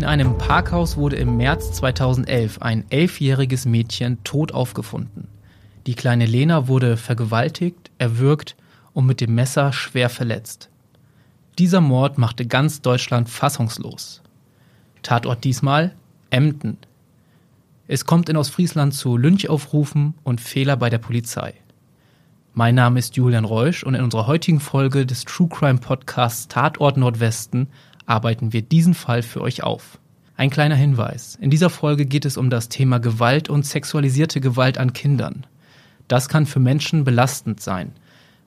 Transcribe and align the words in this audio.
In 0.00 0.06
einem 0.06 0.38
Parkhaus 0.38 0.96
wurde 0.96 1.16
im 1.16 1.36
März 1.36 1.72
2011 1.72 2.62
ein 2.62 2.86
elfjähriges 2.88 3.66
Mädchen 3.66 4.16
tot 4.24 4.50
aufgefunden. 4.52 5.28
Die 5.86 5.94
kleine 5.94 6.24
Lena 6.24 6.68
wurde 6.68 6.96
vergewaltigt, 6.96 7.90
erwürgt 7.98 8.56
und 8.94 9.04
mit 9.04 9.20
dem 9.20 9.34
Messer 9.34 9.74
schwer 9.74 10.08
verletzt. 10.08 10.70
Dieser 11.58 11.82
Mord 11.82 12.16
machte 12.16 12.46
ganz 12.46 12.80
Deutschland 12.80 13.28
fassungslos. 13.28 14.22
Tatort 15.02 15.44
diesmal 15.44 15.94
Emden. 16.30 16.78
Es 17.86 18.06
kommt 18.06 18.30
in 18.30 18.38
Ostfriesland 18.38 18.94
zu 18.94 19.18
Lynchaufrufen 19.18 20.14
und 20.24 20.40
Fehler 20.40 20.78
bei 20.78 20.88
der 20.88 20.96
Polizei. 20.96 21.52
Mein 22.54 22.74
Name 22.74 22.98
ist 22.98 23.16
Julian 23.16 23.44
Reusch 23.44 23.84
und 23.84 23.94
in 23.94 24.02
unserer 24.02 24.26
heutigen 24.26 24.60
Folge 24.60 25.04
des 25.04 25.26
True 25.26 25.50
Crime 25.50 25.78
Podcasts 25.78 26.48
Tatort 26.48 26.96
Nordwesten 26.96 27.68
arbeiten 28.10 28.52
wir 28.52 28.62
diesen 28.62 28.94
Fall 28.94 29.22
für 29.22 29.40
euch 29.40 29.62
auf. 29.62 29.98
Ein 30.36 30.50
kleiner 30.50 30.74
Hinweis. 30.74 31.38
In 31.40 31.50
dieser 31.50 31.70
Folge 31.70 32.06
geht 32.06 32.24
es 32.24 32.36
um 32.36 32.50
das 32.50 32.68
Thema 32.68 32.98
Gewalt 32.98 33.48
und 33.48 33.64
sexualisierte 33.64 34.40
Gewalt 34.40 34.78
an 34.78 34.92
Kindern. 34.92 35.46
Das 36.08 36.28
kann 36.28 36.46
für 36.46 36.60
Menschen 36.60 37.04
belastend 37.04 37.60
sein. 37.60 37.92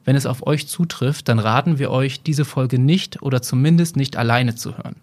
Wenn 0.03 0.15
es 0.17 0.25
auf 0.25 0.45
euch 0.45 0.67
zutrifft, 0.67 1.29
dann 1.29 1.39
raten 1.39 1.79
wir 1.79 1.91
euch, 1.91 2.23
diese 2.23 2.43
Folge 2.43 2.77
nicht 2.77 3.21
oder 3.21 3.41
zumindest 3.41 3.95
nicht 3.95 4.17
alleine 4.17 4.55
zu 4.55 4.77
hören. 4.77 4.97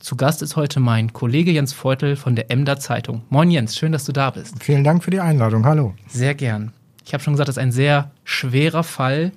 Zu 0.00 0.16
Gast 0.16 0.42
ist 0.42 0.54
heute 0.54 0.80
mein 0.80 1.14
Kollege 1.14 1.50
Jens 1.50 1.72
Feutel 1.72 2.16
von 2.16 2.36
der 2.36 2.50
Emder 2.50 2.78
Zeitung. 2.78 3.22
Moin 3.30 3.50
Jens, 3.50 3.74
schön, 3.74 3.92
dass 3.92 4.04
du 4.04 4.12
da 4.12 4.30
bist. 4.30 4.62
Vielen 4.62 4.84
Dank 4.84 5.02
für 5.02 5.10
die 5.10 5.20
Einladung. 5.20 5.64
Hallo. 5.64 5.94
Sehr 6.08 6.34
gern. 6.34 6.72
Ich 7.06 7.14
habe 7.14 7.22
schon 7.22 7.32
gesagt, 7.32 7.48
das 7.48 7.56
ist 7.56 7.62
ein 7.62 7.72
sehr 7.72 8.10
schwerer 8.24 8.82
Fall 8.82 9.32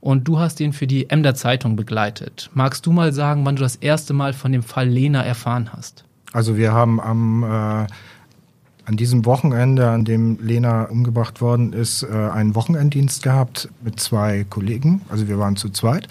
und 0.00 0.26
du 0.26 0.38
hast 0.38 0.60
ihn 0.60 0.72
für 0.72 0.86
die 0.86 1.10
Emder 1.10 1.34
Zeitung 1.34 1.76
begleitet. 1.76 2.50
Magst 2.54 2.86
du 2.86 2.92
mal 2.92 3.12
sagen, 3.12 3.44
wann 3.44 3.56
du 3.56 3.62
das 3.62 3.76
erste 3.76 4.14
Mal 4.14 4.32
von 4.32 4.52
dem 4.52 4.62
Fall 4.62 4.88
Lena 4.88 5.22
erfahren 5.22 5.70
hast? 5.72 6.04
Also 6.32 6.56
wir 6.56 6.72
haben 6.72 7.00
am 7.00 7.42
äh, 7.42 7.86
an 8.90 8.96
diesem 8.96 9.24
Wochenende, 9.24 9.88
an 9.88 10.04
dem 10.04 10.38
Lena 10.40 10.84
umgebracht 10.84 11.40
worden 11.40 11.72
ist, 11.72 12.02
äh, 12.02 12.08
einen 12.08 12.56
Wochenenddienst 12.56 13.22
gehabt 13.22 13.68
mit 13.84 14.00
zwei 14.00 14.44
Kollegen. 14.50 15.02
Also 15.08 15.28
wir 15.28 15.38
waren 15.38 15.54
zu 15.54 15.70
zweit. 15.70 16.08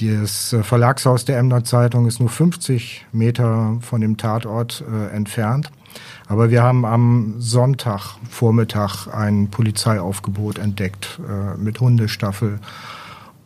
Das 0.00 0.52
äh, 0.52 0.64
Verlagshaus 0.64 1.24
der 1.24 1.38
Emder 1.38 1.62
Zeitung 1.62 2.06
ist 2.06 2.18
nur 2.18 2.30
50 2.30 3.06
Meter 3.12 3.78
von 3.80 4.00
dem 4.00 4.16
Tatort 4.16 4.82
äh, 4.90 5.14
entfernt. 5.14 5.70
Aber 6.26 6.50
wir 6.50 6.62
haben 6.62 6.84
am 6.84 7.36
Sonntag 7.38 8.16
Vormittag 8.28 9.06
ein 9.08 9.48
Polizeiaufgebot 9.50 10.58
entdeckt 10.58 11.18
äh, 11.26 11.56
mit 11.56 11.80
Hundestaffel 11.80 12.60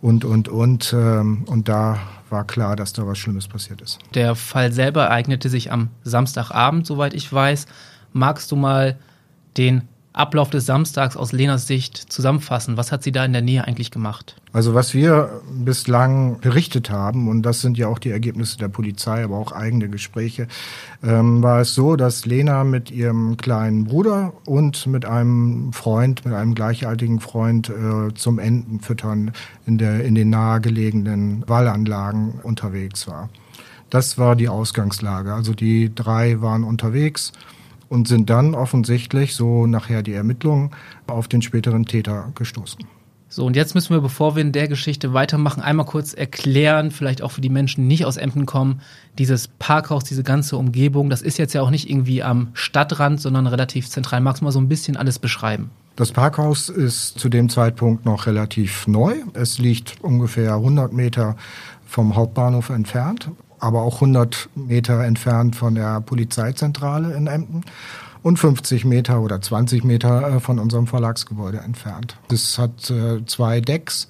und, 0.00 0.24
und, 0.24 0.48
und. 0.48 0.92
Ähm, 0.92 1.44
und 1.46 1.68
da 1.68 1.98
war 2.28 2.44
klar, 2.44 2.74
dass 2.76 2.92
da 2.92 3.06
was 3.06 3.18
Schlimmes 3.18 3.46
passiert 3.46 3.80
ist. 3.80 3.98
Der 4.14 4.34
Fall 4.34 4.72
selber 4.72 5.04
ereignete 5.04 5.48
sich 5.48 5.70
am 5.70 5.90
Samstagabend, 6.02 6.86
soweit 6.86 7.14
ich 7.14 7.32
weiß. 7.32 7.66
Magst 8.12 8.50
du 8.50 8.56
mal 8.56 8.98
den 9.56 9.82
Ablauf 10.12 10.50
des 10.50 10.66
Samstags 10.66 11.16
aus 11.16 11.32
Lenas 11.32 11.66
Sicht 11.66 11.96
zusammenfassen? 11.96 12.77
Was 12.77 12.92
hat 12.92 13.02
sie 13.02 13.12
da 13.12 13.24
in 13.24 13.32
der 13.32 13.41
Nähe 13.41 13.64
eigentlich 13.64 13.91
gemacht? 13.91 14.36
Also 14.52 14.74
was 14.74 14.92
wir 14.92 15.41
bislang 15.50 16.38
berichtet 16.41 16.91
haben, 16.91 17.28
und 17.28 17.42
das 17.42 17.62
sind 17.62 17.78
ja 17.78 17.88
auch 17.88 17.98
die 17.98 18.10
Ergebnisse 18.10 18.58
der 18.58 18.68
Polizei, 18.68 19.24
aber 19.24 19.38
auch 19.38 19.52
eigene 19.52 19.88
Gespräche, 19.88 20.48
ähm, 21.02 21.42
war 21.42 21.60
es 21.60 21.74
so, 21.74 21.96
dass 21.96 22.27
Lena 22.27 22.62
mit 22.64 22.90
ihrem 22.90 23.38
kleinen 23.38 23.84
Bruder 23.84 24.34
und 24.44 24.86
mit 24.86 25.06
einem 25.06 25.72
Freund, 25.72 26.27
mit 26.27 26.34
einem 26.34 26.55
gleichaltigen 26.55 27.20
Freund 27.20 27.70
äh, 27.70 28.12
zum 28.14 28.38
Entenfüttern 28.38 29.33
in, 29.66 29.78
der, 29.78 30.05
in 30.05 30.14
den 30.14 30.28
nahegelegenen 30.28 31.44
Wallanlagen 31.46 32.40
unterwegs 32.42 33.08
war. 33.08 33.30
Das 33.89 34.17
war 34.17 34.36
die 34.36 34.48
Ausgangslage. 34.48 35.34
Also 35.34 35.55
die 35.55 35.94
drei 35.94 36.40
waren 36.40 36.64
unterwegs 36.64 37.33
und 37.92 38.08
sind 38.08 38.30
dann 38.30 38.55
offensichtlich, 38.55 39.35
so 39.35 39.67
nachher 39.67 40.03
die 40.03 40.14
Ermittlungen, 40.14 40.70
auf 41.07 41.29
den 41.29 41.42
späteren 41.42 41.85
Täter 41.85 42.33
gestoßen. 42.35 42.86
So, 43.29 43.45
und 43.45 43.55
jetzt 43.55 43.75
müssen 43.75 43.95
wir, 43.95 44.01
bevor 44.01 44.35
wir 44.35 44.41
in 44.41 44.53
der 44.53 44.67
Geschichte 44.67 45.13
weitermachen, 45.13 45.63
einmal 45.63 45.85
kurz 45.85 46.14
erklären, 46.14 46.91
vielleicht 46.91 47.23
auch 47.23 47.33
für 47.33 47.42
die 47.42 47.51
Menschen, 47.51 47.83
die 47.83 47.89
nicht 47.89 48.07
aus 48.07 48.17
Emden 48.17 48.47
kommen, 48.47 48.80
dieses 49.19 49.48
Parkhaus, 49.48 50.05
diese 50.05 50.23
ganze 50.23 50.57
Umgebung, 50.57 51.11
das 51.11 51.20
ist 51.20 51.39
jetzt 51.39 51.53
ja 51.53 51.61
auch 51.61 51.70
nicht 51.70 51.89
irgendwie 51.89 52.23
am 52.23 52.48
Stadtrand, 52.55 53.20
sondern 53.20 53.47
relativ 53.47 53.91
zentral. 53.91 54.23
Magst 54.23 54.41
du 54.41 54.47
mal 54.47 54.53
so 54.53 54.61
ein 54.61 54.69
bisschen 54.69 54.97
alles 54.97 55.19
beschreiben? 55.19 55.70
Das 55.97 56.13
Parkhaus 56.13 56.70
ist 56.70 57.19
zu 57.19 57.29
dem 57.29 57.51
Zeitpunkt 57.51 58.07
noch 58.07 58.27
relativ 58.27 58.86
neu. 58.86 59.17
Es 59.35 59.59
liegt 59.59 60.03
ungefähr 60.03 60.55
100 60.55 60.95
Meter 60.95 61.36
vom 61.85 62.17
Hauptbahnhof 62.17 62.70
entfernt 62.70 63.30
aber 63.62 63.83
auch 63.83 63.95
100 63.95 64.48
Meter 64.56 65.05
entfernt 65.05 65.55
von 65.55 65.77
der 65.77 66.00
Polizeizentrale 66.00 67.14
in 67.14 67.28
Emden 67.28 67.62
und 68.23 68.39
50 68.39 68.84
Meter 68.84 69.20
oder 69.20 69.40
20 69.40 69.84
Meter 69.84 70.36
äh, 70.36 70.40
von 70.40 70.58
unserem 70.58 70.89
Verlagsgebäude 70.89 71.58
entfernt. 71.58 72.17
Es 72.30 72.58
hat 72.58 72.90
äh, 72.90 73.24
zwei 73.27 73.61
Decks 73.61 74.08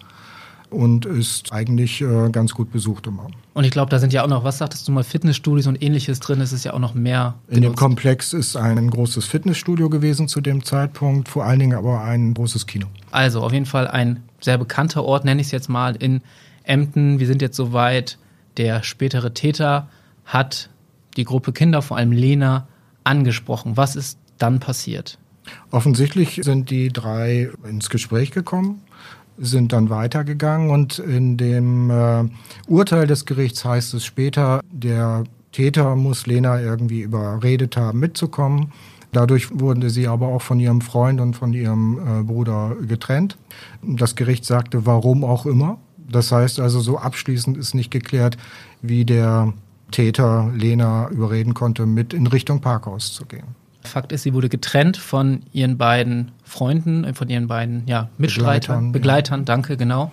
und 0.70 1.04
ist 1.04 1.52
eigentlich 1.52 2.00
äh, 2.00 2.30
ganz 2.30 2.52
gut 2.52 2.72
besucht 2.72 3.06
immer. 3.06 3.26
Und 3.52 3.64
ich 3.64 3.70
glaube, 3.70 3.90
da 3.90 3.98
sind 3.98 4.14
ja 4.14 4.24
auch 4.24 4.28
noch, 4.28 4.42
was 4.42 4.56
sagtest 4.56 4.88
du 4.88 4.92
mal, 4.92 5.04
Fitnessstudios 5.04 5.66
und 5.66 5.82
ähnliches 5.82 6.20
drin. 6.20 6.40
Es 6.40 6.54
ist 6.54 6.64
ja 6.64 6.72
auch 6.72 6.78
noch 6.78 6.94
mehr. 6.94 7.34
Genutzt. 7.48 7.56
In 7.56 7.62
dem 7.62 7.76
Komplex 7.76 8.32
ist 8.32 8.56
ein 8.56 8.88
großes 8.88 9.26
Fitnessstudio 9.26 9.90
gewesen 9.90 10.28
zu 10.28 10.40
dem 10.40 10.64
Zeitpunkt, 10.64 11.28
vor 11.28 11.44
allen 11.44 11.58
Dingen 11.58 11.76
aber 11.76 12.02
ein 12.02 12.32
großes 12.32 12.66
Kino. 12.66 12.86
Also 13.10 13.42
auf 13.42 13.52
jeden 13.52 13.66
Fall 13.66 13.86
ein 13.86 14.22
sehr 14.40 14.56
bekannter 14.56 15.04
Ort, 15.04 15.26
nenne 15.26 15.42
ich 15.42 15.48
es 15.48 15.50
jetzt 15.52 15.68
mal, 15.68 15.94
in 15.96 16.22
Emden. 16.64 17.18
Wir 17.18 17.26
sind 17.26 17.42
jetzt 17.42 17.56
soweit, 17.56 18.16
der 18.56 18.82
spätere 18.82 19.34
Täter 19.34 19.88
hat 20.24 20.70
die 21.16 21.24
Gruppe 21.24 21.52
Kinder, 21.52 21.82
vor 21.82 21.96
allem 21.96 22.12
Lena, 22.12 22.68
angesprochen. 23.04 23.76
Was 23.76 23.96
ist 23.96 24.18
dann 24.38 24.60
passiert? 24.60 25.18
Offensichtlich 25.70 26.40
sind 26.42 26.70
die 26.70 26.88
drei 26.88 27.50
ins 27.68 27.90
Gespräch 27.90 28.30
gekommen, 28.30 28.82
sind 29.38 29.72
dann 29.72 29.90
weitergegangen 29.90 30.70
und 30.70 30.98
in 30.98 31.36
dem 31.36 31.90
äh, 31.90 32.24
Urteil 32.68 33.06
des 33.06 33.26
Gerichts 33.26 33.64
heißt 33.64 33.94
es 33.94 34.04
später, 34.04 34.60
der 34.70 35.24
Täter 35.50 35.96
muss 35.96 36.26
Lena 36.26 36.60
irgendwie 36.60 37.02
überredet 37.02 37.76
haben, 37.76 37.98
mitzukommen. 37.98 38.72
Dadurch 39.12 39.48
wurde 39.52 39.90
sie 39.90 40.08
aber 40.08 40.28
auch 40.28 40.40
von 40.40 40.58
ihrem 40.58 40.80
Freund 40.80 41.20
und 41.20 41.34
von 41.34 41.52
ihrem 41.52 41.98
äh, 41.98 42.22
Bruder 42.22 42.76
getrennt. 42.86 43.36
Das 43.82 44.16
Gericht 44.16 44.46
sagte, 44.46 44.86
warum 44.86 45.22
auch 45.22 45.44
immer. 45.44 45.78
Das 46.12 46.30
heißt 46.30 46.60
also, 46.60 46.80
so 46.80 46.98
abschließend 46.98 47.56
ist 47.56 47.74
nicht 47.74 47.90
geklärt, 47.90 48.36
wie 48.80 49.04
der 49.04 49.52
Täter 49.90 50.50
Lena 50.54 51.08
überreden 51.08 51.54
konnte, 51.54 51.86
mit 51.86 52.14
in 52.14 52.26
Richtung 52.26 52.60
Parkhaus 52.60 53.12
zu 53.12 53.24
gehen. 53.26 53.54
Fakt 53.82 54.12
ist, 54.12 54.22
sie 54.22 54.32
wurde 54.32 54.48
getrennt 54.48 54.96
von 54.96 55.42
ihren 55.52 55.76
beiden 55.76 56.30
Freunden, 56.44 57.04
äh, 57.04 57.14
von 57.14 57.28
ihren 57.28 57.48
beiden 57.48 57.82
ja, 57.86 58.08
Mitstreitern, 58.16 58.92
Begleitern, 58.92 58.92
Begleitern 58.92 59.40
ja. 59.40 59.44
danke, 59.44 59.76
genau. 59.76 60.12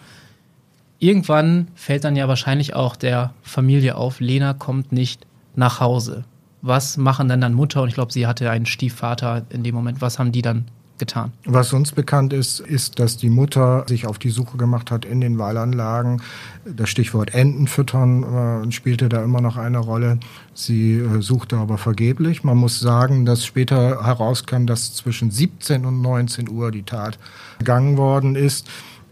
Irgendwann 0.97 1.67
fällt 1.75 2.03
dann 2.03 2.15
ja 2.15 2.27
wahrscheinlich 2.27 2.73
auch 2.73 2.95
der 2.95 3.33
Familie 3.41 3.95
auf, 3.95 4.19
Lena 4.19 4.53
kommt 4.53 4.91
nicht 4.91 5.25
nach 5.55 5.79
Hause. 5.79 6.25
Was 6.61 6.97
machen 6.97 7.29
denn 7.29 7.39
dann 7.39 7.53
Mutter 7.53 7.81
und 7.81 7.87
ich 7.87 7.93
glaube, 7.93 8.11
sie 8.11 8.27
hatte 8.27 8.49
einen 8.49 8.65
Stiefvater 8.65 9.45
in 9.49 9.63
dem 9.63 9.75
Moment. 9.75 10.01
Was 10.01 10.19
haben 10.19 10.33
die 10.33 10.41
dann 10.41 10.65
getan. 10.99 11.31
Was 11.45 11.73
uns 11.73 11.91
bekannt 11.91 12.33
ist, 12.33 12.59
ist, 12.59 12.99
dass 12.99 13.17
die 13.17 13.29
Mutter 13.29 13.85
sich 13.87 14.05
auf 14.05 14.19
die 14.19 14.29
Suche 14.29 14.57
gemacht 14.57 14.91
hat 14.91 15.05
in 15.05 15.21
den 15.21 15.39
Wallanlagen. 15.39 16.21
Das 16.65 16.89
Stichwort 16.89 17.33
Enten 17.33 17.67
füttern 17.67 18.67
äh, 18.67 18.71
spielte 18.71 19.09
da 19.09 19.23
immer 19.23 19.41
noch 19.41 19.57
eine 19.57 19.79
Rolle. 19.79 20.19
Sie 20.53 20.97
äh, 20.97 21.21
suchte 21.21 21.57
aber 21.57 21.77
vergeblich. 21.77 22.43
Man 22.43 22.57
muss 22.57 22.79
sagen, 22.79 23.25
dass 23.25 23.45
später 23.45 24.05
herauskam, 24.05 24.65
dass 24.65 24.93
zwischen 24.93 25.31
17 25.31 25.85
und 25.85 26.01
19 26.01 26.49
Uhr 26.49 26.71
die 26.71 26.83
Tat 26.83 27.17
begangen 27.57 27.97
worden 27.97 28.35
ist. 28.35 28.67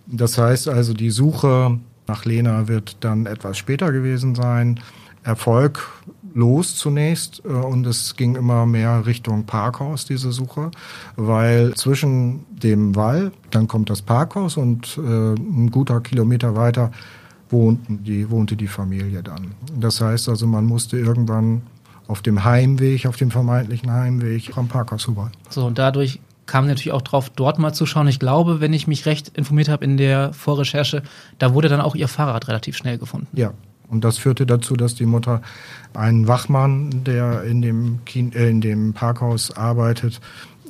Das 0.06 0.38
heißt 0.38 0.68
also, 0.68 0.94
die 0.94 1.10
Suche 1.10 1.80
nach 2.08 2.26
Lena 2.26 2.68
wird 2.68 2.98
dann 3.02 3.26
etwas 3.26 3.58
später 3.58 3.92
gewesen 3.92 4.36
sein. 4.36 4.80
Erfolg 5.24 5.90
los 6.38 6.76
zunächst 6.76 7.42
äh, 7.44 7.50
und 7.50 7.86
es 7.86 8.16
ging 8.16 8.36
immer 8.36 8.66
mehr 8.66 9.06
Richtung 9.06 9.46
Parkhaus, 9.46 10.06
diese 10.06 10.32
Suche, 10.32 10.72
weil 11.16 11.74
zwischen 11.74 12.46
dem 12.50 12.96
Wall, 12.96 13.32
dann 13.50 13.68
kommt 13.68 13.90
das 13.90 14.02
Parkhaus 14.02 14.56
und 14.56 14.98
äh, 14.98 15.02
ein 15.02 15.72
guter 15.72 16.00
Kilometer 16.00 16.56
weiter 16.56 16.92
wohnten 17.50 18.04
die, 18.04 18.30
wohnte 18.30 18.56
die 18.56 18.68
Familie 18.68 19.24
dann. 19.24 19.54
Das 19.80 20.00
heißt 20.02 20.30
also, 20.30 20.48
man 20.48 20.66
musste 20.66 20.98
irgendwann 20.98 21.64
auf 22.08 22.22
dem 22.22 22.44
Heimweg, 22.44 23.06
auf 23.06 23.18
dem 23.18 23.32
vermeintlichen 23.32 23.92
Heimweg 23.92 24.58
am 24.58 24.68
Parkhaus 24.68 25.06
vorbei. 25.06 25.30
So, 25.50 25.66
und 25.66 25.78
dadurch 25.78 26.20
kam 26.46 26.68
natürlich 26.68 26.92
auch 26.92 27.02
drauf, 27.02 27.30
dort 27.30 27.60
mal 27.60 27.74
zu 27.74 27.86
schauen. 27.86 28.08
Ich 28.08 28.20
glaube, 28.20 28.62
wenn 28.62 28.74
ich 28.74 28.88
mich 28.88 29.06
recht 29.06 29.30
informiert 29.30 29.70
habe 29.70 29.84
in 29.84 29.98
der 29.98 30.34
Vorrecherche, 30.34 31.04
da 31.40 31.54
wurde 31.54 31.68
dann 31.68 31.82
auch 31.82 31.96
ihr 31.96 32.08
Fahrrad 32.08 32.48
relativ 32.48 32.78
schnell 32.78 32.98
gefunden. 32.98 33.28
Ja, 33.34 33.54
und 33.90 34.04
das 34.04 34.18
führte 34.18 34.46
dazu, 34.46 34.76
dass 34.76 34.96
die 34.96 35.06
Mutter 35.06 35.42
einen 35.94 36.28
Wachmann, 36.28 37.04
der 37.06 37.44
in 37.44 37.62
dem, 37.62 38.00
Kien 38.06 38.34
äh, 38.34 38.50
in 38.50 38.62
dem 38.62 38.94
Parkhaus 38.94 39.52
arbeitet, 39.52 40.20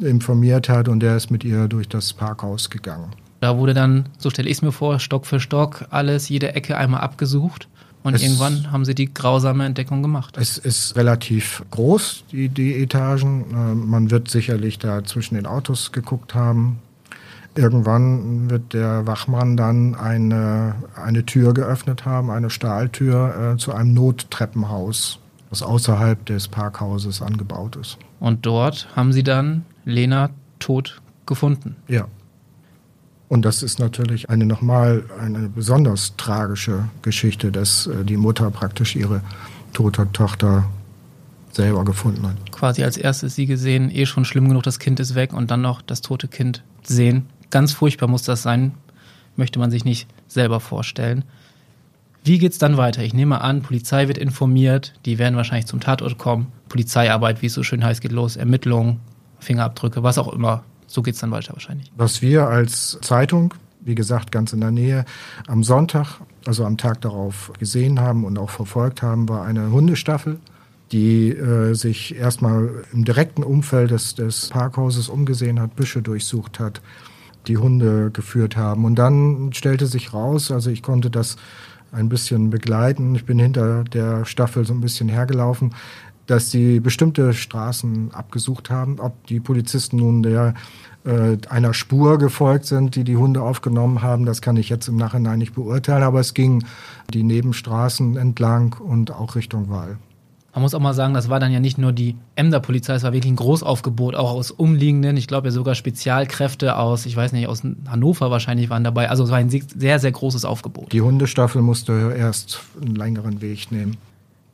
informiert 0.02 0.70
hat 0.70 0.88
und 0.88 1.00
der 1.00 1.18
ist 1.18 1.32
mit 1.32 1.44
ihr 1.44 1.68
durch 1.68 1.90
das 1.90 2.14
Parkhaus 2.14 2.70
gegangen. 2.70 3.12
Da 3.40 3.58
wurde 3.58 3.74
dann, 3.74 4.08
so 4.18 4.30
stelle 4.30 4.50
ich 4.50 4.58
es 4.58 4.62
mir 4.62 4.72
vor, 4.72 5.00
Stock 5.00 5.26
für 5.26 5.40
Stock 5.40 5.86
alles, 5.90 6.30
jede 6.30 6.54
Ecke 6.56 6.78
einmal 6.78 7.02
abgesucht. 7.02 7.68
Und 8.04 8.14
Es- 8.14 8.22
irgendwann 8.22 8.72
haben 8.72 8.86
sie 8.86 8.96
die 8.96 9.12
grausame 9.14 9.66
Entdeckung 9.66 10.02
gemacht. 10.02 10.38
Es 10.40 10.58
ist 10.58 10.96
relativ 10.96 11.64
groß, 11.72 12.24
die, 12.32 12.48
die 12.50 12.76
Etagen. 12.82 13.46
Äh, 13.52 13.76
Man 13.76 14.12
wird 14.12 14.30
sicherlich 14.30 14.80
da 14.80 15.04
zwischen 15.04 15.36
den 15.36 15.46
Autos 15.46 15.92
geguckt 15.92 16.34
haben. 16.34 16.80
Irgendwann 17.58 18.50
wird 18.50 18.74
der 18.74 19.08
Wachmann 19.08 19.58
dann 19.58 19.96
eine, 19.96 20.76
eine 20.96 21.26
Tür 21.26 21.54
geöffnet 21.54 22.06
haben, 22.06 22.30
eine 22.30 22.50
Stahltür 22.50 23.54
äh, 23.54 23.58
zu 23.58 23.74
einem 23.74 23.94
Nottreppenhaus, 23.94 25.20
das 25.50 25.64
außerhalb 25.64 26.24
des 26.26 26.48
Parkhauses 26.48 27.22
angebaut 27.22 27.76
ist. 27.76 27.98
Und 28.20 28.46
dort 28.46 28.88
haben 28.96 29.12
sie 29.12 29.24
dann 29.24 29.66
Lena 29.86 30.30
tot 30.60 31.02
gefunden. 31.26 31.76
Ja. 31.88 32.08
Und 33.28 33.44
das 33.44 33.64
ist 33.64 33.80
natürlich 33.80 34.30
eine 34.30 34.46
nochmal 34.46 35.04
eine 35.20 35.50
besonders 35.50 36.16
tragische 36.16 36.86
Geschichte, 37.02 37.52
dass 37.52 37.88
äh, 37.88 38.06
die 38.06 38.18
Mutter 38.18 38.52
praktisch 38.52 38.96
ihre 38.96 39.22
tote 39.74 40.12
Tochter 40.14 40.66
selber 41.52 41.84
gefunden 41.84 42.26
hat. 42.26 42.52
Quasi 42.52 42.84
als 42.84 42.98
erstes 42.98 43.36
sie 43.36 43.48
gesehen, 43.48 43.90
eh 43.92 44.06
schon 44.06 44.26
schlimm 44.26 44.48
genug, 44.48 44.64
das 44.64 44.80
Kind 44.80 45.00
ist 45.00 45.16
weg 45.16 45.34
und 45.34 45.52
dann 45.52 45.62
noch 45.62 45.82
das 45.82 46.02
tote 46.02 46.28
Kind 46.28 46.64
sehen. 46.84 47.26
Ganz 47.50 47.74
furchtbar 47.74 48.08
muss 48.08 48.24
das 48.24 48.44
sein, 48.44 48.74
möchte 49.36 49.60
man 49.60 49.72
sich 49.72 49.86
nicht 49.86 50.08
selber 50.28 50.60
vorstellen. 50.60 51.24
Wie 52.24 52.40
geht's 52.40 52.58
dann 52.58 52.76
weiter? 52.76 53.04
Ich 53.04 53.14
nehme 53.14 53.40
an, 53.40 53.62
Polizei 53.62 54.10
wird 54.10 54.18
informiert, 54.18 54.94
die 55.06 55.18
werden 55.18 55.38
wahrscheinlich 55.38 55.66
zum 55.66 55.80
Tatort 55.80 56.18
kommen. 56.18 56.48
Polizeiarbeit, 56.68 57.42
wie 57.42 57.46
es 57.46 57.54
so 57.54 57.64
schön 57.64 57.86
heißt, 57.86 58.02
geht 58.02 58.12
los, 58.12 58.36
Ermittlungen, 58.36 59.00
Fingerabdrücke, 59.40 60.04
was 60.04 60.18
auch 60.18 60.34
immer. 60.34 60.64
So 60.88 61.02
geht's 61.02 61.20
dann 61.20 61.32
weiter 61.32 61.54
wahrscheinlich. 61.54 61.92
Was 61.96 62.22
wir 62.22 62.48
als 62.48 62.98
Zeitung, 63.02 63.54
wie 63.80 63.96
gesagt, 63.96 64.32
ganz 64.32 64.52
in 64.52 64.60
der 64.60 64.72
Nähe, 64.72 65.06
am 65.48 65.64
Sonntag, 65.64 66.20
also 66.46 66.66
am 66.66 66.78
Tag 66.78 67.00
darauf 67.02 67.54
gesehen 67.60 68.02
haben 68.02 68.26
und 68.26 68.38
auch 68.38 68.50
verfolgt 68.50 69.02
haben, 69.02 69.30
war 69.30 69.46
eine 69.46 69.72
Hundestaffel, 69.72 70.40
die 70.92 71.30
äh, 71.30 71.74
sich 71.74 72.16
erstmal 72.16 72.84
im 72.92 73.06
direkten 73.06 73.44
Umfeld 73.44 73.92
des, 73.92 74.16
des 74.16 74.50
Parkhauses 74.50 75.10
umgesehen 75.10 75.60
hat, 75.60 75.76
Büsche 75.76 76.02
durchsucht 76.02 76.60
hat, 76.60 76.82
die 77.48 77.58
Hunde 77.58 78.12
geführt 78.12 78.58
haben. 78.58 78.86
Und 78.86 78.96
dann 78.96 79.52
stellte 79.54 79.86
sich 79.88 80.14
raus, 80.14 80.52
also 80.52 80.70
ich 80.70 80.82
konnte 80.82 81.10
das 81.10 81.38
ein 81.92 82.10
bisschen 82.10 82.50
begleiten, 82.50 83.16
ich 83.16 83.26
bin 83.26 83.40
hinter 83.40 83.84
der 83.86 84.26
Staffel 84.26 84.66
so 84.66 84.74
ein 84.74 84.82
bisschen 84.82 85.10
hergelaufen, 85.10 85.74
dass 86.26 86.52
sie 86.52 86.82
bestimmte 86.82 87.34
Straßen 87.34 88.14
abgesucht 88.14 88.70
haben, 88.70 89.00
ob 89.00 89.26
die 89.28 89.40
Polizisten 89.40 89.98
nun 89.98 90.24
der 90.24 90.54
äh, 91.06 91.38
einer 91.50 91.74
Spur 91.74 92.18
gefolgt 92.18 92.66
sind, 92.66 92.96
die 92.96 93.06
die 93.06 93.16
Hunde 93.16 93.42
aufgenommen 93.42 94.02
haben, 94.02 94.26
das 94.26 94.42
kann 94.42 94.58
ich 94.58 94.68
jetzt 94.68 94.90
im 94.90 94.98
Nachhinein 94.98 95.40
nicht 95.40 95.56
beurteilen, 95.56 96.04
aber 96.04 96.20
es 96.20 96.34
ging 96.34 96.66
die 97.14 97.24
Nebenstraßen 97.24 98.18
entlang 98.18 98.74
und 98.74 99.12
auch 99.12 99.36
Richtung 99.36 99.70
Wall. 99.70 99.98
Man 100.58 100.64
muss 100.64 100.74
auch 100.74 100.80
mal 100.80 100.96
sagen, 100.96 101.14
das 101.14 101.30
war 101.30 101.40
dann 101.40 101.52
ja 101.52 101.60
nicht 101.60 101.78
nur 101.78 101.92
die 101.92 102.16
Emder 102.34 102.60
Polizei, 102.60 102.96
es 102.96 103.04
war 103.04 103.14
wirklich 103.14 103.32
ein 103.32 103.36
Großaufgebot, 103.36 104.16
auch 104.16 104.32
aus 104.32 104.50
umliegenden, 104.50 105.16
ich 105.16 105.28
glaube 105.28 105.50
ja 105.50 105.52
sogar 105.52 105.76
Spezialkräfte 105.76 106.78
aus, 106.78 107.06
ich 107.06 107.16
weiß 107.16 107.32
nicht, 107.34 107.46
aus 107.46 107.62
Hannover 107.88 108.32
wahrscheinlich 108.32 108.72
waren 108.72 108.84
dabei. 108.84 109.12
Also 109.12 109.24
es 109.24 109.30
war 109.30 109.38
ein 109.38 109.52
sehr, 109.52 110.00
sehr 110.00 110.12
großes 110.12 110.46
Aufgebot. 110.46 110.92
Die 110.94 111.02
Hundestaffel 111.02 111.62
musste 111.62 112.12
erst 112.18 112.62
einen 112.82 112.96
längeren 112.96 113.40
Weg 113.40 113.72
nehmen. 113.72 113.98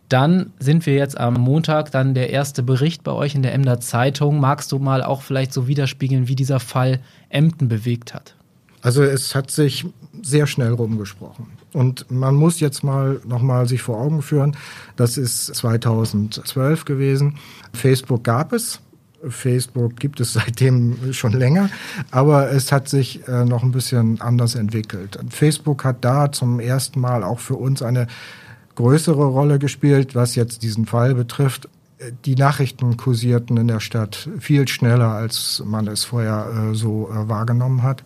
Dann 0.10 0.52
sind 0.60 0.86
wir 0.86 0.96
jetzt 0.96 1.18
am 1.18 1.36
Montag, 1.36 1.92
dann 1.92 2.14
der 2.14 2.32
erste 2.32 2.64
Bericht 2.64 3.06
bei 3.06 3.14
euch 3.14 3.34
in 3.34 3.42
der 3.42 3.54
Emder 3.54 3.80
Zeitung. 3.80 4.42
Magst 4.42 4.74
du 4.74 4.80
mal 4.80 5.04
auch 5.04 5.22
vielleicht 5.22 5.54
so 5.54 5.70
widerspiegeln, 5.70 6.28
wie 6.28 6.36
dieser 6.36 6.60
Fall 6.60 7.00
Emden 7.30 7.70
bewegt 7.70 8.14
hat? 8.14 8.36
Also 8.84 9.02
es 9.02 9.34
hat 9.34 9.50
sich 9.50 9.88
sehr 10.22 10.46
schnell 10.46 10.74
rumgesprochen. 10.74 11.48
Und 11.72 12.12
man 12.12 12.36
muss 12.36 12.60
jetzt 12.60 12.84
mal 12.84 13.20
nochmal 13.26 13.68
sich 13.68 13.82
vor 13.82 14.00
Augen 14.00 14.22
führen, 14.22 14.56
das 14.96 15.18
ist 15.18 15.48
2012 15.56 16.86
gewesen. 16.86 17.38
Facebook 17.74 18.24
gab 18.24 18.54
es. 18.54 18.80
Facebook 19.28 19.96
gibt 19.96 20.20
es 20.20 20.34
seitdem 20.34 21.14
schon 21.14 21.32
länger, 21.32 21.70
aber 22.12 22.52
es 22.52 22.72
hat 22.74 22.90
sich 22.90 23.26
äh, 23.28 23.46
noch 23.46 23.64
ein 23.64 23.72
bisschen 23.72 24.20
anders 24.22 24.56
entwickelt. 24.56 25.18
Facebook 25.30 25.86
hat 25.86 26.04
da 26.04 26.32
zum 26.32 26.60
ersten 26.60 27.00
Mal 27.00 27.24
auch 27.24 27.40
für 27.40 27.56
uns 27.56 27.82
eine 27.82 28.08
größere 28.76 29.26
Rolle 29.26 29.60
gespielt, 29.60 30.14
was 30.14 30.36
jetzt 30.36 30.62
diesen 30.62 30.86
Fall 30.86 31.16
betrifft. 31.16 31.70
Die 32.26 32.36
Nachrichten 32.36 32.98
kursierten 32.98 33.56
in 33.56 33.70
der 33.70 33.80
Stadt 33.80 34.28
viel 34.40 34.68
schneller, 34.68 35.12
als 35.12 35.64
man 35.66 35.88
es 35.88 36.04
vorher 36.04 36.72
äh, 36.72 36.76
so 36.76 37.10
äh, 37.10 37.30
wahrgenommen 37.30 37.82
hat. 37.82 38.04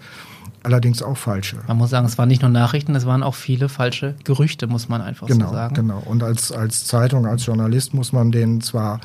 Allerdings 0.67 1.01
auch 1.01 1.15
falsche. 1.15 1.55
Man 1.65 1.77
muss 1.77 1.91
sagen, 1.91 2.05
es 2.05 2.17
waren 2.17 2.27
nicht 2.27 2.41
nur 2.41 2.51
Nachrichten, 2.51 2.93
es 2.93 3.05
waren 3.05 3.23
auch 3.23 3.35
viele 3.35 3.69
falsche 3.69 4.15
Gerüchte, 4.25 4.67
muss 4.67 4.89
man 4.89 5.01
einfach 5.01 5.25
Genau, 5.27 5.47
so 5.47 5.53
sagen. 5.53 5.75
genau. 5.75 6.03
Und 6.03 6.23
als, 6.23 6.51
als 6.51 6.85
Zeitung, 6.85 7.25
als 7.25 7.45
Journalist 7.45 7.93
muss 7.93 8.11
man 8.11 8.33
denen 8.33 8.59
zwar 8.59 8.99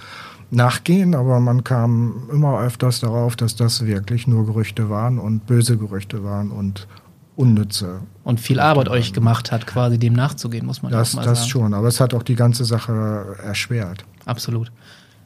nachgehen, 0.50 1.14
aber 1.14 1.38
man 1.38 1.62
kam 1.62 2.28
immer 2.32 2.58
öfters 2.58 2.98
darauf, 2.98 3.36
dass 3.36 3.54
das 3.54 3.86
wirklich 3.86 4.26
nur 4.26 4.44
Gerüchte 4.44 4.90
waren 4.90 5.20
und 5.20 5.46
böse 5.46 5.76
Gerüchte 5.78 6.24
waren 6.24 6.50
und 6.50 6.88
unnütze. 7.36 8.00
Und 8.24 8.40
viel 8.40 8.58
Arbeit 8.58 8.88
euch 8.88 9.12
gemacht 9.12 9.52
hat, 9.52 9.64
quasi 9.68 9.98
dem 9.98 10.14
nachzugehen, 10.14 10.66
muss 10.66 10.82
man 10.82 10.90
Das, 10.90 11.12
auch 11.12 11.18
mal 11.20 11.24
das 11.24 11.38
sagen. 11.42 11.50
schon, 11.50 11.74
aber 11.74 11.86
es 11.86 12.00
hat 12.00 12.12
auch 12.12 12.24
die 12.24 12.34
ganze 12.34 12.64
Sache 12.64 13.36
erschwert. 13.40 14.04
Absolut. 14.26 14.72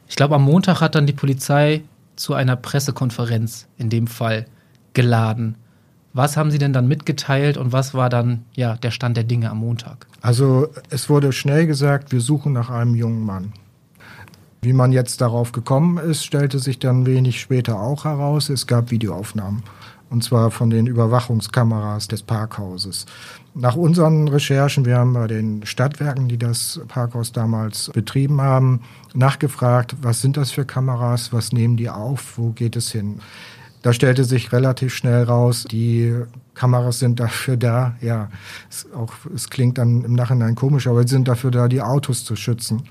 Ich 0.07 0.15
glaube, 0.15 0.35
am 0.35 0.43
Montag 0.43 0.81
hat 0.81 0.93
dann 0.93 1.07
die 1.07 1.13
Polizei 1.13 1.81
zu 2.15 2.35
einer 2.35 2.55
Pressekonferenz 2.55 3.65
in 3.79 3.89
dem 3.89 4.05
Fall 4.05 4.45
geladen. 4.93 5.55
Was 6.17 6.35
haben 6.35 6.49
Sie 6.49 6.57
denn 6.57 6.73
dann 6.73 6.87
mitgeteilt 6.87 7.57
und 7.57 7.73
was 7.73 7.93
war 7.93 8.09
dann 8.09 8.43
ja 8.55 8.75
der 8.75 8.89
Stand 8.89 9.17
der 9.17 9.23
Dinge 9.23 9.51
am 9.51 9.59
Montag? 9.59 10.07
Also 10.19 10.67
es 10.89 11.11
wurde 11.11 11.31
schnell 11.31 11.67
gesagt, 11.67 12.11
wir 12.11 12.21
suchen 12.21 12.53
nach 12.53 12.71
einem 12.71 12.95
jungen 12.95 13.23
Mann. 13.23 13.53
Wie 14.63 14.73
man 14.73 14.91
jetzt 14.91 15.21
darauf 15.21 15.51
gekommen 15.51 15.99
ist, 15.99 16.25
stellte 16.25 16.57
sich 16.57 16.79
dann 16.79 17.05
wenig 17.05 17.39
später 17.39 17.79
auch 17.79 18.05
heraus, 18.05 18.49
es 18.49 18.65
gab 18.65 18.89
Videoaufnahmen. 18.89 19.61
Und 20.09 20.23
zwar 20.23 20.49
von 20.49 20.71
den 20.71 20.87
Überwachungskameras 20.87 22.07
des 22.07 22.23
Parkhauses. 22.23 23.05
Nach 23.53 23.75
unseren 23.75 24.27
Recherchen, 24.27 24.85
wir 24.85 24.97
haben 24.97 25.13
bei 25.13 25.27
den 25.27 25.67
Stadtwerken, 25.67 26.27
die 26.29 26.39
das 26.39 26.81
Parkhaus 26.87 27.31
damals 27.31 27.91
betrieben 27.93 28.41
haben, 28.41 28.81
nachgefragt, 29.13 29.95
was 30.01 30.21
sind 30.21 30.35
das 30.35 30.49
für 30.49 30.65
Kameras, 30.65 31.31
was 31.31 31.51
nehmen 31.51 31.77
die 31.77 31.91
auf, 31.91 32.39
wo 32.39 32.53
geht 32.53 32.75
es 32.75 32.91
hin? 32.91 33.19
Da 33.81 33.93
stellte 33.93 34.23
sich 34.23 34.51
relativ 34.51 34.93
schnell 34.93 35.23
raus, 35.23 35.65
die 35.69 36.13
Kameras 36.55 36.99
sind 36.99 37.19
dafür 37.19 37.57
da, 37.57 37.95
ja, 38.01 38.29
es, 38.69 38.87
auch, 38.91 39.13
es 39.33 39.49
klingt 39.49 39.77
dann 39.77 40.03
im 40.03 40.13
Nachhinein 40.13 40.55
komisch, 40.55 40.87
aber 40.87 41.03
sie 41.03 41.09
sind 41.09 41.27
dafür 41.27 41.51
da, 41.51 41.67
die 41.67 41.81
Autos 41.81 42.25
zu 42.25 42.35
schützen. 42.35 42.83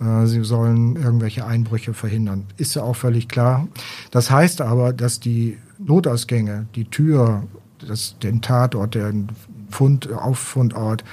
Äh, 0.00 0.26
Sie 0.26 0.42
sollen 0.44 0.96
irgendwelche 0.96 1.44
Einbrüche 1.46 1.94
verhindern. 1.94 2.44
Ist 2.56 2.74
ja 2.74 2.82
auch 2.82 2.96
völlig 2.96 3.28
klar. 3.28 3.68
Das 4.10 4.30
heißt 4.30 4.60
aber, 4.60 4.92
dass 4.92 5.20
die 5.20 5.58
Notausgänge, 5.78 6.66
die 6.74 6.84
Tür, 6.84 7.44
das, 7.86 8.16
den 8.18 8.40
Tatort, 8.42 8.94
den 8.94 9.28
Fund, 9.70 10.10
Auffundort 10.12 11.04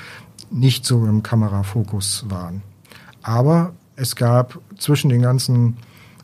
nicht 0.51 0.85
so 0.85 1.05
im 1.05 1.23
Kamerafokus 1.23 2.25
waren. 2.29 2.61
Aber 3.21 3.73
es 3.95 4.15
gab 4.15 4.59
zwischen 4.77 5.09
den 5.09 5.21
ganzen 5.21 5.77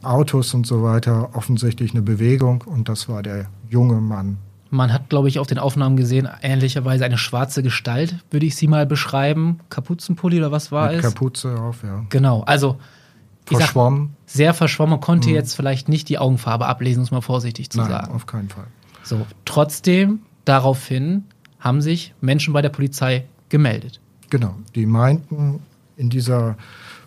Autos 0.04 0.54
und 0.54 0.66
so 0.66 0.84
weiter 0.84 1.30
offensichtlich 1.34 1.92
eine 1.92 2.02
Bewegung 2.02 2.64
und 2.66 2.90
das 2.90 3.10
war 3.10 3.24
der 3.24 3.48
junge 3.70 4.02
Mann. 4.02 4.38
Man 4.70 4.94
hat, 4.94 5.10
glaube 5.10 5.28
ich, 5.28 5.38
auf 5.38 5.48
den 5.48 5.60
Aufnahmen 5.60 5.98
gesehen, 5.98 6.30
ähnlicherweise 6.42 7.04
eine 7.04 7.18
schwarze 7.18 7.62
Gestalt, 7.62 8.16
würde 8.32 8.46
ich 8.46 8.56
sie 8.56 8.68
mal 8.68 8.86
beschreiben. 8.86 9.60
Kapuzenpulli 9.70 10.38
oder 10.38 10.52
was 10.52 10.72
war 10.72 10.88
mit 10.88 11.00
es? 11.00 11.02
Kapuze 11.02 11.60
auf, 11.60 11.84
ja. 11.84 12.06
Genau, 12.10 12.44
also 12.44 12.78
ich 13.50 13.58
sag, 13.58 13.66
Verschwommen? 13.66 14.16
sehr 14.26 14.54
verschwommen, 14.54 14.92
man 14.92 15.02
konnte 15.02 15.30
jetzt 15.30 15.56
vielleicht 15.56 15.90
nicht 15.90 16.08
die 16.08 16.18
Augenfarbe 16.18 16.68
ablesen, 16.68 17.02
muss 17.02 17.12
man 17.12 17.22
vorsichtig 17.22 17.70
zu 17.70 17.80
Nein, 17.80 17.90
sagen. 17.90 18.14
auf 18.14 18.26
keinen 18.26 18.48
Fall. 18.48 18.68
So, 19.04 19.26
trotzdem, 19.44 20.20
daraufhin 20.46 21.26
haben 21.60 21.82
sich 21.82 22.14
Menschen 22.22 22.54
bei 22.54 22.62
der 22.62 22.70
Polizei 22.70 23.26
gemeldet. 23.50 24.00
Genau, 24.30 24.56
die 24.76 24.86
meinten 24.86 25.60
in 25.98 26.10
dieser 26.10 26.56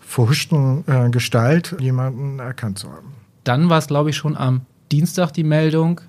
verhuschten 0.07 0.85
äh, 0.87 1.11
Gestalt 1.11 1.77
jemanden 1.81 2.39
erkannt 2.39 2.79
zu 2.79 2.91
haben. 2.91 3.13
Dann 3.45 3.69
war 3.69 3.79
es, 3.79 3.87
glaube 3.87 4.11
ich, 4.11 4.17
schon 4.17 4.37
am 4.37 4.63
Dienstag 4.93 5.33
die 5.33 5.45
Meldung. 5.45 6.01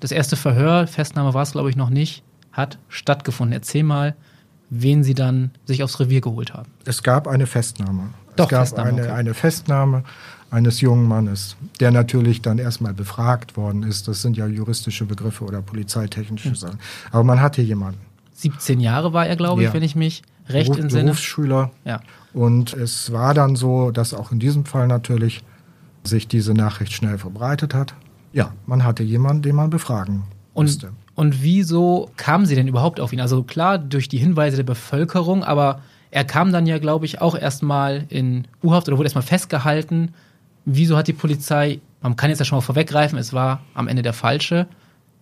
Das 0.00 0.12
erste 0.12 0.36
Verhör, 0.36 0.86
Festnahme 0.86 1.32
war 1.34 1.42
es, 1.42 1.52
glaube 1.52 1.70
ich, 1.70 1.76
noch 1.76 1.90
nicht, 1.90 2.22
hat 2.52 2.78
stattgefunden. 2.88 3.52
Erzähl 3.52 3.82
mal, 3.84 4.14
wen 4.68 5.04
sie 5.04 5.14
dann 5.14 5.50
sich 5.64 5.82
aufs 5.82 6.00
Revier 6.00 6.20
geholt 6.20 6.54
haben. 6.54 6.70
Es 6.84 7.02
gab 7.02 7.28
eine 7.28 7.46
Festnahme. 7.46 8.10
Doch, 8.36 8.46
es 8.46 8.50
gab 8.50 8.60
Festnahme, 8.60 8.88
eine, 8.88 9.02
okay. 9.02 9.10
eine 9.12 9.34
Festnahme 9.34 10.04
eines 10.50 10.80
jungen 10.80 11.06
Mannes, 11.06 11.56
der 11.80 11.90
natürlich 11.92 12.42
dann 12.42 12.58
erstmal 12.58 12.94
befragt 12.94 13.56
worden 13.56 13.82
ist. 13.84 14.08
Das 14.08 14.22
sind 14.22 14.36
ja 14.36 14.46
juristische 14.46 15.04
Begriffe 15.04 15.44
oder 15.44 15.62
polizeitechnische 15.62 16.48
Hm. 16.48 16.54
Sachen. 16.54 16.78
Aber 17.10 17.24
man 17.24 17.40
hatte 17.40 17.62
jemanden. 17.62 18.00
17 18.34 18.80
Jahre 18.80 19.12
war 19.12 19.26
er, 19.26 19.36
glaube 19.36 19.62
ich, 19.62 19.68
Ja. 19.68 19.74
wenn 19.74 19.82
ich 19.82 19.94
mich 19.94 20.22
recht 20.48 20.68
Beruf, 20.70 20.82
entsinne. 20.82 21.04
Berufsschüler. 21.04 21.70
Ja. 21.84 22.00
Und 22.32 22.72
es 22.74 23.12
war 23.12 23.34
dann 23.34 23.56
so, 23.56 23.90
dass 23.90 24.14
auch 24.14 24.32
in 24.32 24.38
diesem 24.38 24.64
Fall 24.64 24.86
natürlich 24.86 25.44
sich 26.04 26.26
diese 26.28 26.54
Nachricht 26.54 26.92
schnell 26.92 27.18
verbreitet 27.18 27.74
hat. 27.74 27.94
Ja, 28.32 28.52
man 28.66 28.84
hatte 28.84 29.02
jemanden, 29.02 29.42
den 29.42 29.54
man 29.56 29.70
befragen 29.70 30.22
Und, 30.54 30.66
musste. 30.66 30.92
und 31.14 31.42
wieso 31.42 32.10
kamen 32.16 32.46
sie 32.46 32.54
denn 32.54 32.66
überhaupt 32.68 32.98
auf 32.98 33.12
ihn? 33.12 33.20
Also 33.20 33.42
klar, 33.42 33.78
durch 33.78 34.08
die 34.08 34.18
Hinweise 34.18 34.56
der 34.56 34.64
Bevölkerung, 34.64 35.44
aber 35.44 35.80
Er 36.14 36.24
kam 36.24 36.52
dann 36.52 36.66
ja, 36.66 36.78
glaube 36.78 37.06
ich, 37.06 37.22
auch 37.22 37.34
erstmal 37.34 38.04
in 38.10 38.46
U-Haft 38.62 38.86
oder 38.88 38.98
wurde 38.98 39.06
erstmal 39.06 39.22
festgehalten. 39.22 40.12
Wieso 40.66 40.96
hat 40.98 41.08
die 41.08 41.14
Polizei, 41.14 41.80
man 42.02 42.16
kann 42.16 42.28
jetzt 42.28 42.38
ja 42.38 42.44
schon 42.44 42.58
mal 42.58 42.60
vorweggreifen, 42.62 43.18
es 43.18 43.32
war 43.32 43.60
am 43.72 43.88
Ende 43.88 44.02
der 44.02 44.12
falsche. 44.12 44.66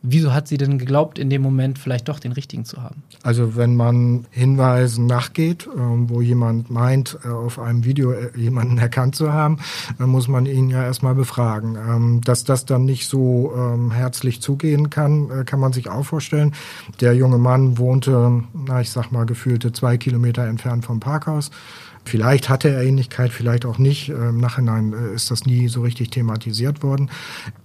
Wieso 0.03 0.33
hat 0.33 0.49
sie 0.49 0.57
denn 0.57 0.79
geglaubt, 0.79 1.19
in 1.19 1.29
dem 1.29 1.43
Moment 1.43 1.79
vielleicht 1.79 2.09
doch 2.09 2.19
den 2.19 2.33
richtigen 2.33 2.65
zu 2.65 2.83
haben? 2.83 3.03
Also 3.23 3.55
wenn 3.57 3.77
man 3.77 4.27
Hinweisen 4.31 5.05
nachgeht, 5.05 5.69
ähm, 5.77 6.09
wo 6.09 6.23
jemand 6.23 6.71
meint, 6.71 7.19
äh, 7.23 7.29
auf 7.29 7.59
einem 7.59 7.85
Video 7.85 8.13
äh, 8.13 8.31
jemanden 8.35 8.79
erkannt 8.79 9.15
zu 9.15 9.33
haben, 9.33 9.59
dann 9.99 10.09
muss 10.09 10.27
man 10.27 10.47
ihn 10.47 10.71
ja 10.71 10.83
erstmal 10.83 11.15
befragen. 11.15 11.77
Ähm, 11.77 12.21
dass 12.25 12.45
das 12.45 12.65
dann 12.65 12.87
nicht 12.87 13.09
so 13.09 13.53
ähm, 13.55 13.91
herzlich 13.91 14.41
zugehen 14.41 14.89
kann, 14.89 15.31
äh, 15.31 15.45
kann 15.45 15.61
man 15.61 15.75
sich 15.75 15.91
auch 15.91 16.05
vorstellen. 16.05 16.55
Der 17.01 17.15
junge 17.15 17.39
Mann 17.39 17.77
wohnte, 17.77 18.43
na 18.55 18.81
ich 18.81 18.91
sag 18.91 19.13
mal, 19.13 19.27
gefühlte 19.27 19.73
zwei 19.73 19.99
Kilometer 19.99 20.47
entfernt 20.47 20.87
vom 20.87 21.01
Parkhaus. 21.01 21.51
Vielleicht 22.05 22.49
hatte 22.49 22.71
er 22.71 22.83
Ähnlichkeit, 22.83 23.31
vielleicht 23.31 23.65
auch 23.65 23.79
nicht. 23.79 24.09
Im 24.09 24.39
Nachhinein 24.39 24.93
äh, 24.93 25.15
ist 25.15 25.31
das 25.31 25.47
nie 25.47 25.69
so 25.69 25.83
richtig 25.83 26.11
thematisiert 26.11 26.83
worden. 26.83 27.11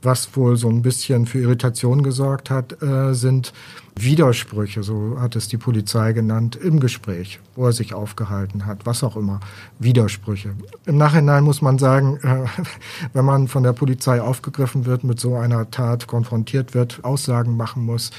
Was 0.01 0.36
wohl 0.36 0.58
so 0.58 0.70
ein 0.70 0.82
bisschen 0.82 1.25
für 1.25 1.39
Irritation 1.39 2.04
gesorgt 2.04 2.50
hat, 2.50 2.82
äh, 2.82 3.13
sind 3.13 3.54
Widersprüche, 3.98 4.84
so 4.84 5.18
hat 5.20 5.38
es 5.38 5.48
die 5.48 5.58
Polizei 5.58 6.12
genannt, 6.12 6.58
im 6.58 6.82
Gespräch, 6.82 7.39
wo 7.56 7.65
er 7.65 7.72
sich 7.72 7.94
aufgehalten 7.94 8.65
hat, 8.65 8.86
was 8.86 9.04
auch 9.04 9.15
immer. 9.15 9.39
Widersprüche. 9.80 10.54
Im 10.86 10.98
Nachhinein 10.98 11.46
muss 11.46 11.62
man 11.62 11.77
sagen, 11.80 12.18
äh, 12.18 12.46
wenn 13.13 13.25
man 13.25 13.48
von 13.48 13.63
der 13.63 13.74
Polizei 13.74 14.22
aufgegriffen 14.22 14.86
wird, 14.86 15.06
mit 15.06 15.20
so 15.20 15.36
einer 15.36 15.72
Tat 15.72 16.08
konfrontiert 16.08 16.74
wird, 16.74 17.04
Aussagen 17.04 17.56
machen 17.56 17.86
muss, 17.86 18.12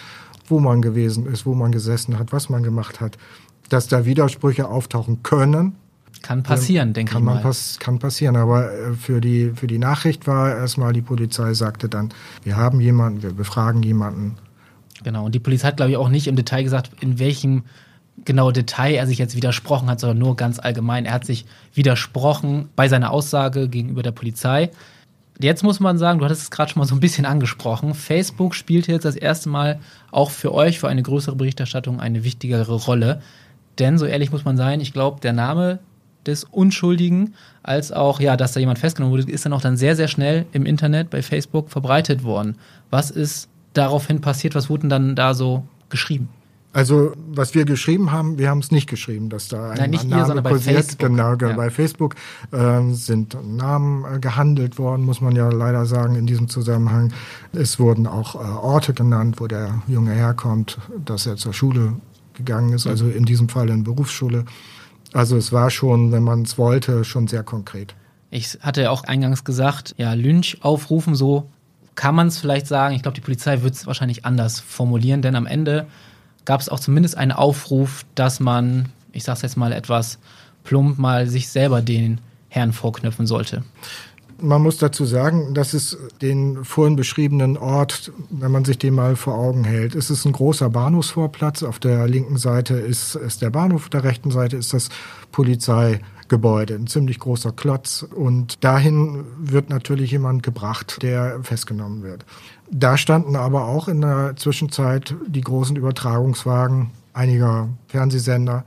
wo 0.48 0.60
man 0.60 0.80
gewesen 0.80 1.26
ist, 1.26 1.44
wo 1.44 1.54
man 1.54 1.72
gesessen 1.72 2.18
hat, 2.18 2.32
was 2.32 2.48
man 2.48 2.62
gemacht 2.62 3.00
hat, 3.00 3.18
dass 3.68 3.86
da 3.86 4.06
Widersprüche 4.06 4.68
auftauchen 4.68 5.22
können, 5.22 5.76
kann 6.26 6.42
passieren, 6.42 6.92
denke 6.92 7.12
kann 7.12 7.22
ich 7.22 7.26
mal. 7.26 7.40
Pass 7.40 7.78
kann 7.78 8.00
passieren, 8.00 8.34
aber 8.34 8.72
äh, 8.72 8.94
für 8.94 9.20
die, 9.20 9.52
für 9.54 9.68
die 9.68 9.78
Nachricht 9.78 10.26
war 10.26 10.56
erstmal, 10.56 10.92
die 10.92 11.02
Polizei 11.02 11.54
sagte 11.54 11.88
dann, 11.88 12.08
wir 12.42 12.56
haben 12.56 12.80
jemanden, 12.80 13.22
wir 13.22 13.32
befragen 13.32 13.84
jemanden. 13.84 14.36
Genau, 15.04 15.26
und 15.26 15.36
die 15.36 15.38
Polizei 15.38 15.68
hat, 15.68 15.76
glaube 15.76 15.92
ich, 15.92 15.96
auch 15.96 16.08
nicht 16.08 16.26
im 16.26 16.34
Detail 16.34 16.64
gesagt, 16.64 16.90
in 17.00 17.20
welchem 17.20 17.62
genau 18.24 18.50
Detail 18.50 18.94
er 18.94 19.06
sich 19.06 19.18
jetzt 19.18 19.36
widersprochen 19.36 19.88
hat, 19.88 20.00
sondern 20.00 20.18
nur 20.18 20.34
ganz 20.34 20.58
allgemein. 20.58 21.04
Er 21.04 21.12
hat 21.12 21.24
sich 21.24 21.46
widersprochen 21.74 22.70
bei 22.74 22.88
seiner 22.88 23.12
Aussage 23.12 23.68
gegenüber 23.68 24.02
der 24.02 24.10
Polizei. 24.10 24.70
Jetzt 25.38 25.62
muss 25.62 25.78
man 25.78 25.96
sagen, 25.96 26.18
du 26.18 26.24
hattest 26.24 26.42
es 26.42 26.50
gerade 26.50 26.72
schon 26.72 26.80
mal 26.80 26.86
so 26.86 26.96
ein 26.96 27.00
bisschen 27.00 27.26
angesprochen. 27.26 27.94
Facebook 27.94 28.56
spielt 28.56 28.88
jetzt 28.88 29.04
das 29.04 29.16
erste 29.16 29.48
Mal 29.48 29.78
auch 30.10 30.30
für 30.30 30.52
euch, 30.52 30.80
für 30.80 30.88
eine 30.88 31.02
größere 31.02 31.36
Berichterstattung, 31.36 32.00
eine 32.00 32.24
wichtigere 32.24 32.74
Rolle. 32.74 33.20
Denn 33.78 33.96
so 33.98 34.06
ehrlich 34.06 34.32
muss 34.32 34.44
man 34.44 34.56
sein, 34.56 34.80
ich 34.80 34.92
glaube, 34.92 35.20
der 35.20 35.34
Name 35.34 35.78
des 36.26 36.44
Unschuldigen, 36.44 37.34
als 37.62 37.92
auch, 37.92 38.20
ja, 38.20 38.36
dass 38.36 38.52
da 38.52 38.60
jemand 38.60 38.78
festgenommen 38.78 39.12
wurde, 39.16 39.30
ist 39.30 39.44
dann 39.44 39.52
auch 39.52 39.60
dann 39.60 39.76
sehr, 39.76 39.96
sehr 39.96 40.08
schnell 40.08 40.46
im 40.52 40.66
Internet 40.66 41.10
bei 41.10 41.22
Facebook 41.22 41.70
verbreitet 41.70 42.24
worden. 42.24 42.56
Was 42.90 43.10
ist 43.10 43.48
daraufhin 43.74 44.20
passiert? 44.20 44.54
Was 44.54 44.70
wurde 44.70 44.88
dann 44.88 45.16
da 45.16 45.34
so 45.34 45.64
geschrieben? 45.88 46.28
Also, 46.76 47.12
was 47.32 47.54
wir 47.54 47.64
geschrieben 47.64 48.12
haben, 48.12 48.36
wir 48.36 48.50
haben 48.50 48.58
es 48.58 48.70
nicht 48.70 48.86
geschrieben, 48.86 49.30
dass 49.30 49.48
da 49.48 49.70
ein 49.70 49.78
Nein, 49.78 49.90
nicht 49.90 50.04
Name 50.04 50.20
ihr, 50.20 50.26
sondern 50.26 50.44
bei 50.44 50.58
Facebook. 50.58 50.98
Genau, 50.98 51.34
ja. 51.34 51.56
bei 51.56 51.70
Facebook 51.70 52.16
äh, 52.52 52.82
sind 52.92 53.34
Namen 53.56 54.04
äh, 54.04 54.18
gehandelt 54.18 54.76
worden, 54.76 55.06
muss 55.06 55.22
man 55.22 55.34
ja 55.34 55.48
leider 55.48 55.86
sagen 55.86 56.16
in 56.16 56.26
diesem 56.26 56.48
Zusammenhang. 56.48 57.14
Es 57.54 57.80
wurden 57.80 58.06
auch 58.06 58.34
äh, 58.34 58.38
Orte 58.38 58.92
genannt, 58.92 59.40
wo 59.40 59.46
der 59.46 59.82
Junge 59.88 60.12
herkommt, 60.12 60.76
dass 61.02 61.24
er 61.24 61.36
zur 61.36 61.54
Schule 61.54 61.94
gegangen 62.34 62.74
ist, 62.74 62.86
also 62.86 63.08
in 63.08 63.24
diesem 63.24 63.48
Fall 63.48 63.70
in 63.70 63.82
Berufsschule. 63.82 64.44
Also 65.12 65.36
es 65.36 65.52
war 65.52 65.70
schon, 65.70 66.12
wenn 66.12 66.22
man 66.22 66.42
es 66.42 66.58
wollte, 66.58 67.04
schon 67.04 67.26
sehr 67.26 67.42
konkret. 67.42 67.94
Ich 68.30 68.58
hatte 68.60 68.82
ja 68.82 68.90
auch 68.90 69.04
eingangs 69.04 69.44
gesagt, 69.44 69.94
ja, 69.98 70.12
Lynch 70.12 70.58
aufrufen, 70.60 71.14
so 71.14 71.48
kann 71.94 72.14
man 72.14 72.26
es 72.28 72.38
vielleicht 72.38 72.66
sagen. 72.66 72.94
Ich 72.94 73.02
glaube, 73.02 73.14
die 73.14 73.20
Polizei 73.20 73.62
wird 73.62 73.74
es 73.74 73.86
wahrscheinlich 73.86 74.24
anders 74.24 74.60
formulieren, 74.60 75.22
denn 75.22 75.36
am 75.36 75.46
Ende 75.46 75.86
gab 76.44 76.60
es 76.60 76.68
auch 76.68 76.80
zumindest 76.80 77.16
einen 77.16 77.32
Aufruf, 77.32 78.04
dass 78.14 78.40
man, 78.40 78.90
ich 79.12 79.24
sage 79.24 79.36
es 79.36 79.42
jetzt 79.42 79.56
mal 79.56 79.72
etwas 79.72 80.18
plump, 80.64 80.98
mal 80.98 81.26
sich 81.26 81.48
selber 81.48 81.82
den 81.82 82.20
Herrn 82.48 82.72
vorknüpfen 82.72 83.26
sollte. 83.26 83.64
Man 84.38 84.62
muss 84.62 84.76
dazu 84.76 85.06
sagen, 85.06 85.54
dass 85.54 85.72
es 85.72 85.96
den 86.20 86.64
vorhin 86.64 86.96
beschriebenen 86.96 87.56
Ort, 87.56 88.12
wenn 88.28 88.52
man 88.52 88.64
sich 88.64 88.78
den 88.78 88.94
mal 88.94 89.16
vor 89.16 89.34
Augen 89.34 89.64
hält, 89.64 89.94
es 89.94 90.10
ist 90.10 90.26
ein 90.26 90.32
großer 90.32 90.68
Bahnhofsvorplatz. 90.68 91.62
Auf 91.62 91.78
der 91.78 92.06
linken 92.06 92.36
Seite 92.36 92.74
ist, 92.74 93.14
ist 93.14 93.40
der 93.40 93.50
Bahnhof, 93.50 93.84
auf 93.84 93.88
der 93.88 94.04
rechten 94.04 94.30
Seite 94.30 94.56
ist 94.56 94.74
das 94.74 94.90
Polizeigebäude, 95.32 96.74
ein 96.74 96.86
ziemlich 96.86 97.18
großer 97.18 97.52
Klotz. 97.52 98.02
Und 98.02 98.62
dahin 98.62 99.24
wird 99.38 99.70
natürlich 99.70 100.10
jemand 100.10 100.42
gebracht, 100.42 101.02
der 101.02 101.40
festgenommen 101.42 102.02
wird. 102.02 102.26
Da 102.70 102.98
standen 102.98 103.36
aber 103.36 103.64
auch 103.64 103.88
in 103.88 104.02
der 104.02 104.34
Zwischenzeit 104.36 105.14
die 105.26 105.40
großen 105.40 105.76
Übertragungswagen 105.76 106.90
einiger 107.14 107.68
Fernsehsender, 107.88 108.64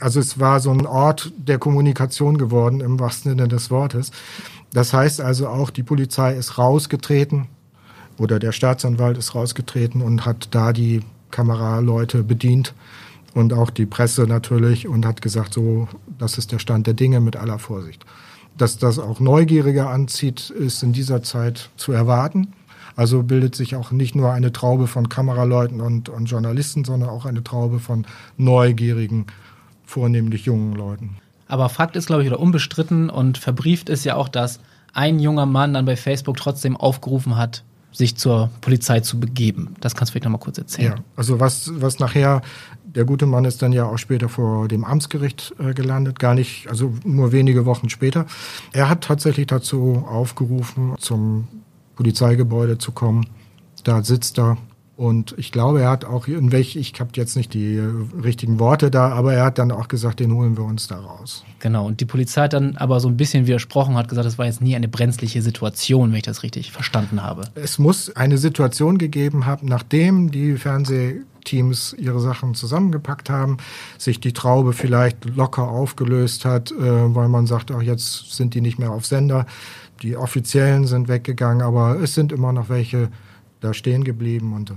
also 0.00 0.18
es 0.18 0.40
war 0.40 0.60
so 0.60 0.70
ein 0.70 0.86
Ort 0.86 1.30
der 1.36 1.58
Kommunikation 1.58 2.38
geworden 2.38 2.80
im 2.80 2.98
wahrsten 2.98 3.32
Sinne 3.32 3.48
des 3.48 3.70
Wortes. 3.70 4.10
Das 4.72 4.92
heißt 4.92 5.20
also 5.20 5.48
auch, 5.48 5.70
die 5.70 5.82
Polizei 5.82 6.34
ist 6.34 6.58
rausgetreten 6.58 7.48
oder 8.18 8.38
der 8.38 8.52
Staatsanwalt 8.52 9.18
ist 9.18 9.34
rausgetreten 9.34 10.02
und 10.02 10.24
hat 10.24 10.48
da 10.52 10.72
die 10.72 11.02
Kameraleute 11.30 12.22
bedient 12.22 12.74
und 13.34 13.52
auch 13.52 13.70
die 13.70 13.86
Presse 13.86 14.26
natürlich 14.26 14.86
und 14.86 15.06
hat 15.06 15.22
gesagt, 15.22 15.54
so, 15.54 15.88
das 16.18 16.38
ist 16.38 16.52
der 16.52 16.58
Stand 16.58 16.86
der 16.86 16.94
Dinge 16.94 17.20
mit 17.20 17.36
aller 17.36 17.58
Vorsicht. 17.58 18.04
Dass 18.56 18.78
das 18.78 18.98
auch 18.98 19.20
Neugierige 19.20 19.88
anzieht, 19.88 20.50
ist 20.50 20.82
in 20.82 20.92
dieser 20.92 21.22
Zeit 21.22 21.70
zu 21.76 21.92
erwarten. 21.92 22.52
Also 22.96 23.22
bildet 23.22 23.54
sich 23.54 23.76
auch 23.76 23.92
nicht 23.92 24.14
nur 24.14 24.32
eine 24.32 24.52
Traube 24.52 24.86
von 24.86 25.08
Kameraleuten 25.08 25.80
und, 25.80 26.08
und 26.08 26.26
Journalisten, 26.26 26.84
sondern 26.84 27.08
auch 27.08 27.24
eine 27.24 27.42
Traube 27.42 27.78
von 27.78 28.04
neugierigen, 28.36 29.26
vornehmlich 29.84 30.44
jungen 30.44 30.74
Leuten. 30.74 31.16
Aber 31.50 31.68
Fakt 31.68 31.96
ist, 31.96 32.06
glaube 32.06 32.22
ich, 32.22 32.28
oder 32.28 32.38
unbestritten 32.38 33.10
und 33.10 33.36
verbrieft 33.36 33.88
ist 33.88 34.04
ja 34.04 34.14
auch, 34.14 34.28
dass 34.28 34.60
ein 34.92 35.18
junger 35.18 35.46
Mann 35.46 35.74
dann 35.74 35.84
bei 35.84 35.96
Facebook 35.96 36.36
trotzdem 36.36 36.76
aufgerufen 36.76 37.36
hat, 37.36 37.64
sich 37.92 38.16
zur 38.16 38.50
Polizei 38.60 39.00
zu 39.00 39.18
begeben. 39.18 39.74
Das 39.80 39.94
kannst 39.94 40.10
du 40.10 40.12
vielleicht 40.12 40.24
noch 40.24 40.32
mal 40.32 40.38
kurz 40.38 40.58
erzählen. 40.58 40.94
Ja, 40.96 41.04
also 41.16 41.40
was, 41.40 41.70
was 41.74 41.98
nachher, 41.98 42.42
der 42.84 43.04
gute 43.04 43.26
Mann 43.26 43.44
ist 43.44 43.62
dann 43.62 43.72
ja 43.72 43.84
auch 43.84 43.98
später 43.98 44.28
vor 44.28 44.68
dem 44.68 44.84
Amtsgericht 44.84 45.54
äh, 45.58 45.74
gelandet, 45.74 46.20
gar 46.20 46.34
nicht, 46.34 46.68
also 46.68 46.94
nur 47.04 47.32
wenige 47.32 47.66
Wochen 47.66 47.88
später. 47.88 48.26
Er 48.72 48.88
hat 48.88 49.02
tatsächlich 49.02 49.48
dazu 49.48 50.04
aufgerufen, 50.08 50.94
zum 50.98 51.48
Polizeigebäude 51.96 52.78
zu 52.78 52.92
kommen. 52.92 53.26
Da 53.82 54.04
sitzt 54.04 54.38
er 54.38 54.56
und 55.00 55.34
ich 55.38 55.50
glaube, 55.50 55.80
er 55.80 55.88
hat 55.88 56.04
auch 56.04 56.28
in 56.28 56.52
welch, 56.52 56.76
ich 56.76 56.92
habe 57.00 57.12
jetzt 57.14 57.34
nicht 57.34 57.54
die 57.54 57.76
äh, 57.76 57.90
richtigen 58.22 58.58
Worte 58.58 58.90
da, 58.90 59.08
aber 59.08 59.32
er 59.32 59.46
hat 59.46 59.56
dann 59.56 59.72
auch 59.72 59.88
gesagt, 59.88 60.20
den 60.20 60.30
holen 60.34 60.58
wir 60.58 60.64
uns 60.64 60.88
da 60.88 60.98
raus. 60.98 61.42
Genau, 61.58 61.86
und 61.86 62.02
die 62.02 62.04
Polizei 62.04 62.42
hat 62.42 62.52
dann 62.52 62.76
aber 62.76 63.00
so 63.00 63.08
ein 63.08 63.16
bisschen 63.16 63.46
widersprochen, 63.46 63.96
hat 63.96 64.10
gesagt, 64.10 64.28
es 64.28 64.36
war 64.36 64.44
jetzt 64.44 64.60
nie 64.60 64.76
eine 64.76 64.88
brenzliche 64.88 65.40
Situation, 65.40 66.10
wenn 66.10 66.18
ich 66.18 66.24
das 66.24 66.42
richtig 66.42 66.70
verstanden 66.70 67.22
habe. 67.22 67.44
Es 67.54 67.78
muss 67.78 68.14
eine 68.14 68.36
Situation 68.36 68.98
gegeben 68.98 69.46
haben, 69.46 69.68
nachdem 69.68 70.30
die 70.30 70.58
Fernsehteams 70.58 71.94
ihre 71.94 72.20
Sachen 72.20 72.54
zusammengepackt 72.54 73.30
haben, 73.30 73.56
sich 73.96 74.20
die 74.20 74.34
Traube 74.34 74.74
vielleicht 74.74 75.24
locker 75.34 75.66
aufgelöst 75.66 76.44
hat, 76.44 76.72
äh, 76.72 76.74
weil 76.78 77.30
man 77.30 77.46
sagt, 77.46 77.70
ach, 77.70 77.80
jetzt 77.80 78.34
sind 78.36 78.52
die 78.52 78.60
nicht 78.60 78.78
mehr 78.78 78.90
auf 78.90 79.06
Sender. 79.06 79.46
Die 80.02 80.18
Offiziellen 80.18 80.86
sind 80.86 81.08
weggegangen, 81.08 81.62
aber 81.62 81.98
es 82.00 82.14
sind 82.14 82.32
immer 82.32 82.52
noch 82.52 82.68
welche 82.68 83.08
da 83.60 83.74
stehen 83.74 84.04
geblieben 84.04 84.52
und 84.54 84.72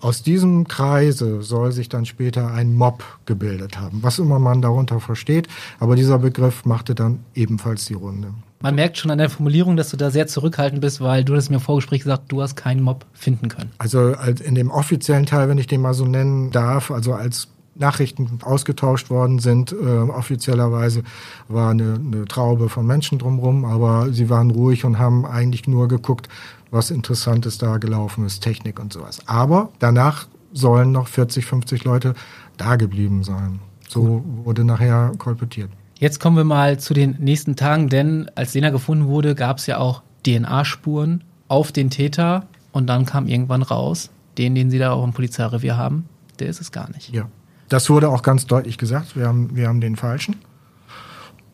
aus 0.00 0.22
diesem 0.22 0.68
Kreise 0.68 1.42
soll 1.42 1.72
sich 1.72 1.88
dann 1.88 2.06
später 2.06 2.52
ein 2.52 2.74
Mob 2.74 3.02
gebildet 3.26 3.80
haben, 3.80 4.02
was 4.02 4.20
immer 4.20 4.38
man 4.38 4.62
darunter 4.62 5.00
versteht. 5.00 5.48
Aber 5.80 5.96
dieser 5.96 6.18
Begriff 6.18 6.64
machte 6.64 6.94
dann 6.94 7.20
ebenfalls 7.34 7.86
die 7.86 7.94
Runde. 7.94 8.28
Man 8.60 8.74
merkt 8.74 8.98
schon 8.98 9.10
an 9.10 9.18
der 9.18 9.30
Formulierung, 9.30 9.76
dass 9.76 9.90
du 9.90 9.96
da 9.96 10.10
sehr 10.10 10.26
zurückhaltend 10.26 10.80
bist, 10.80 11.00
weil 11.00 11.24
du 11.24 11.34
das 11.34 11.48
mir 11.48 11.56
im 11.56 11.60
Vorgespräch 11.62 12.02
gesagt, 12.02 12.30
du 12.30 12.42
hast 12.42 12.56
keinen 12.56 12.82
Mob 12.82 13.06
finden 13.12 13.48
können. 13.48 13.70
Also 13.78 14.14
in 14.44 14.54
dem 14.54 14.70
offiziellen 14.70 15.26
Teil, 15.26 15.48
wenn 15.48 15.58
ich 15.58 15.66
den 15.66 15.80
mal 15.80 15.94
so 15.94 16.04
nennen 16.04 16.50
darf, 16.50 16.90
also 16.90 17.14
als 17.14 17.48
Nachrichten 17.78 18.40
ausgetauscht 18.42 19.08
worden 19.10 19.38
sind, 19.38 19.72
äh, 19.72 19.76
offiziellerweise 19.76 21.02
war 21.46 21.70
eine, 21.70 21.94
eine 21.94 22.24
Traube 22.24 22.68
von 22.68 22.86
Menschen 22.86 23.18
drumherum, 23.18 23.64
aber 23.64 24.12
sie 24.12 24.28
waren 24.28 24.50
ruhig 24.50 24.84
und 24.84 24.98
haben 24.98 25.24
eigentlich 25.24 25.68
nur 25.68 25.86
geguckt, 25.86 26.28
was 26.70 26.90
Interessantes 26.90 27.58
da 27.58 27.78
gelaufen 27.78 28.26
ist, 28.26 28.40
Technik 28.40 28.78
und 28.78 28.92
sowas. 28.92 29.20
Aber 29.26 29.70
danach 29.78 30.26
sollen 30.52 30.92
noch 30.92 31.08
40, 31.08 31.46
50 31.46 31.84
Leute 31.84 32.14
da 32.56 32.76
geblieben 32.76 33.22
sein. 33.22 33.60
So 33.88 34.22
wurde 34.44 34.64
nachher 34.64 35.12
kolportiert. 35.18 35.70
Jetzt 35.98 36.20
kommen 36.20 36.36
wir 36.36 36.44
mal 36.44 36.78
zu 36.78 36.94
den 36.94 37.16
nächsten 37.18 37.56
Tagen, 37.56 37.88
denn 37.88 38.30
als 38.34 38.54
Lena 38.54 38.70
gefunden 38.70 39.06
wurde, 39.06 39.34
gab 39.34 39.58
es 39.58 39.66
ja 39.66 39.78
auch 39.78 40.02
DNA-Spuren 40.24 41.24
auf 41.48 41.72
den 41.72 41.90
Täter 41.90 42.46
und 42.72 42.86
dann 42.86 43.04
kam 43.04 43.26
irgendwann 43.26 43.62
raus, 43.62 44.10
den, 44.36 44.54
den 44.54 44.70
sie 44.70 44.78
da 44.78 44.92
auch 44.92 45.02
im 45.02 45.12
Polizeirevier 45.12 45.76
haben, 45.76 46.04
der 46.38 46.48
ist 46.48 46.60
es 46.60 46.70
gar 46.70 46.90
nicht. 46.90 47.12
Ja. 47.12 47.28
Das 47.68 47.90
wurde 47.90 48.08
auch 48.08 48.22
ganz 48.22 48.46
deutlich 48.46 48.78
gesagt. 48.78 49.16
Wir 49.16 49.26
haben, 49.26 49.54
wir 49.54 49.68
haben 49.68 49.80
den 49.80 49.96
Falschen. 49.96 50.36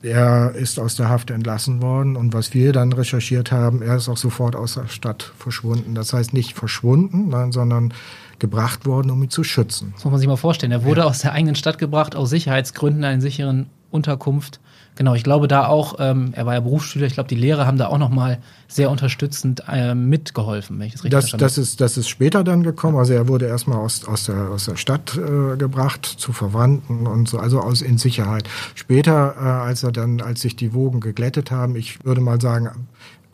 Er 0.04 0.54
ist 0.54 0.78
aus 0.78 0.96
der 0.96 1.08
Haft 1.08 1.30
entlassen 1.30 1.80
worden 1.80 2.16
und 2.16 2.34
was 2.34 2.52
wir 2.52 2.74
dann 2.74 2.92
recherchiert 2.92 3.50
haben, 3.50 3.80
er 3.80 3.96
ist 3.96 4.10
auch 4.10 4.18
sofort 4.18 4.54
aus 4.54 4.74
der 4.74 4.86
Stadt 4.86 5.32
verschwunden. 5.38 5.94
Das 5.94 6.12
heißt 6.12 6.34
nicht 6.34 6.52
verschwunden, 6.52 7.30
nein, 7.30 7.52
sondern 7.52 7.94
gebracht 8.38 8.84
worden, 8.84 9.10
um 9.10 9.22
ihn 9.22 9.30
zu 9.30 9.44
schützen. 9.44 9.92
Das 9.94 10.04
muss 10.04 10.10
man 10.10 10.20
sich 10.20 10.28
mal 10.28 10.36
vorstellen. 10.36 10.72
Er 10.72 10.84
wurde 10.84 11.00
ja. 11.00 11.06
aus 11.06 11.20
der 11.20 11.32
eigenen 11.32 11.54
Stadt 11.54 11.78
gebracht, 11.78 12.16
aus 12.16 12.28
Sicherheitsgründen, 12.28 13.02
einer 13.02 13.22
sicheren 13.22 13.70
Unterkunft. 13.90 14.60
Genau, 14.96 15.14
ich 15.14 15.24
glaube 15.24 15.48
da 15.48 15.66
auch, 15.66 15.96
ähm, 15.98 16.30
er 16.34 16.46
war 16.46 16.54
ja 16.54 16.60
Berufsschüler, 16.60 17.06
ich 17.06 17.14
glaube, 17.14 17.28
die 17.28 17.34
Lehrer 17.34 17.66
haben 17.66 17.78
da 17.78 17.88
auch 17.88 17.98
nochmal 17.98 18.38
sehr 18.68 18.90
unterstützend 18.90 19.64
äh, 19.68 19.94
mitgeholfen, 19.94 20.78
wenn 20.78 20.86
ich 20.86 20.92
das 20.92 21.04
richtig 21.04 21.12
das, 21.12 21.24
verstanden 21.30 21.44
das 21.44 21.58
ist, 21.58 21.80
das 21.80 21.96
ist 21.96 22.08
später 22.08 22.44
dann 22.44 22.62
gekommen. 22.62 22.96
Also 22.96 23.12
er 23.12 23.26
wurde 23.26 23.46
erstmal 23.46 23.78
aus, 23.78 24.06
aus, 24.06 24.26
der, 24.26 24.50
aus 24.50 24.66
der 24.66 24.76
Stadt 24.76 25.16
äh, 25.16 25.56
gebracht 25.56 26.06
zu 26.06 26.32
Verwandten 26.32 27.06
und 27.06 27.28
so, 27.28 27.38
also 27.38 27.60
aus 27.60 27.82
in 27.82 27.98
Sicherheit. 27.98 28.48
Später, 28.74 29.34
äh, 29.36 29.40
als 29.40 29.82
er 29.82 29.90
dann, 29.90 30.20
als 30.20 30.42
sich 30.42 30.54
die 30.54 30.74
Wogen 30.74 31.00
geglättet 31.00 31.50
haben, 31.50 31.74
ich 31.74 32.04
würde 32.04 32.20
mal 32.20 32.40
sagen, 32.40 32.70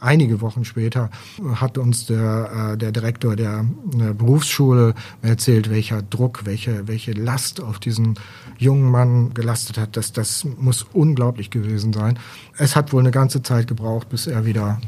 einige 0.00 0.40
Wochen 0.40 0.64
später 0.64 1.11
hat 1.54 1.78
uns 1.78 2.07
der, 2.07 2.73
äh, 2.73 2.78
der 2.78 2.92
Direktor 2.92 3.37
der, 3.37 3.64
der 3.95 4.14
Berufsschule 4.14 4.95
erzählt, 5.23 5.71
welcher 5.71 6.02
Druck, 6.02 6.45
welche, 6.45 6.88
welche 6.88 7.12
Last 7.12 7.61
auf 7.61 7.78
diesen 7.78 8.19
jungen 8.59 8.90
Mann 8.90 9.35
gelastet 9.35 9.78
hat. 9.78 9.97
Das, 9.97 10.12
das 10.12 10.47
muss 10.59 10.87
unglaublich 10.92 11.50
gewesen 11.50 11.92
sein. 11.92 12.19
Es 12.57 12.76
hat 12.76 12.92
wohl 12.92 13.00
eine 13.00 13.11
ganze 13.11 13.42
Zeit 13.42 13.66
gebraucht, 13.66 14.09
bis 14.09 14.26
er 14.26 14.45
wieder 14.45 14.80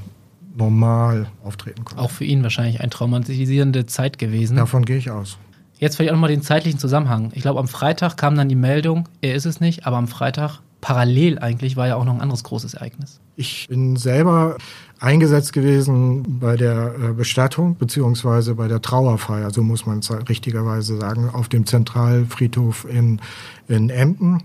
normal 0.56 1.28
auftreten 1.44 1.84
konnte. 1.84 2.02
Auch 2.02 2.10
für 2.10 2.24
ihn 2.24 2.42
wahrscheinlich 2.42 2.80
eine 2.80 2.90
traumatisierende 2.90 3.86
Zeit 3.86 4.18
gewesen. 4.18 4.56
Davon 4.56 4.84
gehe 4.84 4.96
ich 4.96 5.10
aus. 5.10 5.38
Jetzt 5.78 5.96
vielleicht 5.96 6.10
auch 6.10 6.16
nochmal 6.16 6.30
den 6.30 6.42
zeitlichen 6.42 6.78
Zusammenhang. 6.78 7.32
Ich 7.34 7.42
glaube, 7.42 7.58
am 7.58 7.68
Freitag 7.68 8.16
kam 8.16 8.36
dann 8.36 8.48
die 8.48 8.54
Meldung, 8.54 9.08
er 9.20 9.34
ist 9.34 9.46
es 9.46 9.60
nicht, 9.60 9.86
aber 9.86 9.96
am 9.96 10.06
Freitag 10.06 10.60
parallel 10.82 11.38
eigentlich 11.38 11.76
war 11.76 11.86
ja 11.86 11.96
auch 11.96 12.04
noch 12.04 12.12
ein 12.12 12.20
anderes 12.20 12.44
großes 12.44 12.74
Ereignis. 12.74 13.20
Ich 13.36 13.68
bin 13.68 13.96
selber 13.96 14.58
eingesetzt 15.00 15.54
gewesen 15.54 16.40
bei 16.40 16.56
der 16.56 16.94
äh, 16.94 17.12
Bestattung 17.14 17.76
beziehungsweise 17.76 18.56
bei 18.56 18.68
der 18.68 18.82
Trauerfeier, 18.82 19.50
so 19.50 19.62
muss 19.62 19.86
man 19.86 20.00
es 20.00 20.10
richtigerweise 20.28 20.98
sagen, 20.98 21.30
auf 21.30 21.48
dem 21.48 21.64
Zentralfriedhof 21.64 22.84
in, 22.90 23.20
in 23.68 23.88
Emden. 23.88 24.42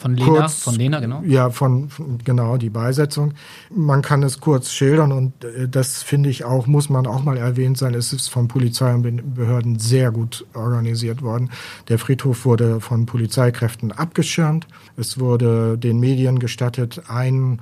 Von 0.00 0.16
Lena, 0.16 0.30
kurz, 0.30 0.62
von 0.62 0.76
Lena, 0.76 0.98
genau. 0.98 1.22
Ja, 1.26 1.50
von, 1.50 1.90
von, 1.90 2.16
genau, 2.24 2.56
die 2.56 2.70
Beisetzung. 2.70 3.34
Man 3.68 4.00
kann 4.00 4.22
es 4.22 4.40
kurz 4.40 4.72
schildern 4.72 5.12
und 5.12 5.44
äh, 5.44 5.68
das 5.68 6.02
finde 6.02 6.30
ich 6.30 6.42
auch, 6.42 6.66
muss 6.66 6.88
man 6.88 7.06
auch 7.06 7.22
mal 7.22 7.36
erwähnt 7.36 7.76
sein. 7.76 7.92
Es 7.92 8.14
ist 8.14 8.28
von 8.28 8.48
Polizei 8.48 8.94
und 8.94 9.34
Behörden 9.34 9.78
sehr 9.78 10.10
gut 10.10 10.46
organisiert 10.54 11.20
worden. 11.20 11.50
Der 11.88 11.98
Friedhof 11.98 12.46
wurde 12.46 12.80
von 12.80 13.04
Polizeikräften 13.04 13.92
abgeschirmt. 13.92 14.66
Es 14.96 15.20
wurde 15.20 15.76
den 15.76 16.00
Medien 16.00 16.38
gestattet, 16.38 17.02
einen 17.08 17.60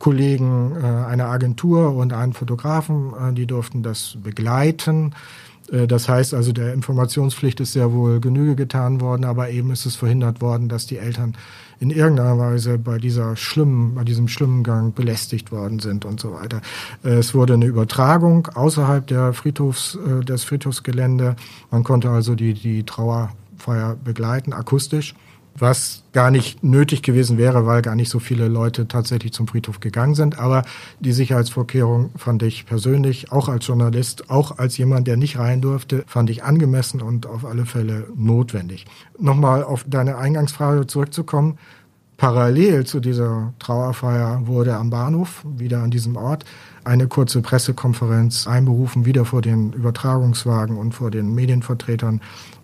Kollegen 0.00 0.74
äh, 0.74 0.84
einer 0.84 1.26
Agentur 1.26 1.94
und 1.94 2.12
einen 2.12 2.32
Fotografen, 2.32 3.12
äh, 3.12 3.32
die 3.32 3.46
durften 3.46 3.84
das 3.84 4.18
begleiten. 4.20 5.14
Das 5.68 6.08
heißt 6.08 6.32
also, 6.32 6.52
der 6.52 6.72
Informationspflicht 6.74 7.58
ist 7.58 7.72
sehr 7.72 7.92
wohl 7.92 8.20
Genüge 8.20 8.54
getan 8.54 9.00
worden, 9.00 9.24
aber 9.24 9.50
eben 9.50 9.72
ist 9.72 9.84
es 9.84 9.96
verhindert 9.96 10.40
worden, 10.40 10.68
dass 10.68 10.86
die 10.86 10.96
Eltern 10.96 11.34
in 11.80 11.90
irgendeiner 11.90 12.38
Weise 12.38 12.78
bei 12.78 12.98
dieser 12.98 13.36
schlimmen, 13.36 13.94
bei 13.94 14.04
diesem 14.04 14.28
schlimmen 14.28 14.62
Gang 14.62 14.94
belästigt 14.94 15.52
worden 15.52 15.78
sind 15.78 16.04
und 16.04 16.20
so 16.20 16.32
weiter. 16.32 16.62
Äh, 17.04 17.16
es 17.16 17.34
wurde 17.34 17.54
eine 17.54 17.66
Übertragung 17.66 18.48
außerhalb 18.54 19.06
der 19.06 19.32
Friedhofs, 19.32 19.96
äh, 19.96 20.24
des 20.24 20.44
Friedhofsgelände. 20.44 21.36
Man 21.70 21.84
konnte 21.84 22.10
also 22.10 22.34
die, 22.34 22.54
die 22.54 22.84
Trauerfeier 22.84 23.96
begleiten, 24.02 24.52
akustisch 24.52 25.14
was 25.58 26.02
gar 26.12 26.30
nicht 26.30 26.62
nötig 26.62 27.02
gewesen 27.02 27.38
wäre, 27.38 27.66
weil 27.66 27.82
gar 27.82 27.94
nicht 27.94 28.10
so 28.10 28.18
viele 28.18 28.48
Leute 28.48 28.88
tatsächlich 28.88 29.32
zum 29.32 29.48
Friedhof 29.48 29.80
gegangen 29.80 30.14
sind. 30.14 30.38
Aber 30.38 30.62
die 31.00 31.12
Sicherheitsvorkehrung 31.12 32.10
fand 32.16 32.42
ich 32.42 32.66
persönlich, 32.66 33.32
auch 33.32 33.48
als 33.48 33.66
Journalist, 33.66 34.30
auch 34.30 34.58
als 34.58 34.76
jemand, 34.78 35.06
der 35.06 35.16
nicht 35.16 35.38
rein 35.38 35.60
durfte, 35.60 36.04
fand 36.06 36.30
ich 36.30 36.44
angemessen 36.44 37.02
und 37.02 37.26
auf 37.26 37.44
alle 37.44 37.66
Fälle 37.66 38.08
notwendig. 38.14 38.86
Nochmal 39.18 39.62
auf 39.62 39.84
deine 39.86 40.18
Eingangsfrage 40.18 40.86
zurückzukommen. 40.86 41.58
Parallel 42.16 42.86
zu 42.86 43.00
dieser 43.00 43.52
Trauerfeier 43.58 44.46
wurde 44.46 44.74
am 44.76 44.88
Bahnhof, 44.88 45.44
wieder 45.44 45.82
an 45.82 45.90
diesem 45.90 46.16
Ort, 46.16 46.46
eine 46.82 47.08
kurze 47.08 47.42
Pressekonferenz 47.42 48.46
einberufen, 48.46 49.04
wieder 49.04 49.26
vor 49.26 49.42
den 49.42 49.74
Übertragungswagen 49.74 50.78
und 50.78 50.92
vor 50.92 51.10
den 51.10 51.34
Medienvertretern. 51.34 52.22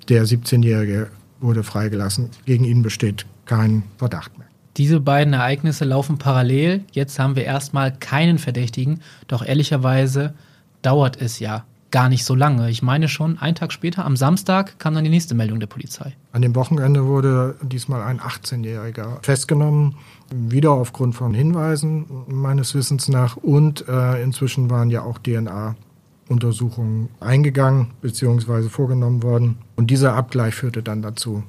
Der 0.09 0.24
17-jährige 0.24 1.11
wurde 1.42 1.62
freigelassen. 1.62 2.31
Gegen 2.46 2.64
ihn 2.64 2.83
besteht 2.83 3.26
kein 3.44 3.83
Verdacht 3.98 4.38
mehr. 4.38 4.48
Diese 4.76 5.00
beiden 5.00 5.35
Ereignisse 5.35 5.85
laufen 5.85 6.16
parallel. 6.18 6.85
Jetzt 6.92 7.18
haben 7.18 7.37
wir 7.37 7.44
erstmal 7.44 7.92
keinen 7.92 8.38
Verdächtigen. 8.38 9.00
Doch 9.28 9.44
ehrlicherweise 9.44 10.35
dauert 10.81 11.20
es 11.20 11.38
ja 11.40 11.64
gar 11.90 12.09
nicht 12.09 12.24
so 12.24 12.35
lange. 12.35 12.70
Ich 12.70 12.83
meine 12.83 13.07
schon, 13.07 13.38
einen 13.38 13.55
Tag 13.55 13.70
später, 13.70 14.05
am 14.07 14.16
Samstag, 14.16 14.78
kam 14.78 14.94
dann 14.94 15.05
die 15.05 15.11
nächste 15.11 15.35
Meldung 15.35 15.61
der 15.61 15.66
Polizei. 15.66 16.14
An 16.33 16.40
dem 16.40 16.55
Wochenende 16.55 17.07
wurde 17.07 17.57
diesmal 17.62 18.02
ein 18.02 18.18
18-Jähriger 18.18 19.22
festgenommen, 19.22 19.96
wieder 20.31 20.70
aufgrund 20.70 21.14
von 21.14 21.35
Hinweisen 21.35 22.07
meines 22.26 22.74
Wissens 22.74 23.09
nach. 23.09 23.37
Und 23.37 23.87
äh, 23.88 24.22
inzwischen 24.22 24.70
waren 24.70 24.88
ja 24.88 25.02
auch 25.02 25.18
DNA 25.18 25.76
Untersuchungen 26.29 27.09
eingegangen 27.21 27.89
bzw. 28.01 28.69
vorgenommen 28.69 29.23
worden. 29.23 29.59
Und 29.77 29.91
dieser 29.91 30.15
Abgleich 30.15 30.55
führte 30.55 30.83
dann 30.83 31.03
dazu, 31.03 31.43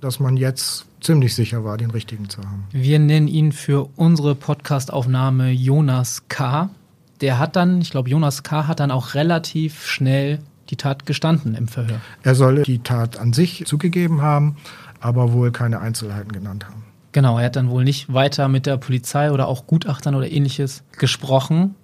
dass 0.00 0.20
man 0.20 0.36
jetzt 0.36 0.86
ziemlich 1.00 1.34
sicher 1.34 1.64
war, 1.64 1.76
den 1.76 1.90
richtigen 1.90 2.28
zu 2.28 2.40
haben. 2.42 2.64
Wir 2.70 2.98
nennen 2.98 3.28
ihn 3.28 3.52
für 3.52 3.88
unsere 3.96 4.34
Podcastaufnahme 4.34 5.50
Jonas 5.50 6.24
K. 6.28 6.70
Der 7.20 7.38
hat 7.38 7.56
dann, 7.56 7.80
ich 7.80 7.90
glaube, 7.90 8.10
Jonas 8.10 8.42
K. 8.42 8.66
hat 8.66 8.80
dann 8.80 8.90
auch 8.90 9.14
relativ 9.14 9.86
schnell 9.86 10.40
die 10.70 10.76
Tat 10.76 11.06
gestanden 11.06 11.54
im 11.54 11.68
Verhör. 11.68 12.00
Er 12.22 12.34
soll 12.34 12.62
die 12.62 12.80
Tat 12.80 13.18
an 13.18 13.32
sich 13.32 13.64
zugegeben 13.66 14.22
haben, 14.22 14.56
aber 15.00 15.32
wohl 15.32 15.52
keine 15.52 15.80
Einzelheiten 15.80 16.32
genannt 16.32 16.66
haben. 16.66 16.82
Genau, 17.12 17.38
er 17.38 17.46
hat 17.46 17.56
dann 17.56 17.68
wohl 17.68 17.84
nicht 17.84 18.12
weiter 18.12 18.48
mit 18.48 18.64
der 18.64 18.78
Polizei 18.78 19.30
oder 19.30 19.46
auch 19.46 19.66
Gutachtern 19.66 20.14
oder 20.14 20.30
ähnliches 20.30 20.82
gesprochen. 20.96 21.74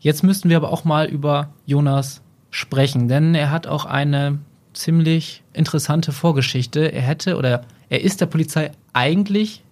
Jetzt 0.00 0.22
müssten 0.22 0.48
wir 0.48 0.56
aber 0.56 0.72
auch 0.72 0.84
mal 0.84 1.06
über 1.06 1.50
Jonas 1.64 2.22
sprechen, 2.50 3.08
denn 3.08 3.34
er 3.34 3.50
hat 3.50 3.66
auch 3.66 3.84
eine 3.84 4.38
ziemlich 4.72 5.42
interessante 5.52 6.12
Vorgeschichte. 6.12 6.92
Er 6.92 7.02
hätte 7.02 7.36
oder 7.36 7.62
er 7.88 8.02
ist 8.02 8.20
der 8.20 8.26
Polizei 8.26 8.72
eigentlich 8.92 9.62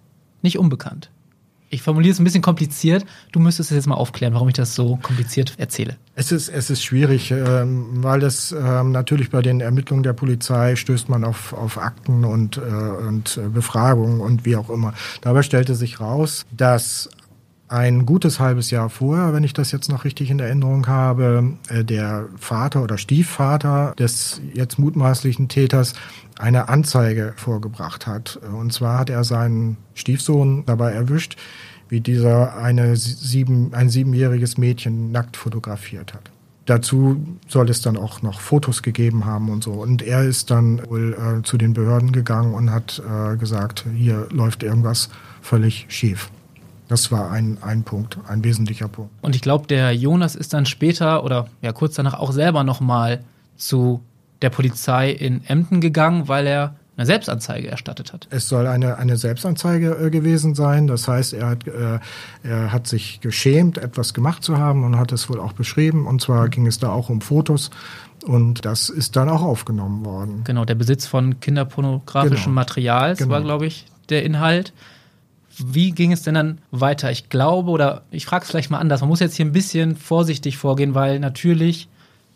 nicht 0.41 0.57
unbekannt. 0.57 1.09
Ich 1.69 1.81
formuliere 1.81 2.13
es 2.13 2.19
ein 2.19 2.23
bisschen 2.23 2.43
kompliziert. 2.43 3.05
Du 3.31 3.39
müsstest 3.39 3.71
es 3.71 3.75
jetzt 3.75 3.87
mal 3.87 3.95
aufklären, 3.95 4.33
warum 4.33 4.47
ich 4.47 4.53
das 4.53 4.75
so 4.75 4.97
kompliziert 4.97 5.55
erzähle. 5.57 5.97
Es 6.13 6.31
ist, 6.31 6.47
es 6.47 6.69
ist 6.69 6.83
schwierig, 6.83 7.31
ähm, 7.31 7.87
weil 8.03 8.19
das 8.19 8.55
ähm, 8.57 8.91
natürlich 8.91 9.31
bei 9.31 9.41
den 9.41 9.61
Ermittlungen 9.61 10.03
der 10.03 10.13
Polizei 10.13 10.75
stößt 10.75 11.09
man 11.09 11.23
auf, 11.23 11.53
auf 11.53 11.77
Akten 11.77 12.23
und, 12.23 12.57
äh, 12.57 12.61
und 12.61 13.39
Befragungen 13.53 14.21
und 14.21 14.45
wie 14.45 14.55
auch 14.55 14.69
immer. 14.69 14.93
Dabei 15.21 15.41
stellte 15.41 15.75
sich 15.75 15.99
raus, 15.99 16.45
dass 16.55 17.09
ein 17.67 18.05
gutes 18.05 18.39
halbes 18.39 18.69
Jahr 18.69 18.89
vorher, 18.89 19.33
wenn 19.33 19.43
ich 19.43 19.53
das 19.53 19.71
jetzt 19.71 19.89
noch 19.89 20.03
richtig 20.05 20.29
in 20.29 20.39
Erinnerung 20.39 20.87
habe, 20.87 21.53
äh, 21.69 21.83
der 21.83 22.27
Vater 22.37 22.83
oder 22.83 22.97
Stiefvater 22.97 23.93
des 23.97 24.41
jetzt 24.53 24.77
mutmaßlichen 24.77 25.47
Täters 25.47 25.93
eine 26.37 26.69
Anzeige 26.69 27.33
vorgebracht 27.37 28.07
hat. 28.07 28.37
Und 28.37 28.71
zwar 28.73 28.99
hat 28.99 29.09
er 29.09 29.23
seinen 29.23 29.77
Stiefsohn 29.93 30.63
dabei 30.65 30.91
erwischt, 30.91 31.37
wie 31.89 32.01
dieser 32.01 32.57
eine 32.57 32.95
sieben, 32.97 33.73
ein 33.73 33.89
siebenjähriges 33.89 34.57
Mädchen 34.57 35.11
nackt 35.11 35.37
fotografiert 35.37 36.13
hat. 36.13 36.31
Dazu 36.65 37.23
soll 37.47 37.69
es 37.69 37.81
dann 37.81 37.95
auch 37.95 38.23
noch 38.23 38.41
Fotos 38.41 38.81
gegeben 38.81 39.25
haben 39.25 39.49
und 39.49 39.63
so. 39.63 39.73
Und 39.73 40.01
er 40.01 40.23
ist 40.23 40.49
dann 40.49 40.81
wohl 40.89 41.13
äh, 41.13 41.43
zu 41.43 41.57
den 41.57 41.73
Behörden 41.73 42.11
gegangen 42.11 42.55
und 42.55 42.71
hat 42.71 43.01
äh, 43.07 43.37
gesagt, 43.37 43.85
hier 43.95 44.27
läuft 44.31 44.63
irgendwas 44.63 45.09
völlig 45.41 45.85
schief. 45.89 46.29
Das 46.87 47.11
war 47.11 47.31
ein, 47.31 47.57
ein 47.61 47.83
Punkt, 47.83 48.17
ein 48.27 48.43
wesentlicher 48.43 48.87
Punkt. 48.87 49.11
Und 49.21 49.35
ich 49.35 49.41
glaube, 49.41 49.67
der 49.67 49.91
Jonas 49.93 50.35
ist 50.35 50.53
dann 50.53 50.65
später 50.65 51.23
oder 51.23 51.47
ja 51.61 51.71
kurz 51.71 51.95
danach 51.95 52.13
auch 52.13 52.31
selber 52.31 52.63
nochmal 52.63 53.23
zu 53.57 54.01
der 54.41 54.49
Polizei 54.49 55.11
in 55.11 55.43
Emden 55.45 55.81
gegangen, 55.81 56.27
weil 56.27 56.45
er 56.45 56.75
eine 56.97 57.05
Selbstanzeige 57.05 57.67
erstattet 57.67 58.13
hat. 58.13 58.27
Es 58.29 58.47
soll 58.47 58.67
eine, 58.67 58.97
eine 58.97 59.17
Selbstanzeige 59.17 59.97
äh, 59.97 60.09
gewesen 60.09 60.55
sein. 60.55 60.87
Das 60.87 61.07
heißt, 61.07 61.33
er 61.33 61.49
hat, 61.49 61.67
äh, 61.67 61.99
er 62.43 62.71
hat 62.71 62.87
sich 62.87 63.19
geschämt, 63.19 63.77
etwas 63.77 64.13
gemacht 64.13 64.43
zu 64.43 64.57
haben 64.57 64.83
und 64.83 64.97
hat 64.97 65.11
es 65.11 65.29
wohl 65.29 65.39
auch 65.39 65.53
beschrieben. 65.53 66.07
Und 66.07 66.21
zwar 66.21 66.47
ging 66.47 66.67
es 66.67 66.79
da 66.79 66.89
auch 66.89 67.09
um 67.09 67.21
Fotos. 67.21 67.69
Und 68.25 68.65
das 68.65 68.89
ist 68.89 69.15
dann 69.15 69.29
auch 69.29 69.41
aufgenommen 69.41 70.05
worden. 70.05 70.41
Genau, 70.45 70.63
der 70.63 70.75
Besitz 70.75 71.05
von 71.05 71.39
kinderpornografischem 71.39 72.45
genau. 72.45 72.55
Materials 72.55 73.19
genau. 73.19 73.31
war, 73.31 73.41
glaube 73.41 73.65
ich, 73.65 73.85
der 74.09 74.23
Inhalt. 74.23 74.73
Wie 75.57 75.91
ging 75.91 76.11
es 76.11 76.23
denn 76.23 76.35
dann 76.35 76.59
weiter? 76.71 77.11
Ich 77.11 77.29
glaube, 77.29 77.71
oder 77.71 78.03
ich 78.11 78.25
frage 78.25 78.43
es 78.43 78.49
vielleicht 78.49 78.71
mal 78.71 78.79
anders, 78.79 79.01
man 79.01 79.09
muss 79.09 79.19
jetzt 79.19 79.35
hier 79.35 79.45
ein 79.45 79.51
bisschen 79.51 79.95
vorsichtig 79.95 80.57
vorgehen, 80.57 80.95
weil 80.95 81.19
natürlich 81.19 81.87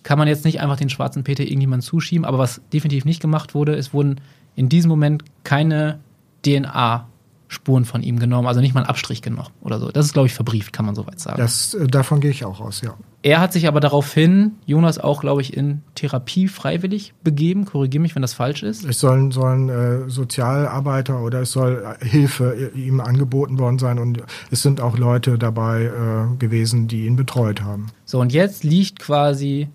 kann 0.03 0.17
man 0.17 0.27
jetzt 0.27 0.45
nicht 0.45 0.61
einfach 0.61 0.77
den 0.77 0.89
schwarzen 0.89 1.23
Peter 1.23 1.43
irgendjemand 1.43 1.83
zuschieben, 1.83 2.25
aber 2.25 2.37
was 2.37 2.61
definitiv 2.71 3.05
nicht 3.05 3.21
gemacht 3.21 3.53
wurde, 3.53 3.75
es 3.75 3.93
wurden 3.93 4.21
in 4.55 4.69
diesem 4.69 4.89
Moment 4.89 5.23
keine 5.43 5.99
DNA 6.45 7.07
Spuren 7.47 7.83
von 7.83 8.03
ihm 8.03 8.19
genommen, 8.19 8.47
also 8.47 8.61
nicht 8.61 8.75
mal 8.75 8.81
einen 8.81 8.89
Abstrich 8.89 9.21
genommen 9.21 9.49
oder 9.61 9.79
so. 9.79 9.89
Das 9.89 10.05
ist, 10.05 10.13
glaube 10.13 10.27
ich, 10.27 10.33
verbrieft, 10.33 10.71
kann 10.71 10.85
man 10.85 10.93
soweit 10.93 11.19
sagen. 11.19 11.37
Das, 11.37 11.73
äh, 11.73 11.87
davon 11.87 12.21
gehe 12.21 12.29
ich 12.29 12.45
auch 12.45 12.59
aus, 12.59 12.81
ja. 12.81 12.93
Er 13.21 13.41
hat 13.41 13.51
sich 13.51 13.67
aber 13.67 13.81
daraufhin, 13.81 14.53
Jonas 14.65 14.97
auch, 14.97 15.19
glaube 15.19 15.41
ich, 15.41 15.55
in 15.55 15.81
Therapie 15.95 16.47
freiwillig 16.47 17.13
begeben. 17.21 17.65
Korrigiere 17.65 18.01
mich, 18.01 18.15
wenn 18.15 18.21
das 18.21 18.33
falsch 18.33 18.63
ist. 18.63 18.85
Es 18.85 18.99
sollen, 18.99 19.31
sollen 19.31 19.67
äh, 19.67 20.09
Sozialarbeiter 20.09 21.21
oder 21.21 21.41
es 21.41 21.51
soll 21.51 21.83
äh, 21.99 22.05
Hilfe 22.05 22.71
äh, 22.73 22.79
ihm 22.79 23.01
angeboten 23.01 23.59
worden 23.59 23.77
sein 23.77 23.99
und 23.99 24.23
es 24.51 24.61
sind 24.61 24.79
auch 24.79 24.97
Leute 24.97 25.37
dabei 25.37 25.83
äh, 25.83 26.37
gewesen, 26.37 26.87
die 26.87 27.07
ihn 27.07 27.17
betreut 27.17 27.61
haben. 27.61 27.87
So, 28.05 28.21
und 28.21 28.31
jetzt 28.31 28.63
liegt 28.63 28.99
quasi 28.99 29.67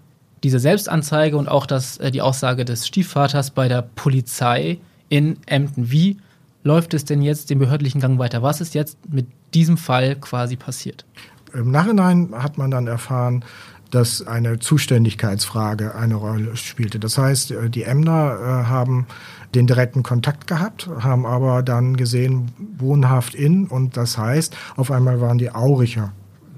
diese 0.42 0.58
Selbstanzeige 0.58 1.36
und 1.36 1.48
auch 1.48 1.66
das, 1.66 1.98
äh, 1.98 2.10
die 2.10 2.22
Aussage 2.22 2.64
des 2.64 2.86
Stiefvaters 2.86 3.50
bei 3.50 3.68
der 3.68 3.82
Polizei 3.82 4.78
in 5.10 5.36
Emden. 5.44 5.90
Wie 5.90 6.16
läuft 6.62 6.94
es 6.94 7.04
denn 7.04 7.20
jetzt 7.20 7.50
den 7.50 7.58
behördlichen 7.58 8.00
Gang 8.00 8.18
weiter? 8.18 8.42
Was 8.42 8.62
ist 8.62 8.74
jetzt 8.74 8.98
mit 9.10 9.26
diesem 9.52 9.76
Fall 9.76 10.16
quasi 10.16 10.56
passiert? 10.56 11.04
Im 11.54 11.70
Nachhinein 11.70 12.30
hat 12.36 12.58
man 12.58 12.70
dann 12.70 12.86
erfahren, 12.86 13.44
dass 13.90 14.26
eine 14.26 14.58
Zuständigkeitsfrage 14.58 15.94
eine 15.94 16.16
Rolle 16.16 16.56
spielte. 16.56 16.98
Das 16.98 17.16
heißt, 17.16 17.52
äh, 17.52 17.70
die 17.70 17.84
Emner 17.84 18.38
äh, 18.40 18.66
haben 18.66 19.06
den 19.54 19.68
direkten 19.68 20.02
Kontakt 20.02 20.48
gehabt, 20.48 20.88
haben 21.00 21.24
aber 21.26 21.62
dann 21.62 21.96
gesehen, 21.96 22.50
wohnhaft 22.76 23.36
in 23.36 23.68
und 23.68 23.96
das 23.96 24.18
heißt, 24.18 24.56
auf 24.76 24.90
einmal 24.90 25.20
waren 25.20 25.38
die 25.38 25.52
Auricher, 25.52 26.12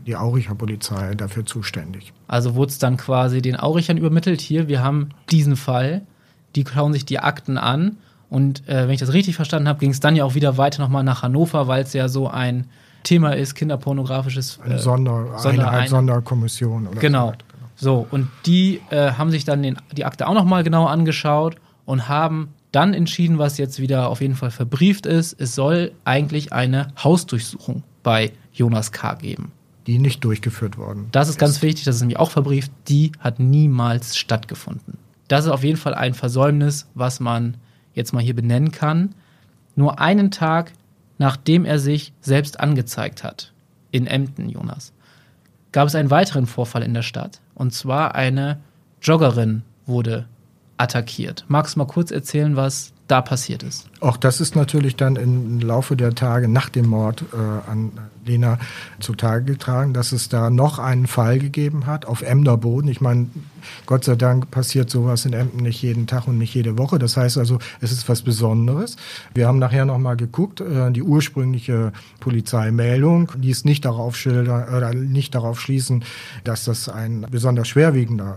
die 0.06 0.16
Auricher 0.16 0.54
Polizei 0.54 1.14
dafür 1.14 1.44
zuständig. 1.44 2.14
Also 2.26 2.54
wurde 2.54 2.70
es 2.70 2.78
dann 2.78 2.96
quasi 2.96 3.42
den 3.42 3.56
Aurichern 3.56 3.98
übermittelt, 3.98 4.40
hier, 4.40 4.66
wir 4.68 4.82
haben 4.82 5.10
diesen 5.30 5.56
Fall, 5.56 6.06
die 6.54 6.64
schauen 6.66 6.94
sich 6.94 7.04
die 7.04 7.18
Akten 7.18 7.58
an 7.58 7.98
und 8.30 8.66
äh, 8.66 8.84
wenn 8.84 8.94
ich 8.94 9.00
das 9.00 9.12
richtig 9.12 9.36
verstanden 9.36 9.68
habe, 9.68 9.78
ging 9.78 9.90
es 9.90 10.00
dann 10.00 10.16
ja 10.16 10.24
auch 10.24 10.34
wieder 10.34 10.56
weiter 10.56 10.82
nochmal 10.82 11.04
nach 11.04 11.22
Hannover, 11.22 11.68
weil 11.68 11.82
es 11.82 11.92
ja 11.92 12.08
so 12.08 12.28
ein 12.28 12.66
Thema 13.06 13.34
ist, 13.34 13.54
kinderpornografisches. 13.54 14.60
Eine 14.62 14.74
äh, 14.74 14.78
Sonder, 14.78 15.38
Sonder 15.38 15.70
eine, 15.70 15.88
Sonderkommission. 15.88 16.88
Oder 16.88 17.00
genau. 17.00 17.32
So, 17.76 18.02
genau. 18.02 18.06
und 18.10 18.28
die 18.44 18.80
äh, 18.90 19.12
haben 19.12 19.30
sich 19.30 19.44
dann 19.44 19.62
den, 19.62 19.78
die 19.96 20.04
Akte 20.04 20.26
auch 20.26 20.34
nochmal 20.34 20.64
genau 20.64 20.86
angeschaut 20.86 21.56
und 21.84 22.08
haben 22.08 22.48
dann 22.72 22.92
entschieden, 22.94 23.38
was 23.38 23.58
jetzt 23.58 23.80
wieder 23.80 24.08
auf 24.08 24.20
jeden 24.20 24.34
Fall 24.34 24.50
verbrieft 24.50 25.06
ist. 25.06 25.40
Es 25.40 25.54
soll 25.54 25.92
eigentlich 26.04 26.52
eine 26.52 26.88
Hausdurchsuchung 27.02 27.84
bei 28.02 28.32
Jonas 28.52 28.92
K. 28.92 29.14
geben. 29.14 29.52
Die 29.86 29.98
nicht 29.98 30.24
durchgeführt 30.24 30.76
worden. 30.76 31.08
Das 31.12 31.28
ist, 31.28 31.36
ist 31.36 31.38
ganz 31.38 31.62
wichtig, 31.62 31.84
das 31.84 31.96
ist 31.96 32.00
nämlich 32.00 32.18
auch 32.18 32.30
verbrieft. 32.30 32.72
Die 32.88 33.12
hat 33.20 33.38
niemals 33.38 34.16
stattgefunden. 34.16 34.98
Das 35.28 35.44
ist 35.44 35.50
auf 35.50 35.62
jeden 35.62 35.78
Fall 35.78 35.94
ein 35.94 36.14
Versäumnis, 36.14 36.86
was 36.94 37.20
man 37.20 37.56
jetzt 37.94 38.12
mal 38.12 38.22
hier 38.22 38.34
benennen 38.34 38.72
kann, 38.72 39.14
nur 39.74 40.00
einen 40.00 40.30
Tag 40.30 40.72
nachdem 41.18 41.64
er 41.64 41.78
sich 41.78 42.12
selbst 42.20 42.60
angezeigt 42.60 43.24
hat, 43.24 43.52
in 43.90 44.06
Emden, 44.06 44.48
Jonas, 44.48 44.92
gab 45.72 45.88
es 45.88 45.94
einen 45.94 46.10
weiteren 46.10 46.46
Vorfall 46.46 46.82
in 46.82 46.94
der 46.94 47.02
Stadt. 47.02 47.40
Und 47.54 47.72
zwar 47.72 48.14
eine 48.14 48.60
Joggerin 49.02 49.62
wurde 49.86 50.26
attackiert. 50.76 51.44
Magst 51.48 51.74
du 51.74 51.78
mal 51.78 51.86
kurz 51.86 52.10
erzählen, 52.10 52.56
was 52.56 52.92
da 53.08 53.22
passiert 53.22 53.62
ist. 53.62 53.88
Auch 54.00 54.16
das 54.16 54.40
ist 54.40 54.56
natürlich 54.56 54.96
dann 54.96 55.16
im 55.16 55.60
Laufe 55.60 55.96
der 55.96 56.14
Tage 56.14 56.48
nach 56.48 56.68
dem 56.68 56.88
Mord 56.88 57.24
äh, 57.32 57.70
an 57.70 57.92
Lena 58.26 58.58
zutage 58.98 59.44
getragen, 59.44 59.94
dass 59.94 60.12
es 60.12 60.28
da 60.28 60.50
noch 60.50 60.78
einen 60.78 61.06
Fall 61.06 61.38
gegeben 61.38 61.86
hat 61.86 62.04
auf 62.04 62.22
Emder 62.22 62.56
Boden. 62.56 62.88
Ich 62.88 63.00
meine, 63.00 63.28
Gott 63.86 64.04
sei 64.04 64.16
Dank 64.16 64.50
passiert 64.50 64.90
sowas 64.90 65.24
in 65.24 65.32
Emden 65.32 65.62
nicht 65.62 65.82
jeden 65.82 66.06
Tag 66.06 66.26
und 66.26 66.38
nicht 66.38 66.54
jede 66.54 66.76
Woche. 66.76 66.98
Das 66.98 67.16
heißt 67.16 67.38
also, 67.38 67.58
es 67.80 67.92
ist 67.92 68.08
was 68.08 68.22
Besonderes. 68.22 68.96
Wir 69.34 69.46
haben 69.46 69.58
nachher 69.58 69.84
noch 69.84 69.98
mal 69.98 70.16
geguckt, 70.16 70.60
äh, 70.60 70.90
die 70.90 71.02
ursprüngliche 71.02 71.92
Polizeimeldung 72.20 73.30
ließ 73.40 73.64
nicht 73.64 73.84
darauf 73.84 74.16
schildern 74.16 74.74
oder 74.74 74.92
nicht 74.94 75.34
darauf 75.34 75.60
schließen, 75.60 76.04
dass 76.44 76.64
das 76.64 76.88
ein 76.88 77.26
besonders 77.30 77.68
schwerwiegender 77.68 78.36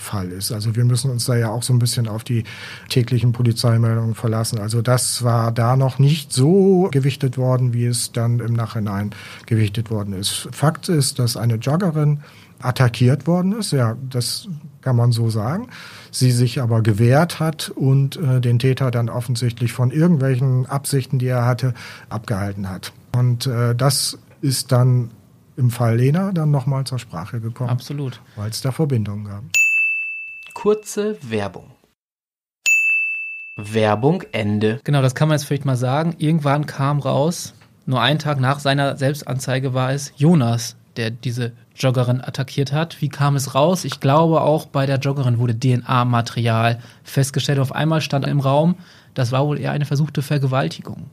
Fall 0.00 0.32
ist. 0.32 0.52
Also 0.52 0.76
wir 0.76 0.84
müssen 0.84 1.10
uns 1.10 1.26
da 1.26 1.36
ja 1.36 1.50
auch 1.50 1.62
so 1.62 1.72
ein 1.72 1.78
bisschen 1.78 2.08
auf 2.08 2.24
die 2.24 2.44
täglichen 2.88 3.32
Polizeimeldungen 3.32 4.14
verlassen. 4.14 4.58
Also 4.58 4.82
das 4.82 5.22
war 5.22 5.52
da 5.52 5.76
noch 5.76 5.98
nicht 5.98 6.32
so 6.32 6.88
gewichtet 6.90 7.38
worden, 7.38 7.72
wie 7.72 7.86
es 7.86 8.12
dann 8.12 8.40
im 8.40 8.54
Nachhinein 8.54 9.10
gewichtet 9.46 9.90
worden 9.90 10.14
ist. 10.14 10.48
Fakt 10.52 10.88
ist, 10.88 11.18
dass 11.18 11.36
eine 11.36 11.56
Joggerin 11.56 12.20
attackiert 12.62 13.26
worden 13.26 13.52
ist. 13.52 13.72
Ja, 13.72 13.96
das 14.08 14.48
kann 14.82 14.96
man 14.96 15.12
so 15.12 15.30
sagen. 15.30 15.68
Sie 16.10 16.30
sich 16.30 16.60
aber 16.60 16.82
gewehrt 16.82 17.40
hat 17.40 17.70
und 17.74 18.16
äh, 18.16 18.40
den 18.40 18.58
Täter 18.58 18.90
dann 18.90 19.08
offensichtlich 19.08 19.72
von 19.72 19.90
irgendwelchen 19.90 20.66
Absichten, 20.66 21.18
die 21.18 21.26
er 21.26 21.46
hatte, 21.46 21.74
abgehalten 22.08 22.68
hat. 22.68 22.92
Und 23.12 23.46
äh, 23.46 23.74
das 23.74 24.18
ist 24.40 24.72
dann 24.72 25.10
im 25.56 25.70
Fall 25.70 25.96
Lena 25.96 26.32
dann 26.32 26.50
nochmal 26.50 26.84
zur 26.84 26.98
Sprache 26.98 27.40
gekommen. 27.40 27.70
Absolut. 27.70 28.20
Weil 28.36 28.50
es 28.50 28.62
da 28.62 28.72
Verbindungen 28.72 29.24
gab. 29.24 29.42
Kurze 30.60 31.16
Werbung. 31.22 31.70
Werbung 33.56 34.24
Ende. 34.32 34.78
Genau, 34.84 35.00
das 35.00 35.14
kann 35.14 35.28
man 35.28 35.38
jetzt 35.38 35.46
vielleicht 35.46 35.64
mal 35.64 35.74
sagen. 35.74 36.16
Irgendwann 36.18 36.66
kam 36.66 36.98
raus, 36.98 37.54
nur 37.86 38.02
einen 38.02 38.18
Tag 38.18 38.38
nach 38.40 38.58
seiner 38.58 38.98
Selbstanzeige 38.98 39.72
war 39.72 39.92
es 39.92 40.12
Jonas, 40.16 40.76
der 40.98 41.12
diese 41.12 41.52
Joggerin 41.74 42.20
attackiert 42.20 42.74
hat. 42.74 43.00
Wie 43.00 43.08
kam 43.08 43.36
es 43.36 43.54
raus? 43.54 43.86
Ich 43.86 44.00
glaube, 44.00 44.42
auch 44.42 44.66
bei 44.66 44.84
der 44.84 44.98
Joggerin 44.98 45.38
wurde 45.38 45.58
DNA-Material 45.58 46.78
festgestellt. 47.04 47.58
Auf 47.58 47.74
einmal 47.74 48.02
stand 48.02 48.26
im 48.26 48.40
Raum, 48.40 48.74
das 49.14 49.32
war 49.32 49.46
wohl 49.46 49.58
eher 49.58 49.72
eine 49.72 49.86
versuchte 49.86 50.20
Vergewaltigung. 50.20 51.08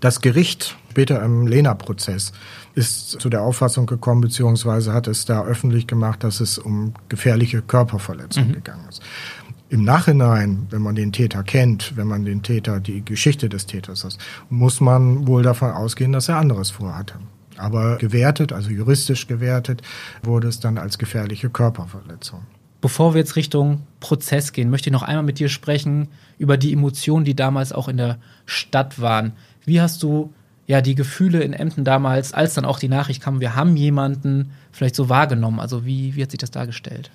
Das 0.00 0.20
Gericht 0.20 0.76
später 0.90 1.22
im 1.22 1.46
Lena-Prozess 1.46 2.32
ist 2.74 3.20
zu 3.20 3.28
der 3.28 3.42
Auffassung 3.42 3.86
gekommen, 3.86 4.22
beziehungsweise 4.22 4.94
hat 4.94 5.08
es 5.08 5.26
da 5.26 5.44
öffentlich 5.44 5.86
gemacht, 5.86 6.24
dass 6.24 6.40
es 6.40 6.58
um 6.58 6.94
gefährliche 7.10 7.60
Körperverletzung 7.60 8.48
mhm. 8.48 8.52
gegangen 8.54 8.88
ist. 8.88 9.02
Im 9.68 9.84
Nachhinein, 9.84 10.66
wenn 10.70 10.80
man 10.80 10.94
den 10.94 11.12
Täter 11.12 11.42
kennt, 11.42 11.96
wenn 11.96 12.06
man 12.06 12.24
den 12.24 12.42
Täter, 12.42 12.80
die 12.80 13.04
Geschichte 13.04 13.48
des 13.48 13.66
Täters 13.66 14.04
hat, 14.04 14.16
muss 14.48 14.80
man 14.80 15.26
wohl 15.26 15.42
davon 15.42 15.70
ausgehen, 15.70 16.12
dass 16.12 16.28
er 16.28 16.36
anderes 16.36 16.70
vorhatte. 16.70 17.16
Aber 17.58 17.96
gewertet, 17.96 18.52
also 18.52 18.70
juristisch 18.70 19.26
gewertet, 19.26 19.82
wurde 20.22 20.48
es 20.48 20.60
dann 20.60 20.78
als 20.78 20.98
gefährliche 20.98 21.50
Körperverletzung. 21.50 22.42
Bevor 22.80 23.14
wir 23.14 23.18
jetzt 23.18 23.36
Richtung 23.36 23.82
Prozess 24.00 24.52
gehen, 24.52 24.70
möchte 24.70 24.90
ich 24.90 24.92
noch 24.92 25.02
einmal 25.02 25.24
mit 25.24 25.38
dir 25.38 25.48
sprechen 25.48 26.08
über 26.38 26.56
die 26.56 26.72
Emotionen, 26.72 27.24
die 27.24 27.34
damals 27.34 27.72
auch 27.72 27.88
in 27.88 27.96
der 27.96 28.18
Stadt 28.44 29.00
waren. 29.00 29.32
Wie 29.66 29.80
hast 29.80 30.02
du 30.02 30.32
ja 30.66 30.80
die 30.80 30.94
Gefühle 30.94 31.42
in 31.42 31.52
Emden 31.52 31.84
damals, 31.84 32.32
als 32.32 32.54
dann 32.54 32.64
auch 32.64 32.78
die 32.78 32.88
Nachricht 32.88 33.22
kam, 33.22 33.40
wir 33.40 33.54
haben 33.54 33.76
jemanden 33.76 34.52
vielleicht 34.72 34.96
so 34.96 35.08
wahrgenommen? 35.08 35.60
Also 35.60 35.84
wie, 35.84 36.16
wie 36.16 36.22
hat 36.22 36.30
sich 36.30 36.40
das 36.40 36.50
dargestellt? 36.50 37.10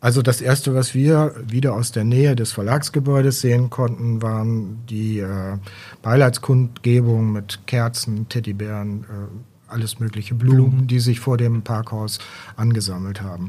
Also 0.00 0.22
das 0.22 0.40
erste, 0.40 0.74
was 0.74 0.94
wir 0.94 1.34
wieder 1.46 1.74
aus 1.74 1.90
der 1.90 2.04
Nähe 2.04 2.36
des 2.36 2.52
Verlagsgebäudes 2.52 3.40
sehen 3.40 3.70
konnten, 3.70 4.22
waren 4.22 4.86
die 4.86 5.20
äh, 5.20 5.58
Beileidskundgebungen 6.02 7.32
mit 7.32 7.66
Kerzen, 7.66 8.28
Teddybären, 8.28 9.04
äh, 9.04 9.06
alles 9.68 9.98
mögliche 9.98 10.34
Blumen, 10.34 10.86
die 10.86 11.00
sich 11.00 11.20
vor 11.20 11.36
dem 11.36 11.62
Parkhaus 11.62 12.18
angesammelt 12.56 13.22
haben. 13.22 13.48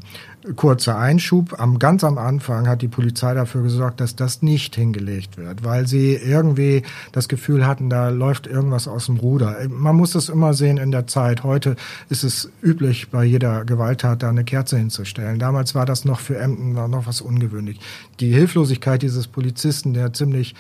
Kurzer 0.56 0.98
Einschub, 0.98 1.60
am, 1.60 1.78
ganz 1.80 2.04
am 2.04 2.18
Anfang 2.18 2.68
hat 2.68 2.82
die 2.82 2.88
Polizei 2.88 3.34
dafür 3.34 3.64
gesorgt, 3.64 4.00
dass 4.00 4.16
das 4.16 4.42
nicht 4.42 4.76
hingelegt 4.76 5.38
wird, 5.38 5.64
weil 5.64 5.88
sie 5.88 6.14
irgendwie 6.14 6.84
das 7.12 7.28
Gefühl 7.28 7.68
hatten, 7.68 7.90
da 7.90 8.10
läuft 8.10 8.48
irgendwas 8.48 8.88
aus 8.88 9.08
dem 9.08 9.18
Ruder. 9.18 9.58
Man 9.70 9.96
muss 9.96 10.12
das 10.12 10.30
immer 10.30 10.54
sehen 10.54 10.78
in 10.78 10.92
der 10.92 11.08
Zeit. 11.08 11.44
Heute 11.44 11.76
ist 12.10 12.24
es 12.24 12.50
üblich, 12.64 13.10
bei 13.10 13.24
jeder 13.24 13.66
Gewalttat 13.66 14.24
da 14.24 14.30
eine 14.30 14.44
Kerze 14.44 14.78
hinzustellen. 14.78 15.40
Damals 15.40 15.76
war 15.76 15.86
das 15.86 16.06
noch 16.06 16.20
für 16.20 16.38
Emden 16.38 16.74
noch 16.74 17.08
was 17.08 17.22
ungewöhnlich. 17.22 17.80
Die 18.20 18.34
Hilflosigkeit 18.34 19.02
dieses 19.02 19.28
Polizisten, 19.28 19.94
der 19.94 20.14
ziemlich 20.14 20.56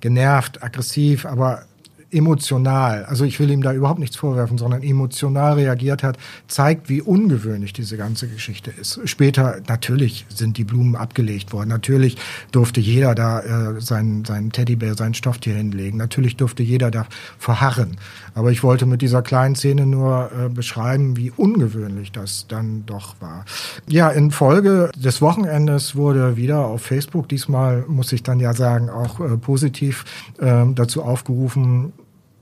genervt, 0.00 0.62
aggressiv, 0.62 1.26
aber 1.26 1.64
emotional, 2.12 3.04
also 3.04 3.24
ich 3.24 3.38
will 3.38 3.50
ihm 3.50 3.62
da 3.62 3.72
überhaupt 3.72 4.00
nichts 4.00 4.16
vorwerfen, 4.16 4.58
sondern 4.58 4.82
emotional 4.82 5.54
reagiert 5.54 6.02
hat, 6.02 6.18
zeigt, 6.48 6.88
wie 6.88 7.00
ungewöhnlich 7.02 7.72
diese 7.72 7.96
ganze 7.96 8.28
Geschichte 8.28 8.70
ist. 8.70 9.00
Später, 9.04 9.60
natürlich 9.68 10.26
sind 10.28 10.58
die 10.58 10.64
Blumen 10.64 10.96
abgelegt 10.96 11.52
worden. 11.52 11.68
Natürlich 11.68 12.16
durfte 12.52 12.80
jeder 12.80 13.14
da 13.14 13.40
äh, 13.40 13.80
seinen, 13.80 14.24
seinen 14.24 14.50
Teddybär, 14.52 14.94
sein 14.94 15.14
Stofftier 15.14 15.54
hinlegen. 15.54 15.98
Natürlich 15.98 16.36
durfte 16.36 16.62
jeder 16.62 16.90
da 16.90 17.06
verharren. 17.38 17.96
Aber 18.34 18.50
ich 18.50 18.62
wollte 18.62 18.86
mit 18.86 19.02
dieser 19.02 19.22
kleinen 19.22 19.54
Szene 19.54 19.86
nur 19.86 20.30
äh, 20.32 20.48
beschreiben, 20.48 21.16
wie 21.16 21.30
ungewöhnlich 21.30 22.12
das 22.12 22.46
dann 22.48 22.84
doch 22.86 23.14
war. 23.20 23.44
Ja, 23.88 24.08
in 24.10 24.30
Folge 24.30 24.90
des 24.96 25.22
Wochenendes 25.22 25.96
wurde 25.96 26.36
wieder 26.36 26.66
auf 26.66 26.82
Facebook, 26.82 27.28
diesmal 27.28 27.84
muss 27.86 28.12
ich 28.12 28.22
dann 28.22 28.40
ja 28.40 28.54
sagen, 28.54 28.90
auch 28.90 29.20
äh, 29.20 29.36
positiv 29.36 30.04
äh, 30.38 30.64
dazu 30.74 31.02
aufgerufen, 31.02 31.92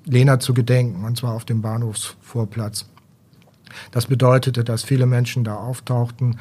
Lena 0.08 0.40
zu 0.40 0.54
gedenken, 0.54 1.04
und 1.04 1.16
zwar 1.16 1.34
auf 1.34 1.44
dem 1.44 1.62
Bahnhofsvorplatz. 1.62 2.86
Das 3.92 4.06
bedeutete, 4.06 4.64
dass 4.64 4.82
viele 4.82 5.06
Menschen 5.06 5.44
da 5.44 5.56
auftauchten. 5.56 6.38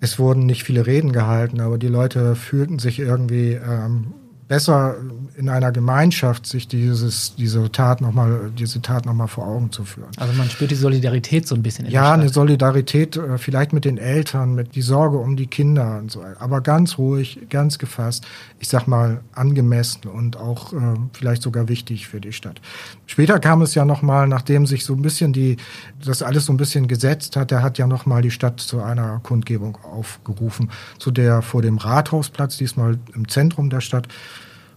Es 0.00 0.18
wurden 0.18 0.46
nicht 0.46 0.64
viele 0.64 0.86
Reden 0.86 1.12
gehalten, 1.12 1.60
aber 1.60 1.78
die 1.78 1.88
Leute 1.88 2.34
fühlten 2.34 2.78
sich 2.78 2.98
irgendwie 2.98 3.52
ähm, 3.52 4.14
besser 4.52 4.96
in 5.34 5.48
einer 5.48 5.72
Gemeinschaft 5.72 6.44
sich 6.44 6.68
dieses, 6.68 7.34
diese 7.36 7.72
Tat 7.72 8.02
nochmal, 8.02 8.52
diese 8.54 8.82
Tat 8.82 9.06
nochmal 9.06 9.26
vor 9.26 9.46
Augen 9.46 9.72
zu 9.72 9.82
führen. 9.82 10.10
Also 10.18 10.34
man 10.34 10.50
spürt 10.50 10.70
die 10.70 10.74
Solidarität 10.74 11.48
so 11.48 11.54
ein 11.54 11.62
bisschen 11.62 11.86
in 11.86 11.90
Ja, 11.90 12.12
eine 12.12 12.28
Solidarität, 12.28 13.16
äh, 13.16 13.38
vielleicht 13.38 13.72
mit 13.72 13.86
den 13.86 13.96
Eltern, 13.96 14.54
mit 14.54 14.74
die 14.74 14.82
Sorge 14.82 15.16
um 15.16 15.36
die 15.36 15.46
Kinder 15.46 15.96
und 15.98 16.10
so. 16.10 16.22
Aber 16.38 16.60
ganz 16.60 16.98
ruhig, 16.98 17.46
ganz 17.48 17.78
gefasst, 17.78 18.26
ich 18.58 18.68
sag 18.68 18.86
mal 18.86 19.22
angemessen 19.32 20.06
und 20.06 20.36
auch 20.36 20.74
äh, 20.74 20.76
vielleicht 21.14 21.40
sogar 21.40 21.68
wichtig 21.68 22.06
für 22.06 22.20
die 22.20 22.34
Stadt. 22.34 22.60
Später 23.06 23.40
kam 23.40 23.62
es 23.62 23.74
ja 23.74 23.86
nochmal, 23.86 24.28
nachdem 24.28 24.66
sich 24.66 24.84
so 24.84 24.92
ein 24.92 25.00
bisschen 25.00 25.32
die, 25.32 25.56
das 26.04 26.22
alles 26.22 26.44
so 26.44 26.52
ein 26.52 26.58
bisschen 26.58 26.88
gesetzt 26.88 27.36
hat, 27.36 27.50
der 27.50 27.62
hat 27.62 27.78
ja 27.78 27.86
nochmal 27.86 28.20
die 28.20 28.30
Stadt 28.30 28.60
zu 28.60 28.82
einer 28.82 29.18
Kundgebung 29.22 29.78
aufgerufen, 29.82 30.70
zu 30.98 31.10
der 31.10 31.40
vor 31.40 31.62
dem 31.62 31.78
Rathausplatz, 31.78 32.58
diesmal 32.58 32.98
im 33.14 33.28
Zentrum 33.28 33.70
der 33.70 33.80
Stadt, 33.80 34.08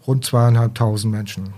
rund 0.07 0.25
zweieinhalbtausend 0.25 1.11
Menschen 1.11 1.53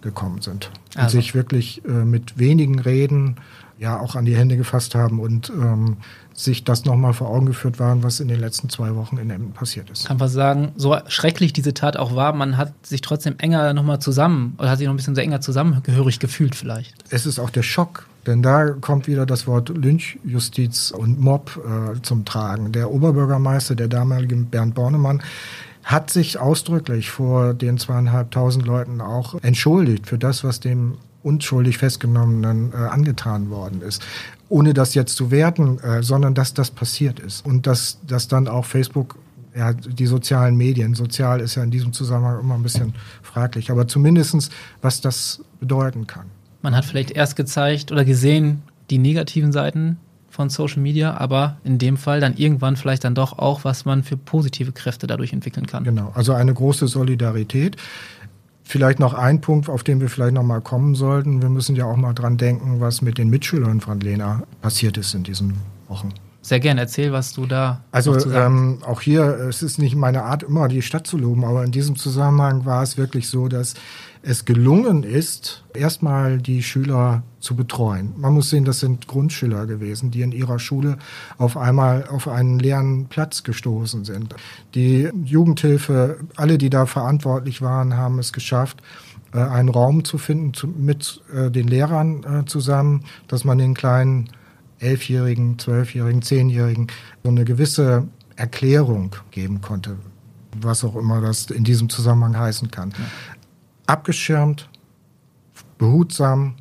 gekommen 0.00 0.42
sind 0.42 0.70
und 0.94 1.02
also. 1.02 1.18
sich 1.18 1.34
wirklich 1.34 1.84
äh, 1.84 1.90
mit 1.90 2.38
wenigen 2.38 2.78
Reden 2.78 3.36
ja 3.78 3.98
auch 3.98 4.14
an 4.14 4.24
die 4.24 4.36
Hände 4.36 4.56
gefasst 4.56 4.94
haben 4.94 5.18
und 5.20 5.50
ähm, 5.50 5.96
sich 6.34 6.64
das 6.64 6.84
nochmal 6.84 7.12
vor 7.12 7.28
Augen 7.28 7.46
geführt 7.46 7.78
waren, 7.78 8.02
was 8.02 8.20
in 8.20 8.28
den 8.28 8.40
letzten 8.40 8.68
zwei 8.68 8.94
Wochen 8.94 9.18
in 9.18 9.28
Emden 9.28 9.52
passiert 9.52 9.90
ist. 9.90 10.06
Kann 10.06 10.16
man 10.18 10.28
sagen, 10.28 10.72
so 10.76 10.96
schrecklich 11.08 11.52
diese 11.52 11.74
Tat 11.74 11.96
auch 11.96 12.14
war, 12.14 12.32
man 12.32 12.56
hat 12.56 12.72
sich 12.86 13.00
trotzdem 13.00 13.34
enger 13.38 13.74
nochmal 13.74 13.98
zusammen 13.98 14.54
oder 14.58 14.70
hat 14.70 14.78
sich 14.78 14.86
noch 14.86 14.94
ein 14.94 14.96
bisschen 14.96 15.14
so 15.14 15.20
enger 15.20 15.40
zusammengehörig 15.40 16.20
gefühlt 16.20 16.54
vielleicht. 16.54 16.94
Es 17.10 17.26
ist 17.26 17.38
auch 17.38 17.50
der 17.50 17.62
Schock, 17.62 18.06
denn 18.26 18.42
da 18.42 18.70
kommt 18.70 19.08
wieder 19.08 19.26
das 19.26 19.46
Wort 19.46 19.68
Lynchjustiz 19.68 20.92
und 20.92 21.20
Mob 21.20 21.60
äh, 21.64 22.00
zum 22.02 22.24
Tragen. 22.24 22.72
Der 22.72 22.90
Oberbürgermeister, 22.90 23.74
der 23.74 23.88
damalige 23.88 24.36
Bernd 24.36 24.74
Bornemann, 24.74 25.22
hat 25.84 26.10
sich 26.10 26.38
ausdrücklich 26.38 27.10
vor 27.10 27.54
den 27.54 27.78
zweieinhalbtausend 27.78 28.64
Leuten 28.66 29.00
auch 29.00 29.34
entschuldigt 29.42 30.06
für 30.06 30.18
das, 30.18 30.44
was 30.44 30.60
dem 30.60 30.98
unschuldig 31.22 31.78
Festgenommenen 31.78 32.72
äh, 32.72 32.76
angetan 32.76 33.50
worden 33.50 33.80
ist. 33.82 34.02
Ohne 34.48 34.74
das 34.74 34.94
jetzt 34.94 35.16
zu 35.16 35.30
werten, 35.30 35.78
äh, 35.78 36.02
sondern 36.02 36.34
dass 36.34 36.54
das 36.54 36.70
passiert 36.70 37.20
ist. 37.20 37.44
Und 37.46 37.66
dass, 37.66 37.98
dass 38.06 38.28
dann 38.28 38.48
auch 38.48 38.64
Facebook, 38.64 39.16
ja, 39.54 39.72
die 39.72 40.06
sozialen 40.06 40.56
Medien, 40.56 40.94
sozial 40.94 41.40
ist 41.40 41.54
ja 41.54 41.62
in 41.62 41.70
diesem 41.70 41.92
Zusammenhang 41.92 42.40
immer 42.40 42.54
ein 42.54 42.62
bisschen 42.62 42.94
fraglich, 43.22 43.70
aber 43.70 43.86
zumindestens, 43.86 44.50
was 44.80 45.00
das 45.00 45.42
bedeuten 45.60 46.06
kann. 46.06 46.26
Man 46.62 46.76
hat 46.76 46.84
vielleicht 46.84 47.10
erst 47.10 47.36
gezeigt 47.36 47.92
oder 47.92 48.04
gesehen 48.04 48.62
die 48.90 48.98
negativen 48.98 49.52
Seiten 49.52 49.98
von 50.32 50.48
Social 50.48 50.80
Media, 50.80 51.16
aber 51.18 51.58
in 51.62 51.78
dem 51.78 51.98
Fall 51.98 52.18
dann 52.20 52.36
irgendwann 52.36 52.76
vielleicht 52.76 53.04
dann 53.04 53.14
doch 53.14 53.38
auch, 53.38 53.64
was 53.64 53.84
man 53.84 54.02
für 54.02 54.16
positive 54.16 54.72
Kräfte 54.72 55.06
dadurch 55.06 55.32
entwickeln 55.32 55.66
kann. 55.66 55.84
Genau, 55.84 56.10
also 56.14 56.32
eine 56.32 56.54
große 56.54 56.88
Solidarität. 56.88 57.76
Vielleicht 58.64 58.98
noch 58.98 59.12
ein 59.12 59.42
Punkt, 59.42 59.68
auf 59.68 59.82
den 59.82 60.00
wir 60.00 60.08
vielleicht 60.08 60.32
noch 60.32 60.42
mal 60.42 60.62
kommen 60.62 60.94
sollten. 60.94 61.42
Wir 61.42 61.50
müssen 61.50 61.76
ja 61.76 61.84
auch 61.84 61.96
mal 61.96 62.14
dran 62.14 62.38
denken, 62.38 62.80
was 62.80 63.02
mit 63.02 63.18
den 63.18 63.28
Mitschülern 63.28 63.80
von 63.80 64.00
Lena 64.00 64.44
passiert 64.62 64.96
ist 64.96 65.14
in 65.14 65.22
diesen 65.22 65.58
Wochen. 65.88 66.14
Sehr 66.40 66.58
gerne, 66.58 66.80
erzähl, 66.80 67.12
was 67.12 67.34
du 67.34 67.46
da. 67.46 67.82
Also 67.92 68.18
ähm, 68.32 68.78
auch 68.86 69.00
hier, 69.00 69.22
es 69.48 69.62
ist 69.62 69.78
nicht 69.78 69.94
meine 69.94 70.22
Art, 70.22 70.42
immer 70.42 70.66
die 70.68 70.82
Stadt 70.82 71.06
zu 71.06 71.18
loben, 71.18 71.44
aber 71.44 71.62
in 71.62 71.70
diesem 71.72 71.94
Zusammenhang 71.96 72.64
war 72.64 72.82
es 72.82 72.96
wirklich 72.96 73.28
so, 73.28 73.48
dass 73.48 73.74
es 74.22 74.44
gelungen 74.44 75.02
ist, 75.02 75.64
erstmal 75.74 76.38
die 76.38 76.62
Schüler 76.62 77.22
zu 77.40 77.56
betreuen. 77.56 78.14
Man 78.16 78.34
muss 78.34 78.50
sehen, 78.50 78.64
das 78.64 78.80
sind 78.80 79.08
Grundschüler 79.08 79.66
gewesen, 79.66 80.12
die 80.12 80.22
in 80.22 80.30
ihrer 80.30 80.60
Schule 80.60 80.98
auf 81.38 81.56
einmal 81.56 82.06
auf 82.06 82.28
einen 82.28 82.60
leeren 82.60 83.06
Platz 83.06 83.42
gestoßen 83.42 84.04
sind. 84.04 84.34
Die 84.74 85.10
Jugendhilfe, 85.24 86.18
alle, 86.36 86.56
die 86.56 86.70
da 86.70 86.86
verantwortlich 86.86 87.62
waren, 87.62 87.96
haben 87.96 88.20
es 88.20 88.32
geschafft, 88.32 88.80
äh, 89.34 89.38
einen 89.38 89.68
Raum 89.68 90.04
zu 90.04 90.18
finden 90.18 90.52
mit 90.78 91.20
äh, 91.34 91.50
den 91.50 91.66
Lehrern 91.66 92.24
äh, 92.24 92.44
zusammen, 92.44 93.04
dass 93.28 93.44
man 93.44 93.58
den 93.58 93.74
kleinen 93.74 94.28
Elfjährigen, 94.78 95.58
Zwölfjährigen, 95.58 96.22
Zehnjährigen 96.22 96.88
so 97.22 97.30
eine 97.30 97.44
gewisse 97.44 98.08
Erklärung 98.36 99.14
geben 99.30 99.60
konnte, 99.60 99.96
was 100.60 100.84
auch 100.84 100.96
immer 100.96 101.20
das 101.20 101.46
in 101.50 101.64
diesem 101.64 101.88
Zusammenhang 101.88 102.36
heißen 102.36 102.70
kann. 102.70 102.92
Abgeschirmt, 103.92 104.70
behutsam 105.76 106.54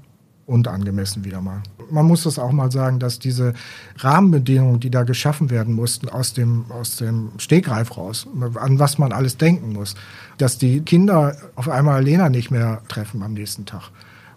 und 0.45 0.67
angemessen 0.67 1.23
wieder 1.23 1.39
mal. 1.41 1.63
Man 1.89 2.05
muss 2.05 2.23
das 2.23 2.37
auch 2.37 2.51
mal 2.51 2.71
sagen, 2.71 2.99
dass 2.99 3.19
diese 3.19 3.53
Rahmenbedingungen, 3.97 4.81
die 4.81 4.89
da 4.89 5.03
geschaffen 5.03 5.49
werden 5.49 5.73
mussten, 5.73 6.09
aus 6.09 6.33
dem, 6.33 6.65
aus 6.69 6.97
dem 6.97 7.31
Stegreif 7.37 7.95
raus, 7.95 8.27
an 8.55 8.79
was 8.79 8.97
man 8.97 9.13
alles 9.13 9.37
denken 9.37 9.71
muss, 9.71 9.95
dass 10.37 10.57
die 10.57 10.81
Kinder 10.81 11.37
auf 11.55 11.69
einmal 11.69 12.03
Lena 12.03 12.27
nicht 12.27 12.51
mehr 12.51 12.81
treffen 12.89 13.23
am 13.23 13.33
nächsten 13.33 13.65
Tag. 13.65 13.91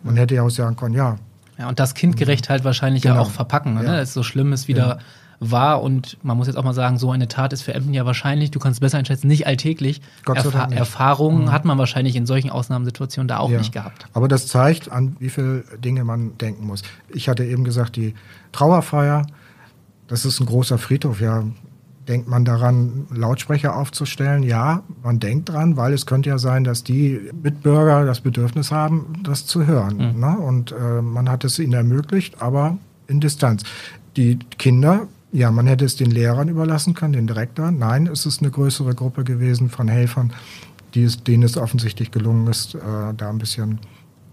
Man 0.04 0.16
hätte 0.16 0.36
ja 0.36 0.42
auch 0.42 0.50
sagen 0.50 0.76
können, 0.76 0.94
ja, 0.94 1.16
ja, 1.58 1.68
und 1.68 1.78
das 1.78 1.94
kindgerecht 1.94 2.48
halt 2.48 2.64
wahrscheinlich 2.64 3.02
genau. 3.02 3.16
ja 3.16 3.20
auch 3.22 3.30
verpacken, 3.30 3.74
ne? 3.74 3.84
Ja. 3.84 3.96
dass 3.96 4.12
so 4.12 4.22
schlimm 4.22 4.52
ist 4.52 4.68
wieder 4.68 4.86
ja. 4.86 4.98
War. 5.50 5.82
Und 5.82 6.18
man 6.22 6.36
muss 6.36 6.46
jetzt 6.46 6.56
auch 6.56 6.64
mal 6.64 6.74
sagen, 6.74 6.98
so 6.98 7.10
eine 7.10 7.28
Tat 7.28 7.52
ist 7.52 7.62
für 7.62 7.74
Emden 7.74 7.94
ja 7.94 8.06
wahrscheinlich, 8.06 8.50
du 8.50 8.58
kannst 8.58 8.76
es 8.76 8.80
besser 8.80 8.98
einschätzen, 8.98 9.26
nicht 9.26 9.46
alltäglich. 9.46 10.00
Gott 10.24 10.40
sei 10.40 10.50
Dank 10.50 10.70
nicht. 10.70 10.78
Erfahrungen 10.78 11.44
mhm. 11.44 11.52
hat 11.52 11.64
man 11.64 11.78
wahrscheinlich 11.78 12.16
in 12.16 12.26
solchen 12.26 12.50
Ausnahmesituationen 12.50 13.28
da 13.28 13.38
auch 13.38 13.50
ja. 13.50 13.58
nicht 13.58 13.72
gehabt. 13.72 14.06
Aber 14.12 14.28
das 14.28 14.46
zeigt, 14.46 14.90
an 14.90 15.16
wie 15.18 15.30
viele 15.30 15.64
Dinge 15.78 16.04
man 16.04 16.36
denken 16.38 16.66
muss. 16.66 16.82
Ich 17.08 17.28
hatte 17.28 17.44
eben 17.44 17.64
gesagt, 17.64 17.96
die 17.96 18.14
Trauerfeier, 18.52 19.26
das 20.06 20.24
ist 20.24 20.40
ein 20.40 20.46
großer 20.46 20.78
Friedhof, 20.78 21.20
ja, 21.20 21.44
Denkt 22.08 22.28
man 22.28 22.44
daran, 22.44 23.06
Lautsprecher 23.10 23.76
aufzustellen? 23.76 24.42
Ja, 24.42 24.82
man 25.02 25.20
denkt 25.20 25.48
dran, 25.48 25.78
weil 25.78 25.94
es 25.94 26.04
könnte 26.04 26.28
ja 26.28 26.38
sein, 26.38 26.62
dass 26.62 26.84
die 26.84 27.30
Mitbürger 27.42 28.04
das 28.04 28.20
Bedürfnis 28.20 28.70
haben, 28.70 29.14
das 29.22 29.46
zu 29.46 29.66
hören. 29.66 30.12
Mhm. 30.12 30.20
Ne? 30.20 30.38
Und 30.38 30.72
äh, 30.72 31.00
man 31.00 31.30
hat 31.30 31.44
es 31.44 31.58
ihnen 31.58 31.72
ermöglicht, 31.72 32.42
aber 32.42 32.76
in 33.06 33.20
Distanz. 33.20 33.62
Die 34.16 34.38
Kinder, 34.58 35.06
ja, 35.34 35.50
man 35.50 35.66
hätte 35.66 35.84
es 35.84 35.96
den 35.96 36.12
Lehrern 36.12 36.48
überlassen 36.48 36.94
können, 36.94 37.12
den 37.12 37.26
Direktor. 37.26 37.72
Nein, 37.72 38.06
es 38.06 38.24
ist 38.24 38.40
eine 38.40 38.52
größere 38.52 38.94
Gruppe 38.94 39.24
gewesen 39.24 39.68
von 39.68 39.88
Helfern, 39.88 40.32
die 40.94 41.02
es, 41.02 41.24
denen 41.24 41.42
es 41.42 41.56
offensichtlich 41.56 42.12
gelungen 42.12 42.46
ist, 42.46 42.76
äh, 42.76 42.78
da 43.16 43.30
ein 43.30 43.38
bisschen 43.38 43.80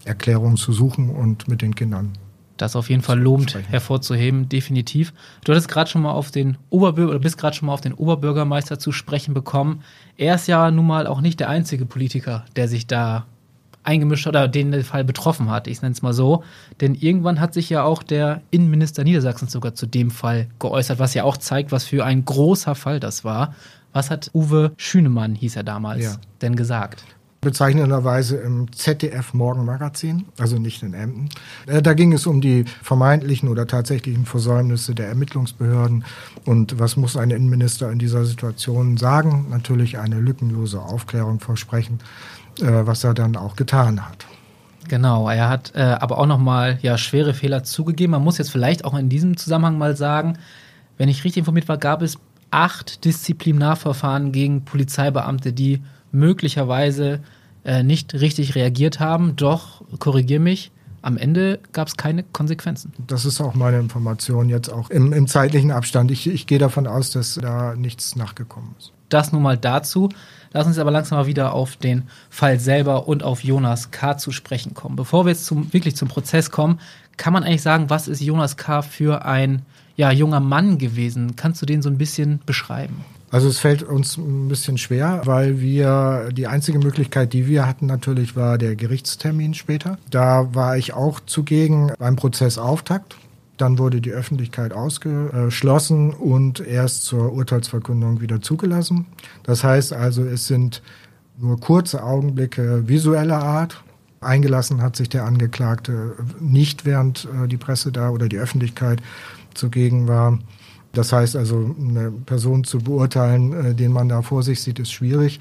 Erklärung 0.05 0.57
zu 0.57 0.71
suchen 0.71 1.09
und 1.09 1.47
mit 1.47 1.63
den 1.63 1.73
Kindern 1.73 2.13
das 2.61 2.75
auf 2.75 2.89
jeden 2.89 3.01
Fall 3.01 3.19
lohnt 3.19 3.55
hervorzuheben, 3.69 4.47
definitiv. 4.47 5.13
Du 5.43 5.51
hattest 5.51 5.67
gerade 5.67 5.89
schon 5.89 6.03
mal 6.03 6.11
auf 6.11 6.29
den 6.29 6.57
Oberbürger 6.69 7.09
oder 7.09 7.19
bist 7.19 7.39
gerade 7.39 7.55
schon 7.55 7.65
mal 7.65 7.73
auf 7.73 7.81
den 7.81 7.93
Oberbürgermeister 7.93 8.77
zu 8.77 8.91
sprechen 8.91 9.33
bekommen. 9.33 9.81
Er 10.15 10.35
ist 10.35 10.47
ja 10.47 10.69
nun 10.69 10.85
mal 10.85 11.07
auch 11.07 11.21
nicht 11.21 11.39
der 11.39 11.49
einzige 11.49 11.87
Politiker, 11.87 12.45
der 12.55 12.67
sich 12.67 12.85
da 12.85 13.25
eingemischt 13.83 14.27
oder 14.27 14.47
den 14.47 14.71
der 14.71 14.83
Fall 14.83 15.03
betroffen 15.03 15.49
hat. 15.49 15.67
Ich 15.67 15.81
nenne 15.81 15.93
es 15.93 16.01
mal 16.01 16.13
so. 16.13 16.43
Denn 16.79 16.95
irgendwann 16.95 17.39
hat 17.39 17.53
sich 17.53 17.69
ja 17.69 17.83
auch 17.83 18.03
der 18.03 18.41
Innenminister 18.51 19.03
Niedersachsens 19.03 19.51
sogar 19.51 19.75
zu 19.75 19.85
dem 19.85 20.11
Fall 20.11 20.47
geäußert, 20.59 20.99
was 20.99 21.13
ja 21.13 21.23
auch 21.23 21.37
zeigt, 21.37 21.71
was 21.71 21.85
für 21.85 22.05
ein 22.05 22.25
großer 22.25 22.75
Fall 22.75 22.99
das 22.99 23.23
war. 23.23 23.55
Was 23.93 24.09
hat 24.09 24.31
Uwe 24.33 24.71
Schünemann, 24.77 25.35
hieß 25.35 25.57
er 25.57 25.63
damals, 25.63 26.03
ja. 26.03 26.15
denn 26.41 26.55
gesagt? 26.55 27.03
bezeichnenderweise 27.41 28.37
im 28.37 28.71
ZDF 28.71 29.33
Morgenmagazin, 29.33 30.25
also 30.37 30.59
nicht 30.59 30.83
in 30.83 30.93
Emden. 30.93 31.29
Äh, 31.65 31.81
da 31.81 31.95
ging 31.95 32.13
es 32.13 32.27
um 32.27 32.39
die 32.39 32.65
vermeintlichen 32.83 33.49
oder 33.49 33.65
tatsächlichen 33.65 34.25
Versäumnisse 34.25 34.93
der 34.93 35.07
Ermittlungsbehörden 35.07 36.05
und 36.45 36.79
was 36.79 36.97
muss 36.97 37.17
ein 37.17 37.31
Innenminister 37.31 37.91
in 37.91 37.97
dieser 37.97 38.25
Situation 38.25 38.97
sagen? 38.97 39.47
Natürlich 39.49 39.97
eine 39.97 40.19
lückenlose 40.19 40.79
Aufklärung 40.79 41.39
versprechen, 41.39 41.99
was 42.61 43.03
er 43.03 43.13
dann 43.13 43.35
auch 43.35 43.55
getan 43.55 44.07
hat. 44.07 44.25
Genau, 44.87 45.29
er 45.29 45.49
hat 45.49 45.73
äh, 45.75 45.81
aber 45.81 46.17
auch 46.17 46.25
nochmal 46.25 46.79
ja, 46.81 46.97
schwere 46.97 47.33
Fehler 47.33 47.63
zugegeben. 47.63 48.11
Man 48.11 48.23
muss 48.23 48.37
jetzt 48.37 48.51
vielleicht 48.51 48.83
auch 48.83 48.95
in 48.95 49.09
diesem 49.09 49.37
Zusammenhang 49.37 49.77
mal 49.77 49.95
sagen, 49.95 50.37
wenn 50.97 51.09
ich 51.09 51.23
richtig 51.23 51.41
informiert 51.41 51.67
war, 51.67 51.77
gab 51.77 52.01
es 52.01 52.17
acht 52.49 53.05
Disziplinarverfahren 53.05 54.31
gegen 54.31 54.65
Polizeibeamte, 54.65 55.53
die 55.53 55.81
möglicherweise 56.11 57.21
äh, 57.63 57.83
nicht 57.83 58.13
richtig 58.13 58.55
reagiert 58.55 58.99
haben. 58.99 59.35
Doch, 59.35 59.83
korrigier 59.99 60.39
mich, 60.39 60.71
am 61.01 61.17
Ende 61.17 61.59
gab 61.71 61.87
es 61.87 61.97
keine 61.97 62.23
Konsequenzen. 62.23 62.93
Das 63.07 63.25
ist 63.25 63.41
auch 63.41 63.55
meine 63.55 63.79
Information 63.79 64.49
jetzt 64.49 64.69
auch 64.69 64.89
im, 64.89 65.13
im 65.13 65.27
zeitlichen 65.27 65.71
Abstand. 65.71 66.11
Ich, 66.11 66.27
ich 66.27 66.47
gehe 66.47 66.59
davon 66.59 66.85
aus, 66.85 67.11
dass 67.11 67.35
da 67.35 67.75
nichts 67.75 68.15
nachgekommen 68.15 68.75
ist. 68.77 68.91
Das 69.09 69.31
nun 69.31 69.41
mal 69.41 69.57
dazu. 69.57 70.09
Lass 70.53 70.67
uns 70.67 70.77
aber 70.77 70.91
langsam 70.91 71.17
mal 71.17 71.27
wieder 71.27 71.53
auf 71.53 71.77
den 71.77 72.03
Fall 72.29 72.59
selber 72.59 73.07
und 73.07 73.23
auf 73.23 73.43
Jonas 73.43 73.91
K. 73.91 74.17
zu 74.17 74.31
sprechen 74.31 74.73
kommen. 74.73 74.95
Bevor 74.95 75.25
wir 75.25 75.31
jetzt 75.31 75.45
zum, 75.45 75.71
wirklich 75.73 75.95
zum 75.95 76.07
Prozess 76.07 76.51
kommen, 76.51 76.79
kann 77.17 77.33
man 77.33 77.43
eigentlich 77.43 77.61
sagen, 77.61 77.89
was 77.89 78.07
ist 78.07 78.21
Jonas 78.21 78.57
K. 78.57 78.81
für 78.81 79.25
ein 79.25 79.61
ja, 79.95 80.11
junger 80.11 80.39
Mann 80.39 80.77
gewesen? 80.77 81.35
Kannst 81.35 81.61
du 81.61 81.65
den 81.65 81.81
so 81.81 81.89
ein 81.89 81.97
bisschen 81.97 82.41
beschreiben? 82.45 83.05
Also 83.29 83.47
es 83.47 83.59
fällt 83.59 83.81
uns 83.81 84.17
ein 84.17 84.49
bisschen 84.49 84.77
schwer, 84.77 85.21
weil 85.23 85.61
wir 85.61 86.29
die 86.33 86.47
einzige 86.47 86.79
Möglichkeit, 86.79 87.31
die 87.31 87.47
wir 87.47 87.65
hatten 87.65 87.85
natürlich, 87.85 88.35
war 88.35 88.57
der 88.57 88.75
Gerichtstermin 88.75 89.53
später. 89.53 89.97
Da 90.09 90.53
war 90.53 90.75
ich 90.75 90.93
auch 90.93 91.21
zugegen 91.21 91.93
beim 91.97 92.17
Prozessauftakt. 92.17 93.15
Dann 93.61 93.77
wurde 93.77 94.01
die 94.01 94.09
Öffentlichkeit 94.09 94.73
ausgeschlossen 94.73 96.09
und 96.15 96.61
erst 96.61 97.03
zur 97.03 97.31
Urteilsverkündung 97.31 98.19
wieder 98.19 98.41
zugelassen. 98.41 99.05
Das 99.43 99.63
heißt 99.63 99.93
also, 99.93 100.23
es 100.23 100.47
sind 100.47 100.81
nur 101.37 101.59
kurze 101.59 102.01
Augenblicke 102.01 102.87
visueller 102.87 103.37
Art. 103.37 103.83
Eingelassen 104.19 104.81
hat 104.81 104.95
sich 104.95 105.09
der 105.09 105.25
Angeklagte 105.25 106.15
nicht, 106.39 106.85
während 106.85 107.25
äh, 107.25 107.47
die 107.47 107.57
Presse 107.57 107.91
da 107.91 108.09
oder 108.09 108.27
die 108.27 108.39
Öffentlichkeit 108.39 109.03
zugegen 109.53 110.07
war. 110.07 110.39
Das 110.93 111.13
heißt 111.13 111.35
also, 111.35 111.73
eine 111.79 112.11
Person 112.11 112.63
zu 112.63 112.79
beurteilen, 112.79 113.53
äh, 113.53 113.75
den 113.75 113.91
man 113.93 114.09
da 114.09 114.21
vor 114.21 114.43
sich 114.43 114.61
sieht, 114.61 114.79
ist 114.79 114.91
schwierig. 114.91 115.39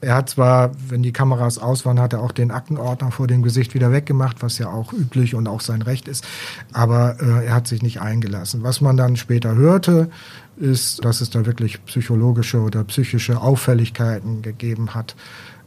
Er 0.00 0.16
hat 0.16 0.30
zwar, 0.30 0.72
wenn 0.88 1.02
die 1.02 1.12
Kameras 1.12 1.58
aus 1.58 1.84
waren, 1.86 2.00
hat 2.00 2.12
er 2.12 2.22
auch 2.22 2.32
den 2.32 2.50
Aktenordner 2.50 3.10
vor 3.12 3.26
dem 3.26 3.42
Gesicht 3.42 3.74
wieder 3.74 3.92
weggemacht, 3.92 4.42
was 4.42 4.58
ja 4.58 4.68
auch 4.68 4.92
üblich 4.92 5.34
und 5.34 5.46
auch 5.46 5.60
sein 5.60 5.82
Recht 5.82 6.08
ist, 6.08 6.24
aber 6.72 7.16
äh, 7.20 7.46
er 7.46 7.54
hat 7.54 7.68
sich 7.68 7.82
nicht 7.82 8.00
eingelassen. 8.00 8.62
Was 8.62 8.80
man 8.80 8.96
dann 8.96 9.16
später 9.16 9.54
hörte, 9.54 10.10
ist, 10.56 11.04
dass 11.04 11.20
es 11.20 11.30
da 11.30 11.46
wirklich 11.46 11.84
psychologische 11.86 12.60
oder 12.60 12.84
psychische 12.84 13.40
Auffälligkeiten 13.40 14.42
gegeben 14.42 14.94
hat 14.94 15.14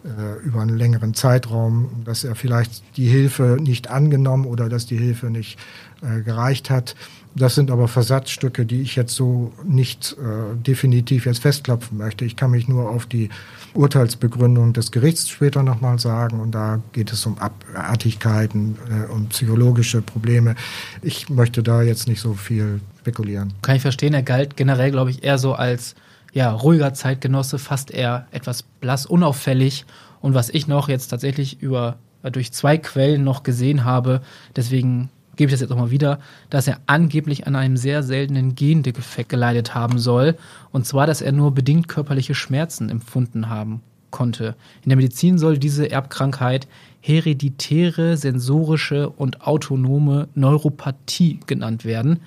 äh, 0.05 0.45
über 0.45 0.61
einen 0.61 0.77
längeren 0.77 1.13
Zeitraum, 1.13 2.03
dass 2.05 2.23
er 2.23 2.35
vielleicht 2.35 2.83
die 2.97 3.07
Hilfe 3.07 3.57
nicht 3.59 3.89
angenommen 3.89 4.45
oder 4.45 4.69
dass 4.69 4.85
die 4.85 4.97
Hilfe 4.97 5.27
nicht 5.27 5.57
äh, 6.01 6.21
gereicht 6.21 6.69
hat. 6.69 6.95
Das 7.37 7.53
sind 7.53 7.69
aber 7.69 7.89
Versatzstücke, 7.89 8.65
die 8.65 8.81
ich 8.81 8.95
jetzt 8.95 9.13
so 9.13 9.51
nicht 9.65 10.13
äh, 10.13 10.55
definitiv 10.55 11.25
jetzt 11.25 11.39
festklopfen 11.39 11.97
möchte. 11.97 12.23
Ich 12.23 12.37
kann 12.37 12.51
mich 12.51 12.69
nur 12.69 12.89
auf 12.89 13.05
die 13.05 13.29
Urteilsbegründung 13.73 14.71
des 14.71 14.91
Gerichts 14.91 15.27
später 15.27 15.61
nochmal 15.61 15.99
sagen. 15.99 16.39
Und 16.39 16.51
da 16.51 16.79
geht 16.93 17.11
es 17.11 17.25
um 17.25 17.37
Abartigkeiten, 17.37 18.77
äh, 18.89 19.11
um 19.11 19.27
psychologische 19.27 20.01
Probleme. 20.01 20.55
Ich 21.01 21.29
möchte 21.29 21.61
da 21.61 21.81
jetzt 21.81 22.07
nicht 22.07 22.21
so 22.21 22.35
viel 22.35 22.79
spekulieren. 22.99 23.53
Kann 23.61 23.75
ich 23.75 23.81
verstehen. 23.81 24.13
Er 24.13 24.23
galt 24.23 24.55
generell, 24.55 24.91
glaube 24.91 25.11
ich, 25.11 25.23
eher 25.23 25.37
so 25.37 25.53
als 25.53 25.95
ja, 26.31 26.51
ruhiger 26.51 26.93
Zeitgenosse, 26.93 27.59
fast 27.59 27.91
eher 27.91 28.27
etwas 28.31 28.63
blass, 28.63 29.05
unauffällig. 29.05 29.85
Und 30.21 30.35
was 30.35 30.49
ich 30.49 30.67
noch 30.67 30.87
jetzt 30.87 31.09
tatsächlich 31.09 31.61
über 31.61 31.97
durch 32.23 32.51
zwei 32.51 32.77
Quellen 32.77 33.23
noch 33.23 33.43
gesehen 33.43 33.85
habe, 33.85 34.21
deswegen 34.55 35.09
gebe 35.35 35.49
ich 35.49 35.53
das 35.53 35.61
jetzt 35.61 35.71
auch 35.71 35.77
mal 35.77 35.91
wieder, 35.91 36.19
dass 36.49 36.67
er 36.67 36.79
angeblich 36.87 37.47
an 37.47 37.55
einem 37.55 37.77
sehr 37.77 38.03
seltenen 38.03 38.55
Gendefekt 38.55 39.29
geleidet 39.29 39.75
haben 39.75 39.99
soll. 39.99 40.35
Und 40.71 40.85
zwar, 40.85 41.07
dass 41.07 41.21
er 41.21 41.31
nur 41.31 41.53
bedingt 41.53 41.87
körperliche 41.87 42.35
Schmerzen 42.35 42.89
empfunden 42.89 43.49
haben 43.49 43.81
konnte. 44.11 44.55
In 44.83 44.89
der 44.89 44.95
Medizin 44.95 45.37
soll 45.37 45.57
diese 45.57 45.91
Erbkrankheit 45.91 46.67
hereditäre, 47.01 48.17
sensorische 48.17 49.09
und 49.09 49.41
autonome 49.45 50.27
Neuropathie 50.35 51.39
genannt 51.45 51.85
werden. 51.85 52.21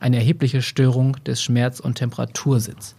Eine 0.00 0.16
erhebliche 0.16 0.62
Störung 0.62 1.16
des 1.24 1.42
Schmerz- 1.42 1.80
und 1.80 1.96
Temperatursitz. 1.96 2.94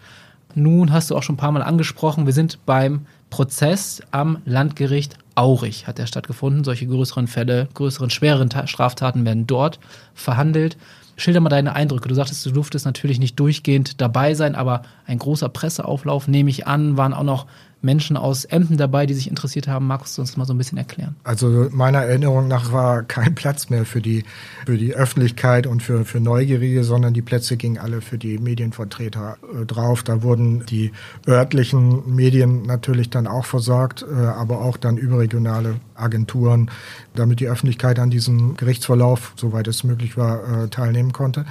Nun 0.53 0.93
hast 0.93 1.09
du 1.09 1.15
auch 1.17 1.23
schon 1.23 1.35
ein 1.35 1.39
paar 1.39 1.51
Mal 1.51 1.63
angesprochen, 1.63 2.25
wir 2.25 2.33
sind 2.33 2.65
beim 2.65 3.05
Prozess 3.29 4.01
am 4.11 4.37
Landgericht 4.45 5.17
Aurich 5.35 5.87
hat 5.87 5.99
er 5.99 6.07
stattgefunden. 6.07 6.63
Solche 6.63 6.87
größeren 6.87 7.27
Fälle, 7.27 7.67
größeren, 7.73 8.09
schwereren 8.09 8.49
Straftaten 8.67 9.25
werden 9.25 9.47
dort 9.47 9.79
verhandelt. 10.13 10.77
Schilder 11.17 11.39
mal 11.39 11.49
deine 11.49 11.75
Eindrücke. 11.75 12.09
Du 12.09 12.15
sagtest, 12.15 12.45
du 12.45 12.51
durftest 12.51 12.85
natürlich 12.85 13.19
nicht 13.19 13.39
durchgehend 13.39 14.01
dabei 14.01 14.33
sein, 14.33 14.55
aber 14.55 14.81
ein 15.05 15.19
großer 15.19 15.49
Presseauflauf, 15.49 16.27
nehme 16.27 16.49
ich 16.49 16.67
an, 16.67 16.97
waren 16.97 17.13
auch 17.13 17.23
noch 17.23 17.45
Menschen 17.85 18.17
aus 18.17 18.43
Emden 18.43 18.77
dabei, 18.77 19.05
die 19.05 19.13
sich 19.13 19.29
interessiert 19.29 19.67
haben. 19.67 19.87
Magst 19.87 20.17
du 20.17 20.21
uns 20.21 20.35
mal 20.35 20.45
so 20.45 20.53
ein 20.53 20.57
bisschen 20.57 20.77
erklären? 20.77 21.15
Also 21.23 21.69
meiner 21.71 21.99
Erinnerung 21.99 22.47
nach 22.47 22.73
war 22.73 23.03
kein 23.03 23.35
Platz 23.35 23.69
mehr 23.69 23.85
für 23.85 24.01
die, 24.01 24.25
für 24.65 24.77
die 24.77 24.93
Öffentlichkeit 24.93 25.67
und 25.67 25.83
für, 25.83 26.03
für 26.03 26.19
Neugierige, 26.19 26.83
sondern 26.83 27.13
die 27.13 27.21
Plätze 27.21 27.55
gingen 27.55 27.77
alle 27.77 28.01
für 28.01 28.17
die 28.17 28.39
Medienvertreter 28.39 29.37
äh, 29.61 29.65
drauf. 29.65 30.03
Da 30.03 30.23
wurden 30.23 30.65
die 30.65 30.91
örtlichen 31.27 32.13
Medien 32.13 32.63
natürlich 32.63 33.09
dann 33.09 33.27
auch 33.27 33.45
versorgt, 33.45 34.03
äh, 34.03 34.13
aber 34.13 34.61
auch 34.61 34.77
dann 34.77 34.97
überregionale 34.97 35.75
Agenturen, 35.93 36.71
damit 37.13 37.39
die 37.39 37.47
Öffentlichkeit 37.47 37.99
an 37.99 38.09
diesem 38.09 38.57
Gerichtsverlauf, 38.57 39.33
soweit 39.35 39.67
es 39.67 39.83
möglich 39.83 40.17
war, 40.17 40.63
äh, 40.63 40.67
teilnehmen 40.69 41.13
konnte. 41.13 41.45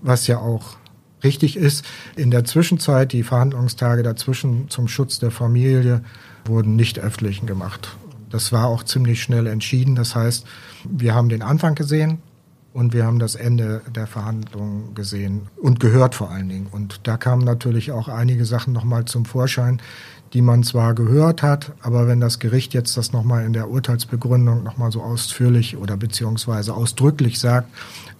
Was 0.00 0.26
ja 0.26 0.38
auch 0.38 0.76
richtig 1.24 1.56
ist. 1.56 1.84
In 2.16 2.30
der 2.30 2.44
Zwischenzeit, 2.44 3.12
die 3.12 3.22
Verhandlungstage 3.22 4.02
dazwischen 4.02 4.68
zum 4.68 4.88
Schutz 4.88 5.18
der 5.18 5.30
Familie 5.30 6.02
wurden 6.44 6.76
nicht 6.76 6.98
öffentlich 6.98 7.44
gemacht. 7.44 7.96
Das 8.30 8.52
war 8.52 8.66
auch 8.66 8.82
ziemlich 8.82 9.22
schnell 9.22 9.46
entschieden. 9.46 9.94
Das 9.94 10.14
heißt, 10.14 10.46
wir 10.88 11.14
haben 11.14 11.28
den 11.28 11.42
Anfang 11.42 11.74
gesehen 11.74 12.18
und 12.72 12.92
wir 12.92 13.06
haben 13.06 13.20
das 13.20 13.36
Ende 13.36 13.82
der 13.94 14.08
Verhandlungen 14.08 14.94
gesehen 14.94 15.42
und 15.62 15.78
gehört 15.78 16.16
vor 16.16 16.32
allen 16.32 16.48
Dingen. 16.48 16.66
Und 16.70 17.06
da 17.06 17.16
kamen 17.16 17.44
natürlich 17.44 17.92
auch 17.92 18.08
einige 18.08 18.44
Sachen 18.44 18.72
nochmal 18.72 19.04
zum 19.04 19.24
Vorschein, 19.24 19.80
die 20.32 20.42
man 20.42 20.64
zwar 20.64 20.94
gehört 20.94 21.44
hat, 21.44 21.72
aber 21.80 22.08
wenn 22.08 22.18
das 22.18 22.40
Gericht 22.40 22.74
jetzt 22.74 22.96
das 22.96 23.12
nochmal 23.12 23.44
in 23.44 23.52
der 23.52 23.70
Urteilsbegründung 23.70 24.64
nochmal 24.64 24.90
so 24.90 25.00
ausführlich 25.00 25.76
oder 25.76 25.96
beziehungsweise 25.96 26.74
ausdrücklich 26.74 27.38
sagt, 27.38 27.68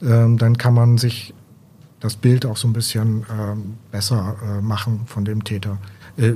ähm, 0.00 0.38
dann 0.38 0.56
kann 0.56 0.74
man 0.74 0.96
sich 0.96 1.34
das 2.04 2.16
Bild 2.16 2.44
auch 2.44 2.58
so 2.58 2.68
ein 2.68 2.74
bisschen 2.74 3.24
ähm, 3.32 3.78
besser 3.90 4.36
äh, 4.42 4.60
machen 4.60 5.00
von 5.06 5.24
dem 5.24 5.42
Täter. 5.42 5.78
Äh, 6.18 6.32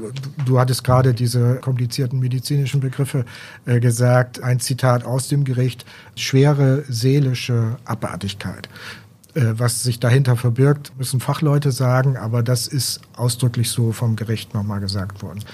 du 0.46 0.59
hattest 0.59 0.83
gerade 0.83 1.12
diese 1.12 1.57
komplizierten 1.57 2.18
medizinischen 2.18 2.81
Begriffe 2.81 3.26
äh, 3.66 3.78
gesagt. 3.78 4.42
Ein 4.42 4.61
Zitat 4.61 5.04
aus 5.04 5.28
dem 5.28 5.44
Gericht. 5.44 5.85
Schwere 6.16 6.85
seelische 6.88 7.76
Abartigkeit. 7.85 8.70
Äh, 9.35 9.42
was 9.59 9.83
sich 9.83 10.00
dahinter 10.00 10.37
verbirgt, 10.37 10.92
müssen 10.96 11.20
Fachleute 11.20 11.70
sagen, 11.70 12.16
aber 12.16 12.42
das 12.42 12.66
ist 12.66 13.02
ausdrücklich 13.14 13.68
so 13.68 13.92
vom 13.92 14.16
Gericht 14.16 14.54
nochmal 14.54 14.81
gesagt 14.81 15.22
worden. 15.22 15.44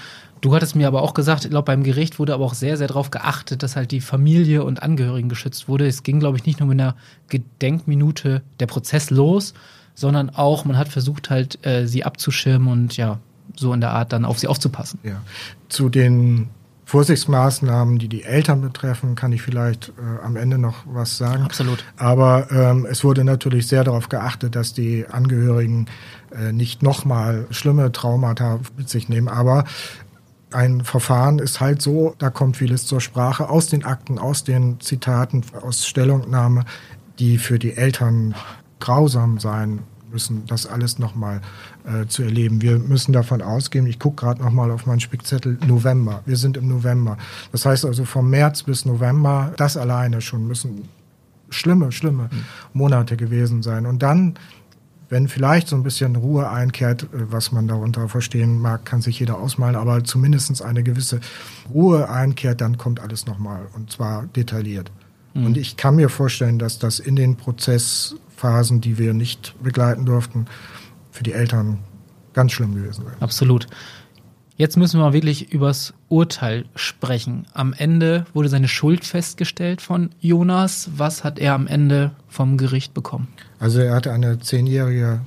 Du 0.43 0.55
hattest 0.55 0.77
mir 0.77 0.87
aber 0.87 1.03
auch 1.03 1.15
gesagt, 1.15 1.45
ich 1.45 1.51
glaube, 1.51 1.67
beim 1.67 1.83
Gericht 1.83 2.21
wurde 2.21 2.35
aber 2.35 2.45
auch 2.45 2.55
sehr, 2.55 2.77
sehr 2.77 2.87
darauf 2.87 3.11
geachtet, 3.11 3.65
dass 3.65 3.75
halt 3.75 3.91
die 3.91 4.01
Familie 4.01 4.63
und 4.63 4.81
Angehörigen 4.81 5.29
geschützt 5.29 5.67
wurde. 5.67 5.89
Es 5.89 6.05
ging, 6.05 6.21
glaube 6.21 6.37
ich, 6.37 6.47
nicht 6.47 6.61
nur 6.61 6.69
mit 6.69 6.81
einer 6.81 6.95
Gedenkminute 7.29 8.43
der 8.61 8.67
Prozess 8.67 9.11
los, 9.11 9.55
sondern 9.95 10.31
auch, 10.31 10.65
man 10.65 10.77
hat 10.77 10.89
versucht 10.89 11.31
halt, 11.31 11.65
äh, 11.67 11.87
sie 11.87 12.05
abzuschirmen 12.05 12.69
und 12.69 12.97
ja, 12.97 13.19
so 13.57 13.73
in 13.73 13.81
der 13.81 13.91
Art 13.91 14.13
dann 14.13 14.25
auf 14.25 14.39
sie 14.39 14.49
aufzupassen. 14.49 14.99
Ja. 15.03 15.21
Zu 15.69 15.89
den 15.89 16.49
Vorsichtsmaßnahmen, 16.87 17.99
die 17.99 18.09
die 18.09 18.25
Eltern 18.25 18.61
betreffen, 18.61 19.15
kann 19.15 19.33
ich 19.33 19.43
vielleicht 19.43 19.89
äh, 19.91 20.25
am 20.25 20.37
Ende 20.37 20.59
noch 20.59 20.85
was 20.87 21.17
sagen. 21.17 21.45
Absolut. 21.45 21.85
Aber 21.97 22.51
ähm, 22.51 22.87
es 22.89 23.05
wurde 23.05 23.25
natürlich 23.25 23.67
sehr 23.69 23.85
darauf 23.85 24.09
geachtet, 24.09 24.55
dass 24.55 24.75
die 24.75 25.07
Angehörigen 25.09 25.87
äh, 26.37 26.53
nicht 26.53 26.83
nochmal 26.83 27.47
schlimme 27.51 27.91
Traumata 27.91 28.61
mit 28.77 28.91
sich 28.91 29.09
nehmen. 29.09 29.29
Aber 29.29 29.65
ein 30.51 30.85
Verfahren 30.85 31.39
ist 31.39 31.61
halt 31.61 31.81
so, 31.81 32.15
da 32.19 32.31
kommt 32.31 32.59
vieles 32.59 32.87
zur 32.87 33.01
Sprache 33.01 33.49
aus 33.49 33.69
den 33.69 33.85
Akten, 33.85 34.19
aus 34.19 34.45
den 34.45 34.79
Zitaten, 34.81 35.43
aus 35.63 35.87
Stellungnahme, 35.87 36.65
die 37.19 37.39
für 37.39 37.59
die 37.59 37.77
Eltern 37.77 38.35
grausam 38.81 39.39
sein 39.39 39.81
müssen, 40.15 40.47
das 40.47 40.67
alles 40.67 40.99
nochmal 40.99 41.43
äh, 41.85 42.07
zu 42.07 42.23
erleben. 42.23 42.63
Wir 42.63 42.79
müssen 42.79 43.13
davon 43.13 43.43
ausgehen, 43.43 43.87
ich 43.87 43.99
gucke 43.99 44.25
gerade 44.25 44.43
nochmal 44.43 44.71
auf 44.71 44.87
meinen 44.87 45.01
Spickzettel, 45.01 45.59
November. 45.67 46.23
Wir 46.25 46.37
sind 46.37 46.57
im 46.57 46.69
November. 46.69 47.19
Das 47.53 47.67
heißt 47.67 47.85
also 47.85 48.05
vom 48.05 48.31
März 48.31 48.63
bis 48.63 48.87
November, 48.87 49.53
das 49.57 49.77
alleine 49.77 50.21
schon 50.21 50.47
müssen 50.47 50.89
schlimme, 51.51 51.93
schlimme 51.93 52.25
mhm. 52.25 52.45
Monate 52.73 53.17
gewesen 53.17 53.63
sein. 53.63 53.87
Und 53.87 54.03
dann, 54.03 54.35
wenn 55.09 55.29
vielleicht 55.29 55.69
so 55.69 55.77
ein 55.77 55.83
bisschen 55.83 56.17
Ruhe 56.17 56.49
einkehrt, 56.49 57.05
äh, 57.05 57.07
was 57.31 57.53
man 57.53 57.69
darunter 57.69 58.09
verstehen 58.09 58.61
mag, 58.61 58.85
kann 58.85 59.03
sich 59.03 59.19
jeder 59.19 59.39
ausmalen, 59.39 59.77
aber 59.77 60.05
zumindest 60.05 60.63
eine 60.63 60.83
gewisse 60.83 61.21
Ruhe 61.73 62.09
einkehrt, 62.09 62.61
dann 62.61 62.79
kommt 62.79 63.01
alles 63.01 63.27
nochmal 63.27 63.67
und 63.75 63.91
zwar 63.91 64.27
detailliert. 64.37 64.91
Mhm. 65.35 65.47
Und 65.47 65.57
ich 65.57 65.77
kann 65.77 65.97
mir 65.97 66.09
vorstellen, 66.09 66.59
dass 66.59 66.79
das 66.79 66.99
in 66.99 67.17
den 67.17 67.37
Prozessphasen, 68.35 68.81
die 68.81 68.99
wir 68.99 69.15
nicht 69.15 69.55
begleiten 69.63 70.05
durften, 70.05 70.47
für 71.11 71.23
die 71.23 71.33
Eltern 71.33 71.79
ganz 72.33 72.53
schlimm 72.53 72.75
gewesen 72.75 73.05
wäre. 73.05 73.17
Absolut. 73.21 73.67
Jetzt 74.57 74.77
müssen 74.77 75.01
wir 75.01 75.13
wirklich 75.13 75.53
übers 75.53 75.95
Urteil 76.09 76.67
sprechen. 76.77 77.47
Am 77.55 77.73
Ende 77.73 78.25
wurde 78.35 78.49
seine 78.49 78.69
Schuld 78.69 79.05
festgestellt 79.05 79.83
von 79.83 80.11
Jonas. 80.21 80.91
Was 80.97 81.25
hat 81.25 81.41
er 81.41 81.55
am 81.55 81.67
Ende 81.67 82.13
vom 82.29 82.57
Gericht 82.57 82.95
bekommen? 82.95 83.29
Also 83.59 83.81
er 83.81 83.95
hatte 83.95 84.13
eine 84.13 84.39
zehnjährige 84.39 85.21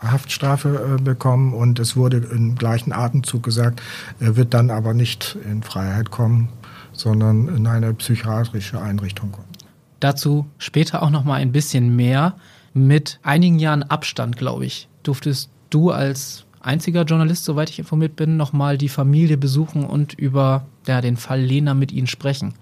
Haftstrafe 0.00 0.96
äh, 0.98 1.02
bekommen 1.02 1.52
und 1.52 1.78
es 1.78 1.94
wurde 1.96 2.18
im 2.18 2.56
gleichen 2.56 2.92
Atemzug 2.92 3.42
gesagt, 3.42 3.82
er 4.18 4.36
wird 4.36 4.54
dann 4.54 4.70
aber 4.70 4.94
nicht 4.94 5.36
in 5.44 5.62
Freiheit 5.62 6.10
kommen 6.10 6.48
sondern 6.94 7.48
in 7.48 7.66
eine 7.66 7.92
psychiatrische 7.94 8.80
Einrichtung 8.80 9.32
kommen. 9.32 9.48
Dazu 10.04 10.44
später 10.58 11.02
auch 11.02 11.08
noch 11.08 11.24
mal 11.24 11.36
ein 11.36 11.50
bisschen 11.50 11.96
mehr. 11.96 12.34
Mit 12.74 13.20
einigen 13.22 13.58
Jahren 13.58 13.82
Abstand, 13.82 14.36
glaube 14.36 14.66
ich, 14.66 14.86
durftest 15.02 15.48
du 15.70 15.92
als 15.92 16.44
einziger 16.60 17.04
Journalist, 17.04 17.46
soweit 17.46 17.70
ich 17.70 17.78
informiert 17.78 18.14
bin, 18.14 18.36
noch 18.36 18.52
mal 18.52 18.76
die 18.76 18.90
Familie 18.90 19.38
besuchen 19.38 19.86
und 19.86 20.12
über 20.12 20.66
ja, 20.86 21.00
den 21.00 21.16
Fall 21.16 21.40
Lena 21.40 21.72
mit 21.72 21.90
ihnen 21.90 22.06
sprechen. 22.06 22.52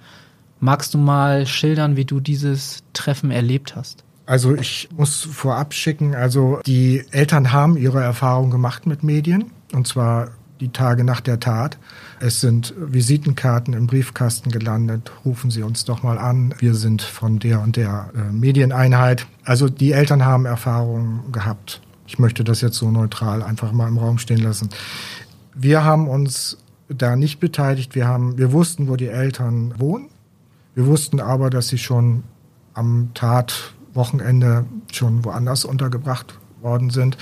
Magst 0.60 0.94
du 0.94 0.98
mal 0.98 1.44
schildern, 1.44 1.96
wie 1.96 2.04
du 2.04 2.20
dieses 2.20 2.84
Treffen 2.92 3.32
erlebt 3.32 3.74
hast? 3.74 4.04
Also 4.24 4.54
ich 4.54 4.88
muss 4.96 5.22
vorab 5.22 5.74
schicken, 5.74 6.14
also 6.14 6.60
die 6.64 7.04
Eltern 7.10 7.50
haben 7.50 7.76
ihre 7.76 8.00
Erfahrung 8.00 8.52
gemacht 8.52 8.86
mit 8.86 9.02
Medien 9.02 9.46
und 9.72 9.88
zwar 9.88 10.30
die 10.62 10.68
Tage 10.70 11.02
nach 11.02 11.20
der 11.20 11.40
Tat. 11.40 11.76
Es 12.20 12.40
sind 12.40 12.72
Visitenkarten 12.78 13.74
im 13.74 13.88
Briefkasten 13.88 14.50
gelandet. 14.50 15.10
Rufen 15.24 15.50
Sie 15.50 15.64
uns 15.64 15.84
doch 15.84 16.04
mal 16.04 16.18
an. 16.18 16.54
Wir 16.58 16.74
sind 16.74 17.02
von 17.02 17.40
der 17.40 17.60
und 17.60 17.76
der 17.76 18.10
äh, 18.14 18.32
Medieneinheit. 18.32 19.26
Also 19.44 19.68
die 19.68 19.90
Eltern 19.90 20.24
haben 20.24 20.46
Erfahrungen 20.46 21.32
gehabt. 21.32 21.80
Ich 22.06 22.20
möchte 22.20 22.44
das 22.44 22.60
jetzt 22.60 22.76
so 22.76 22.92
neutral 22.92 23.42
einfach 23.42 23.72
mal 23.72 23.88
im 23.88 23.98
Raum 23.98 24.18
stehen 24.18 24.40
lassen. 24.40 24.70
Wir 25.52 25.84
haben 25.84 26.06
uns 26.08 26.58
da 26.88 27.16
nicht 27.16 27.40
beteiligt. 27.40 27.96
Wir 27.96 28.06
haben, 28.06 28.38
wir 28.38 28.52
wussten, 28.52 28.86
wo 28.86 28.94
die 28.94 29.08
Eltern 29.08 29.74
wohnen. 29.78 30.10
Wir 30.76 30.86
wussten 30.86 31.18
aber, 31.18 31.50
dass 31.50 31.68
sie 31.68 31.78
schon 31.78 32.22
am 32.72 33.10
Tatwochenende 33.14 34.64
schon 34.92 35.24
woanders 35.24 35.64
untergebracht 35.64 36.38
worden 36.60 36.90
sind. 36.90 37.18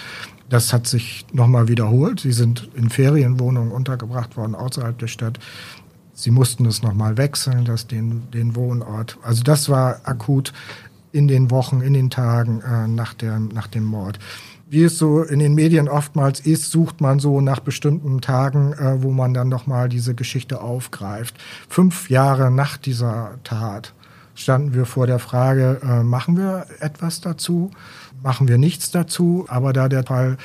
Das 0.50 0.72
hat 0.72 0.86
sich 0.88 1.24
nochmal 1.32 1.68
wiederholt. 1.68 2.20
Sie 2.20 2.32
sind 2.32 2.68
in 2.74 2.90
Ferienwohnungen 2.90 3.70
untergebracht 3.70 4.36
worden 4.36 4.54
außerhalb 4.54 4.98
der 4.98 5.06
Stadt. 5.06 5.38
Sie 6.12 6.32
mussten 6.32 6.66
es 6.66 6.82
nochmal 6.82 7.16
wechseln, 7.16 7.64
das 7.64 7.86
den, 7.86 8.30
den 8.32 8.56
Wohnort. 8.56 9.16
Also 9.22 9.42
das 9.44 9.68
war 9.68 10.00
akut 10.04 10.52
in 11.12 11.28
den 11.28 11.50
Wochen, 11.50 11.80
in 11.80 11.94
den 11.94 12.10
Tagen 12.10 12.60
äh, 12.60 12.88
nach, 12.88 13.14
der, 13.14 13.38
nach 13.38 13.68
dem 13.68 13.84
Mord. 13.84 14.18
Wie 14.68 14.84
es 14.84 14.98
so 14.98 15.22
in 15.22 15.38
den 15.38 15.54
Medien 15.54 15.88
oftmals 15.88 16.40
ist, 16.40 16.70
sucht 16.70 17.00
man 17.00 17.20
so 17.20 17.40
nach 17.40 17.60
bestimmten 17.60 18.20
Tagen, 18.20 18.72
äh, 18.72 19.02
wo 19.02 19.12
man 19.12 19.32
dann 19.32 19.48
nochmal 19.48 19.88
diese 19.88 20.14
Geschichte 20.14 20.60
aufgreift. 20.60 21.36
Fünf 21.68 22.10
Jahre 22.10 22.50
nach 22.50 22.76
dieser 22.76 23.38
Tat 23.44 23.94
standen 24.34 24.74
wir 24.74 24.86
vor 24.86 25.06
der 25.06 25.20
Frage, 25.20 25.80
äh, 25.82 26.02
machen 26.02 26.36
wir 26.36 26.66
etwas 26.80 27.20
dazu? 27.20 27.70
Machen 28.22 28.48
wir 28.48 28.58
nichts 28.58 28.90
dazu. 28.90 29.46
Aber 29.48 29.72
da 29.72 29.88
der 29.88 30.04
Fall 30.04 30.36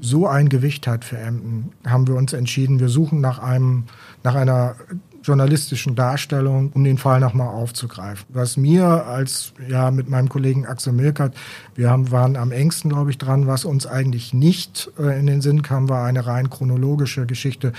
so 0.00 0.26
ein 0.26 0.48
Gewicht 0.48 0.86
hat 0.86 1.04
für 1.04 1.18
Emden, 1.18 1.72
haben 1.86 2.06
wir 2.06 2.16
uns 2.16 2.32
entschieden, 2.32 2.80
wir 2.80 2.88
suchen 2.88 3.20
nach 3.20 3.38
einem, 3.38 3.84
nach 4.22 4.34
einer 4.34 4.76
journalistischen 5.26 5.96
Darstellung, 5.96 6.70
um 6.72 6.84
den 6.84 6.98
Fall 6.98 7.18
nochmal 7.18 7.48
aufzugreifen. 7.48 8.26
Was 8.28 8.56
mir 8.56 8.84
als, 9.06 9.52
ja, 9.68 9.90
mit 9.90 10.08
meinem 10.08 10.28
Kollegen 10.28 10.66
Axel 10.66 10.92
Milkert, 10.92 11.34
wir 11.74 11.90
haben, 11.90 12.10
waren 12.12 12.36
am 12.36 12.52
engsten, 12.52 12.90
glaube 12.90 13.10
ich, 13.10 13.18
dran, 13.18 13.46
was 13.46 13.64
uns 13.64 13.86
eigentlich 13.86 14.32
nicht 14.32 14.90
äh, 14.98 15.18
in 15.18 15.26
den 15.26 15.40
Sinn 15.40 15.62
kam, 15.62 15.88
war 15.88 16.04
eine 16.06 16.26
rein 16.26 16.48
chronologische 16.48 17.26
Geschichte 17.26 17.72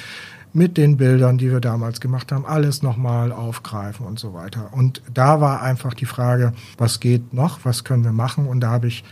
mit 0.54 0.78
den 0.78 0.98
Bildern, 0.98 1.38
die 1.38 1.52
wir 1.52 1.60
damals 1.60 2.02
gemacht 2.02 2.32
haben, 2.32 2.46
alles 2.46 2.82
nochmal 2.82 3.32
aufgreifen 3.32 4.06
und 4.06 4.20
so 4.20 4.34
weiter. 4.34 4.74
Und 4.74 5.02
da 5.14 5.40
war 5.40 5.62
einfach 5.62 5.94
die 5.94 6.06
Frage, 6.06 6.52
was 6.78 7.00
geht 7.00 7.34
noch, 7.34 7.60
was 7.64 7.84
können 7.84 8.04
wir 8.04 8.12
machen? 8.12 8.48
Und 8.48 8.62
da 8.62 8.72
habe 8.72 8.88
ich 8.88 9.04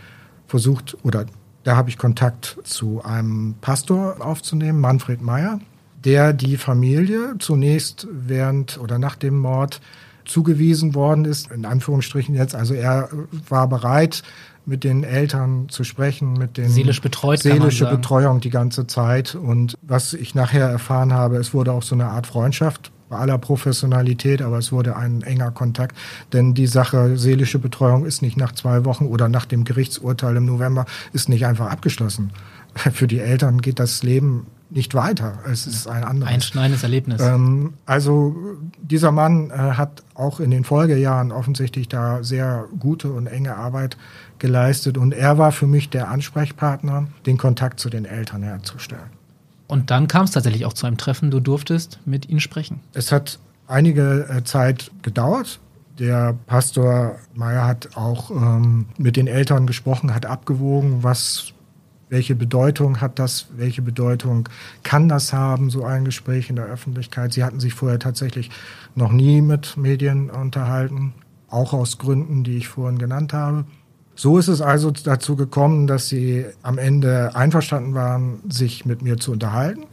versucht 0.46 0.96
oder 1.02 1.26
da 1.64 1.76
habe 1.76 1.90
ich 1.90 1.98
Kontakt 1.98 2.58
zu 2.62 3.02
einem 3.04 3.56
Pastor 3.60 4.18
aufzunehmen, 4.20 4.80
Manfred 4.80 5.20
Meyer, 5.20 5.58
der 6.04 6.32
die 6.32 6.56
Familie 6.56 7.34
zunächst 7.40 8.06
während 8.10 8.78
oder 8.78 8.98
nach 8.98 9.16
dem 9.16 9.38
Mord 9.38 9.80
zugewiesen 10.24 10.94
worden 10.94 11.24
ist, 11.24 11.50
in 11.50 11.64
Anführungsstrichen 11.64 12.34
jetzt. 12.34 12.54
Also 12.54 12.74
er 12.74 13.08
war 13.48 13.68
bereit, 13.68 14.22
mit 14.64 14.82
den 14.82 15.04
Eltern 15.04 15.68
zu 15.68 15.84
sprechen, 15.84 16.32
mit 16.34 16.56
den 16.56 16.68
seelisch 16.68 17.00
betreut, 17.00 17.38
seelische 17.38 17.86
Betreuung 17.86 18.40
die 18.40 18.50
ganze 18.50 18.86
Zeit. 18.86 19.36
Und 19.36 19.78
was 19.82 20.12
ich 20.12 20.34
nachher 20.34 20.68
erfahren 20.68 21.12
habe, 21.12 21.36
es 21.36 21.54
wurde 21.54 21.72
auch 21.72 21.82
so 21.82 21.94
eine 21.94 22.06
Art 22.06 22.26
Freundschaft 22.26 22.90
bei 23.08 23.16
aller 23.16 23.38
Professionalität, 23.38 24.42
aber 24.42 24.58
es 24.58 24.72
wurde 24.72 24.96
ein 24.96 25.22
enger 25.22 25.50
Kontakt, 25.50 25.96
denn 26.32 26.54
die 26.54 26.66
Sache 26.66 27.16
seelische 27.16 27.58
Betreuung 27.58 28.04
ist 28.04 28.22
nicht 28.22 28.36
nach 28.36 28.52
zwei 28.52 28.84
Wochen 28.84 29.06
oder 29.06 29.28
nach 29.28 29.46
dem 29.46 29.64
Gerichtsurteil 29.64 30.36
im 30.36 30.46
November 30.46 30.86
ist 31.12 31.28
nicht 31.28 31.46
einfach 31.46 31.70
abgeschlossen. 31.70 32.32
Für 32.74 33.06
die 33.06 33.20
Eltern 33.20 33.60
geht 33.60 33.78
das 33.78 34.02
Leben 34.02 34.46
nicht 34.68 34.94
weiter. 34.94 35.38
Es 35.50 35.66
ist 35.66 35.86
ein 35.86 36.02
anderes. 36.02 36.32
Ein 36.32 36.40
schneidendes 36.40 36.82
Erlebnis. 36.82 37.20
Ähm, 37.22 37.74
also 37.86 38.36
dieser 38.82 39.12
Mann 39.12 39.50
äh, 39.50 39.54
hat 39.54 40.02
auch 40.14 40.40
in 40.40 40.50
den 40.50 40.64
Folgejahren 40.64 41.30
offensichtlich 41.30 41.88
da 41.88 42.22
sehr 42.24 42.64
gute 42.78 43.12
und 43.12 43.28
enge 43.28 43.56
Arbeit 43.56 43.96
geleistet 44.38 44.98
und 44.98 45.14
er 45.14 45.38
war 45.38 45.52
für 45.52 45.66
mich 45.66 45.88
der 45.90 46.10
Ansprechpartner, 46.10 47.06
den 47.26 47.38
Kontakt 47.38 47.80
zu 47.80 47.90
den 47.90 48.04
Eltern 48.04 48.42
herzustellen. 48.42 49.15
Und 49.66 49.90
dann 49.90 50.08
kam 50.08 50.24
es 50.24 50.30
tatsächlich 50.30 50.64
auch 50.64 50.72
zu 50.72 50.86
einem 50.86 50.96
Treffen. 50.96 51.30
Du 51.30 51.40
durftest 51.40 51.98
mit 52.04 52.28
ihnen 52.28 52.40
sprechen. 52.40 52.80
Es 52.92 53.12
hat 53.12 53.38
einige 53.66 54.28
äh, 54.28 54.44
Zeit 54.44 54.90
gedauert. 55.02 55.60
Der 55.98 56.34
Pastor 56.46 57.16
Meyer 57.34 57.66
hat 57.66 57.96
auch 57.96 58.30
ähm, 58.30 58.86
mit 58.98 59.16
den 59.16 59.26
Eltern 59.26 59.66
gesprochen, 59.66 60.14
hat 60.14 60.26
abgewogen, 60.26 61.02
was, 61.02 61.54
welche 62.10 62.34
Bedeutung 62.34 63.00
hat 63.00 63.18
das, 63.18 63.46
welche 63.56 63.80
Bedeutung 63.80 64.48
kann 64.82 65.08
das 65.08 65.32
haben, 65.32 65.70
so 65.70 65.84
ein 65.84 66.04
Gespräch 66.04 66.50
in 66.50 66.56
der 66.56 66.66
Öffentlichkeit. 66.66 67.32
Sie 67.32 67.42
hatten 67.42 67.60
sich 67.60 67.72
vorher 67.72 67.98
tatsächlich 67.98 68.50
noch 68.94 69.10
nie 69.10 69.40
mit 69.40 69.78
Medien 69.78 70.28
unterhalten, 70.28 71.14
auch 71.48 71.72
aus 71.72 71.96
Gründen, 71.96 72.44
die 72.44 72.58
ich 72.58 72.68
vorhin 72.68 72.98
genannt 72.98 73.32
habe. 73.32 73.64
So 74.16 74.38
ist 74.38 74.48
es 74.48 74.62
also 74.62 74.90
dazu 74.90 75.36
gekommen, 75.36 75.86
dass 75.86 76.08
sie 76.08 76.46
am 76.62 76.78
Ende 76.78 77.36
einverstanden 77.36 77.94
waren, 77.94 78.40
sich 78.48 78.86
mit 78.86 79.02
mir 79.02 79.18
zu 79.18 79.32
unterhalten. 79.32 79.84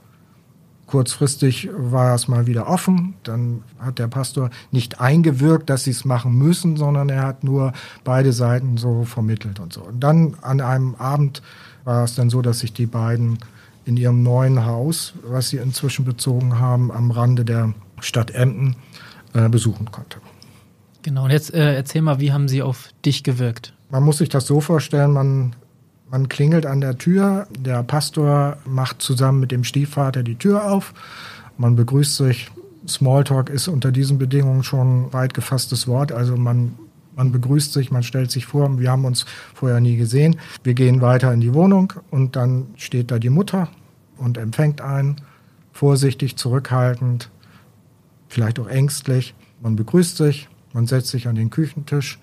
Kurzfristig 0.87 1.69
war 1.75 2.15
es 2.15 2.29
mal 2.29 2.47
wieder 2.47 2.67
offen. 2.67 3.15
Dann 3.23 3.63
hat 3.79 3.99
der 3.99 4.07
Pastor 4.07 4.49
nicht 4.71 5.01
eingewirkt, 5.01 5.69
dass 5.69 5.83
sie 5.83 5.91
es 5.91 6.05
machen 6.05 6.37
müssen, 6.37 6.77
sondern 6.77 7.09
er 7.09 7.23
hat 7.23 7.43
nur 7.43 7.73
beide 8.05 8.31
Seiten 8.31 8.77
so 8.77 9.03
vermittelt 9.03 9.59
und 9.59 9.73
so. 9.73 9.81
Und 9.81 10.01
dann 10.01 10.35
an 10.41 10.61
einem 10.61 10.95
Abend 10.95 11.41
war 11.83 12.05
es 12.05 12.15
dann 12.15 12.29
so, 12.29 12.41
dass 12.41 12.59
sich 12.59 12.71
die 12.71 12.85
beiden 12.85 13.39
in 13.85 13.97
ihrem 13.97 14.23
neuen 14.23 14.65
Haus, 14.65 15.13
was 15.25 15.49
sie 15.49 15.57
inzwischen 15.57 16.05
bezogen 16.05 16.59
haben, 16.59 16.91
am 16.91 17.11
Rande 17.11 17.43
der 17.43 17.73
Stadt 17.99 18.31
Emden, 18.31 18.77
äh, 19.33 19.49
besuchen 19.49 19.91
konnte. 19.91 20.19
Genau, 21.01 21.25
und 21.25 21.31
jetzt 21.31 21.53
äh, 21.53 21.75
erzähl 21.75 22.01
mal, 22.01 22.19
wie 22.19 22.31
haben 22.31 22.47
sie 22.47 22.61
auf 22.61 22.89
dich 23.03 23.23
gewirkt? 23.23 23.73
Man 23.93 24.01
muss 24.05 24.17
sich 24.17 24.29
das 24.29 24.47
so 24.47 24.59
vorstellen, 24.59 25.11
man, 25.11 25.55
man 26.09 26.27
klingelt 26.27 26.65
an 26.65 26.81
der 26.81 26.97
Tür, 26.97 27.45
der 27.55 27.83
Pastor 27.83 28.57
macht 28.65 29.03
zusammen 29.03 29.39
mit 29.39 29.51
dem 29.51 29.63
Stiefvater 29.63 30.23
die 30.23 30.33
Tür 30.33 30.65
auf, 30.71 30.95
man 31.59 31.75
begrüßt 31.75 32.17
sich. 32.17 32.49
Smalltalk 32.87 33.51
ist 33.51 33.67
unter 33.67 33.91
diesen 33.91 34.17
Bedingungen 34.17 34.63
schon 34.63 35.13
weit 35.13 35.35
gefasstes 35.35 35.87
Wort, 35.87 36.11
also 36.11 36.35
man 36.35 36.73
man 37.15 37.31
begrüßt 37.31 37.71
sich, 37.71 37.91
man 37.91 38.01
stellt 38.01 38.31
sich 38.31 38.47
vor, 38.47 38.79
wir 38.79 38.89
haben 38.89 39.05
uns 39.05 39.27
vorher 39.53 39.79
nie 39.79 39.95
gesehen. 39.95 40.37
Wir 40.63 40.73
gehen 40.73 40.99
weiter 40.99 41.31
in 41.31 41.41
die 41.41 41.53
Wohnung 41.53 41.93
und 42.09 42.35
dann 42.35 42.69
steht 42.77 43.11
da 43.11 43.19
die 43.19 43.29
Mutter 43.29 43.69
und 44.17 44.39
empfängt 44.39 44.81
einen, 44.81 45.17
vorsichtig, 45.71 46.35
zurückhaltend, 46.35 47.29
vielleicht 48.27 48.59
auch 48.59 48.67
ängstlich. 48.67 49.35
Man 49.61 49.75
begrüßt 49.75 50.17
sich, 50.17 50.49
man 50.73 50.87
setzt 50.87 51.09
sich 51.09 51.27
an 51.27 51.35
den 51.35 51.51
Küchentisch 51.51 52.17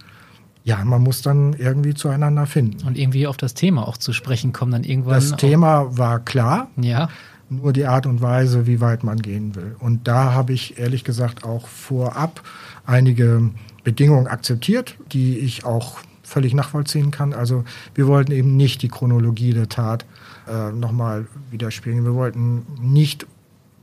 ja, 0.65 0.85
man 0.85 1.03
muss 1.03 1.23
dann 1.23 1.55
irgendwie 1.55 1.95
zueinander 1.95 2.47
finden. 2.47 2.87
Und 2.87 2.99
irgendwie 2.99 3.27
auf 3.27 3.37
das 3.37 3.55
Thema 3.55 3.87
auch 3.87 3.97
zu 3.97 4.13
sprechen 4.13 4.53
kommen 4.53 4.73
dann 4.73 4.85
irgendwann. 4.85 5.15
Das 5.15 5.37
Thema 5.37 5.97
war 5.97 6.21
klar. 6.21 6.69
Ja. 6.81 7.09
Nur 7.49 7.73
die 7.73 7.87
Art 7.87 8.07
und 8.07 8.23
Weise, 8.23 8.67
wie 8.67 8.81
weit 8.81 9.03
man 9.03 9.19
gehen 9.19 9.57
will. 9.57 9.75
Und 9.81 10.07
da 10.07 10.33
habe 10.33 10.53
ich 10.53 10.79
ehrlich 10.79 11.03
gesagt 11.03 11.45
auch 11.45 11.67
vorab 11.67 12.43
einige 12.87 13.51
Bedingungen 13.83 14.29
akzeptiert, 14.29 14.97
die 15.13 15.39
ich 15.39 15.65
auch 15.65 15.99
völlig 16.23 16.55
nachvollziehen 16.55 17.11
kann. 17.11 17.33
Also 17.33 17.65
wir 17.95 18.07
wollten 18.07 18.31
eben 18.31 18.57
nicht 18.57 18.83
die 18.83 18.89
Chronologie 18.89 19.53
der 19.53 19.69
Tat 19.69 20.05
äh, 20.49 20.71
nochmal 20.71 21.27
widerspiegeln. 21.51 22.05
Wir 22.05 22.15
wollten 22.15 22.67
nicht 22.81 23.27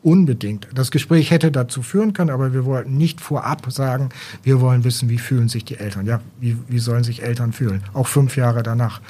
unbedingt. 0.04 0.68
Das 0.74 0.92
Gespräch 0.92 1.32
hätte 1.32 1.52
dazu 1.52 1.82
führen 1.82 2.14
können, 2.14 2.30
aber 2.30 2.54
wir 2.54 2.66
wollten 2.66 2.98
nicht 2.98 3.22
vorab 3.22 3.72
sagen, 3.72 4.10
wir 4.44 4.62
wollen 4.62 4.84
wissen, 4.84 5.10
wie 5.10 5.18
fühlen 5.18 5.50
sich 5.50 5.66
die 5.66 5.78
Eltern. 5.78 6.06
Ja, 6.06 6.22
wie, 6.40 6.58
wie 6.68 6.80
sollen 6.80 7.04
sich 7.04 7.24
Eltern 7.24 7.54
fühlen? 7.54 7.84
Auch 7.94 8.08
fünf 8.08 8.38
Jahre 8.38 8.64
danach. 8.64 9.02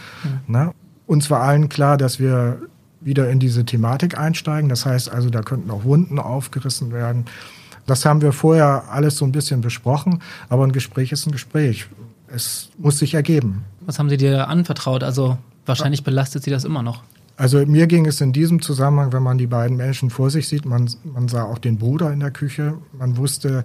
Mhm. 0.47 0.71
Uns 1.05 1.29
war 1.29 1.41
allen 1.41 1.69
klar, 1.69 1.97
dass 1.97 2.19
wir 2.19 2.61
wieder 2.99 3.29
in 3.29 3.39
diese 3.39 3.65
Thematik 3.65 4.17
einsteigen. 4.17 4.69
Das 4.69 4.85
heißt 4.85 5.09
also, 5.09 5.29
da 5.29 5.41
könnten 5.41 5.69
auch 5.71 5.83
Wunden 5.83 6.19
aufgerissen 6.19 6.91
werden. 6.91 7.25
Das 7.85 8.05
haben 8.05 8.21
wir 8.21 8.33
vorher 8.33 8.83
alles 8.91 9.15
so 9.17 9.25
ein 9.25 9.31
bisschen 9.31 9.61
besprochen, 9.61 10.21
aber 10.49 10.65
ein 10.65 10.73
Gespräch 10.73 11.11
ist 11.11 11.25
ein 11.25 11.31
Gespräch. 11.31 11.87
Es 12.27 12.69
muss 12.77 12.99
sich 12.99 13.13
ergeben. 13.13 13.63
Was 13.81 13.99
haben 13.99 14.09
Sie 14.09 14.17
dir 14.17 14.49
anvertraut? 14.49 15.03
Also 15.03 15.37
wahrscheinlich 15.65 16.03
belastet 16.03 16.43
Sie 16.43 16.51
das 16.51 16.65
immer 16.65 16.83
noch. 16.83 17.03
Also 17.37 17.63
mir 17.67 17.85
ging 17.85 18.07
es 18.07 18.19
in 18.19 18.33
diesem 18.33 18.63
Zusammenhang, 18.63 19.13
wenn 19.13 19.21
man 19.21 19.37
die 19.37 19.45
beiden 19.45 19.77
Menschen 19.77 20.09
vor 20.09 20.31
sich 20.31 20.47
sieht, 20.47 20.65
man, 20.65 20.89
man 21.03 21.27
sah 21.27 21.43
auch 21.43 21.59
den 21.59 21.77
Bruder 21.77 22.11
in 22.11 22.19
der 22.19 22.31
Küche, 22.31 22.73
man 22.97 23.15
wusste, 23.15 23.63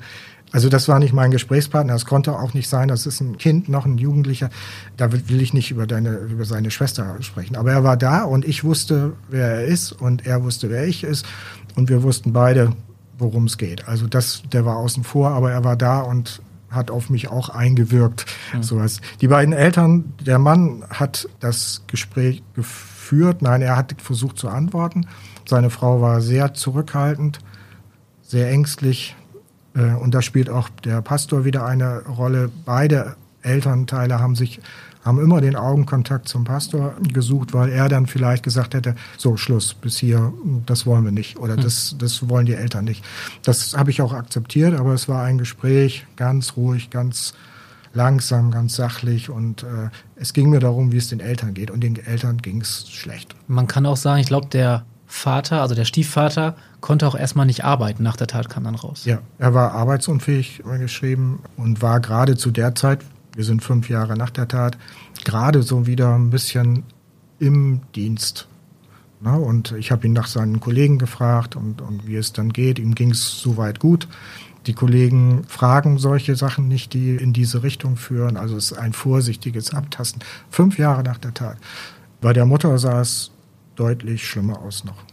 also 0.53 0.69
das 0.69 0.89
war 0.89 0.99
nicht 0.99 1.15
mein 1.15 1.31
Gesprächspartner, 1.31 1.95
es 1.95 2.05
konnte 2.05 2.39
auch 2.39 2.53
nicht 2.53 2.69
sein, 2.69 2.89
das 2.89 3.07
ist 3.07 3.23
ein 3.23 3.39
Kind, 3.39 3.71
noch 3.71 3.87
ein 3.87 3.97
Jugendlicher, 3.97 4.51
da 4.99 5.11
will 5.11 5.41
ich 5.41 5.55
nicht 5.55 5.71
über, 5.71 5.87
deine, 5.87 6.17
über 6.17 6.45
seine 6.45 6.71
Schwester 6.71 7.17
sprechen. 7.21 7.57
Aber 7.57 7.73
er 7.73 7.83
war 7.83 7.97
da 7.97 8.25
und 8.25 8.45
ich 8.45 8.63
wusste, 8.63 9.15
wer 9.31 9.49
er 9.49 9.65
ist 9.65 9.93
und 9.93 10.27
er 10.27 10.45
wusste, 10.45 10.69
wer 10.69 10.87
ich 10.87 11.03
ist 11.03 11.25
und 11.75 11.89
wir 11.89 12.03
wussten 12.03 12.35
beide, 12.35 12.75
worum 13.17 13.47
es 13.47 13.57
geht. 13.57 13.89
Also 13.89 14.07
das, 14.07 14.43
der 14.53 14.67
war 14.67 14.77
außen 14.77 15.03
vor, 15.03 15.31
aber 15.31 15.51
er 15.51 15.65
war 15.65 15.77
da 15.77 16.01
und 16.01 16.43
hat 16.69 16.91
auf 16.91 17.09
mich 17.09 17.29
auch 17.29 17.49
eingewirkt. 17.49 18.27
Mhm. 18.53 18.63
Sowas. 18.63 19.01
Die 19.23 19.29
beiden 19.29 19.55
Eltern, 19.55 20.13
der 20.21 20.39
Mann 20.39 20.85
hat 20.91 21.27
das 21.41 21.85
Gespräch 21.87 22.43
geführt 22.55 22.93
geführt. 23.03 23.43
Nein, 23.43 23.63
er 23.63 23.77
hat 23.77 24.01
versucht 24.01 24.39
zu 24.39 24.49
antworten. 24.49 25.07
Seine 25.45 25.71
Frau 25.71 26.01
war 26.01 26.21
sehr 26.21 26.55
zurückhaltend, 26.55 27.41
sehr 28.23 28.49
ängstlich. 28.49 29.17
Äh, 29.75 29.95
und 29.95 30.15
da 30.15 30.23
spielt 30.23 30.49
auch 30.49 30.69
der 30.69 31.03
Pastor 31.03 31.45
wieder 31.45 31.67
eine 31.67 32.05
Rolle. 32.07 32.51
Beide 32.65 33.17
Elternteile 33.43 34.21
haben 34.21 34.37
sich 34.37 34.61
haben 35.05 35.21
immer 35.21 35.41
den 35.41 35.57
Augenkontakt 35.57 36.29
zum 36.29 36.45
Pastor 36.45 36.95
gesucht, 37.13 37.53
weil 37.53 37.71
er 37.71 37.89
dann 37.89 38.07
vielleicht 38.07 38.45
gesagt 38.45 38.73
hätte, 38.73 38.95
so 39.19 39.37
Schluss, 39.37 39.75
bis 39.75 39.99
hier, 39.99 40.33
das 40.65 40.87
wollen 40.87 41.05
wir 41.05 41.11
nicht 41.11 41.41
oder 41.41 41.57
hm. 41.57 41.61
das, 41.61 41.97
das 41.99 42.29
wollen 42.29 42.47
die 42.47 42.55
Eltern 42.55 42.85
nicht. 42.85 43.05
Das 43.43 43.77
habe 43.77 43.91
ich 43.91 44.01
auch 44.01 44.13
akzeptiert, 44.13 44.75
aber 44.75 44.95
es 44.95 45.09
war 45.09 45.25
ein 45.25 45.39
Gespräch, 45.39 46.07
ganz 46.15 46.57
ruhig, 46.57 46.91
ganz 46.91 47.35
langsam, 47.95 48.51
ganz 48.51 48.77
sachlich 48.77 49.31
und 49.31 49.63
äh, 49.63 49.91
es 50.17 50.33
ging 50.33 50.51
mir 50.51 50.61
darum, 50.61 50.93
wie 50.93 50.97
es 50.97 51.09
den 51.09 51.21
Eltern 51.21 51.55
geht 51.55 51.71
und 51.71 51.81
den 51.81 51.97
Eltern 51.97 52.39
ging 52.39 52.61
es 52.61 52.89
schlecht. 52.91 53.35
Man 53.47 53.67
kann 53.67 53.87
auch 53.87 53.97
sagen, 53.97 54.21
ich 54.21 54.27
glaube, 54.27 54.49
der 54.49 54.85
Vater, 55.07 55.61
also 55.61 55.75
der 55.75 55.85
Stiefvater, 55.85 56.57
konnte 56.81 57.07
auch 57.07 57.15
erstmal 57.15 57.45
nicht 57.45 57.65
arbeiten. 57.65 58.03
Nach 58.03 58.17
der 58.17 58.29
Tat 58.29 58.49
kam 58.49 58.65
dann 58.65 58.75
raus. 58.75 59.05
Ja, 59.05 59.19
er 59.39 59.53
war 59.53 59.73
arbeitsunfähig 59.73 60.63
geschrieben 60.79 61.41
und 61.57 61.83
war 61.83 62.01
gerade 62.01 62.37
zu 62.37 62.51
der 62.51 62.75
Zeit, 62.75 63.05
wir 63.35 63.45
sind 63.45 63.63
fünf 63.63 63.91
Jahre 63.91 64.17
nach 64.17 64.31
der 64.31 64.49
Tat, 64.49 64.79
gerade 65.25 65.63
so 65.63 65.87
wieder 65.87 66.15
ein 66.15 66.31
bisschen 66.31 66.85
im 67.39 67.83
Dienst. 67.95 68.49
Na, 69.21 69.37
und 69.37 69.73
ich 69.73 69.93
habe 69.93 70.07
ihn 70.07 70.13
nach 70.13 70.27
seinen 70.27 70.59
Kollegen 70.61 70.99
gefragt 70.99 71.55
und, 71.55 71.81
und 71.81 72.07
wie 72.07 72.17
es 72.17 72.33
dann 72.33 72.53
geht. 72.53 72.79
Ihm 72.79 72.95
ging 72.95 73.11
es 73.11 73.41
soweit 73.41 73.79
gut. 73.79 74.09
Die 74.67 74.75
Kollegen 74.75 75.45
fragen 75.49 75.99
solche 75.99 76.37
Sachen 76.37 76.69
nicht, 76.69 76.93
die 76.95 77.17
in 77.17 77.33
diese 77.33 77.63
Richtung 77.63 77.97
führen. 77.97 78.37
Also 78.37 78.57
es 78.57 78.73
ist 78.73 78.79
ein 78.79 78.93
vorsichtiges 78.93 79.75
Abtasten. 79.75 80.23
Fünf 80.51 80.79
Jahre 80.79 81.03
nach 81.03 81.19
der 81.19 81.35
Tat. 81.35 81.57
Bei 82.21 82.33
der 82.33 82.47
Mutter 82.47 82.79
sah 82.79 83.01
es 83.01 83.33
deutlich 83.75 84.27
schlimmer 84.27 84.61
aus 84.61 84.85
noch. 84.85 85.05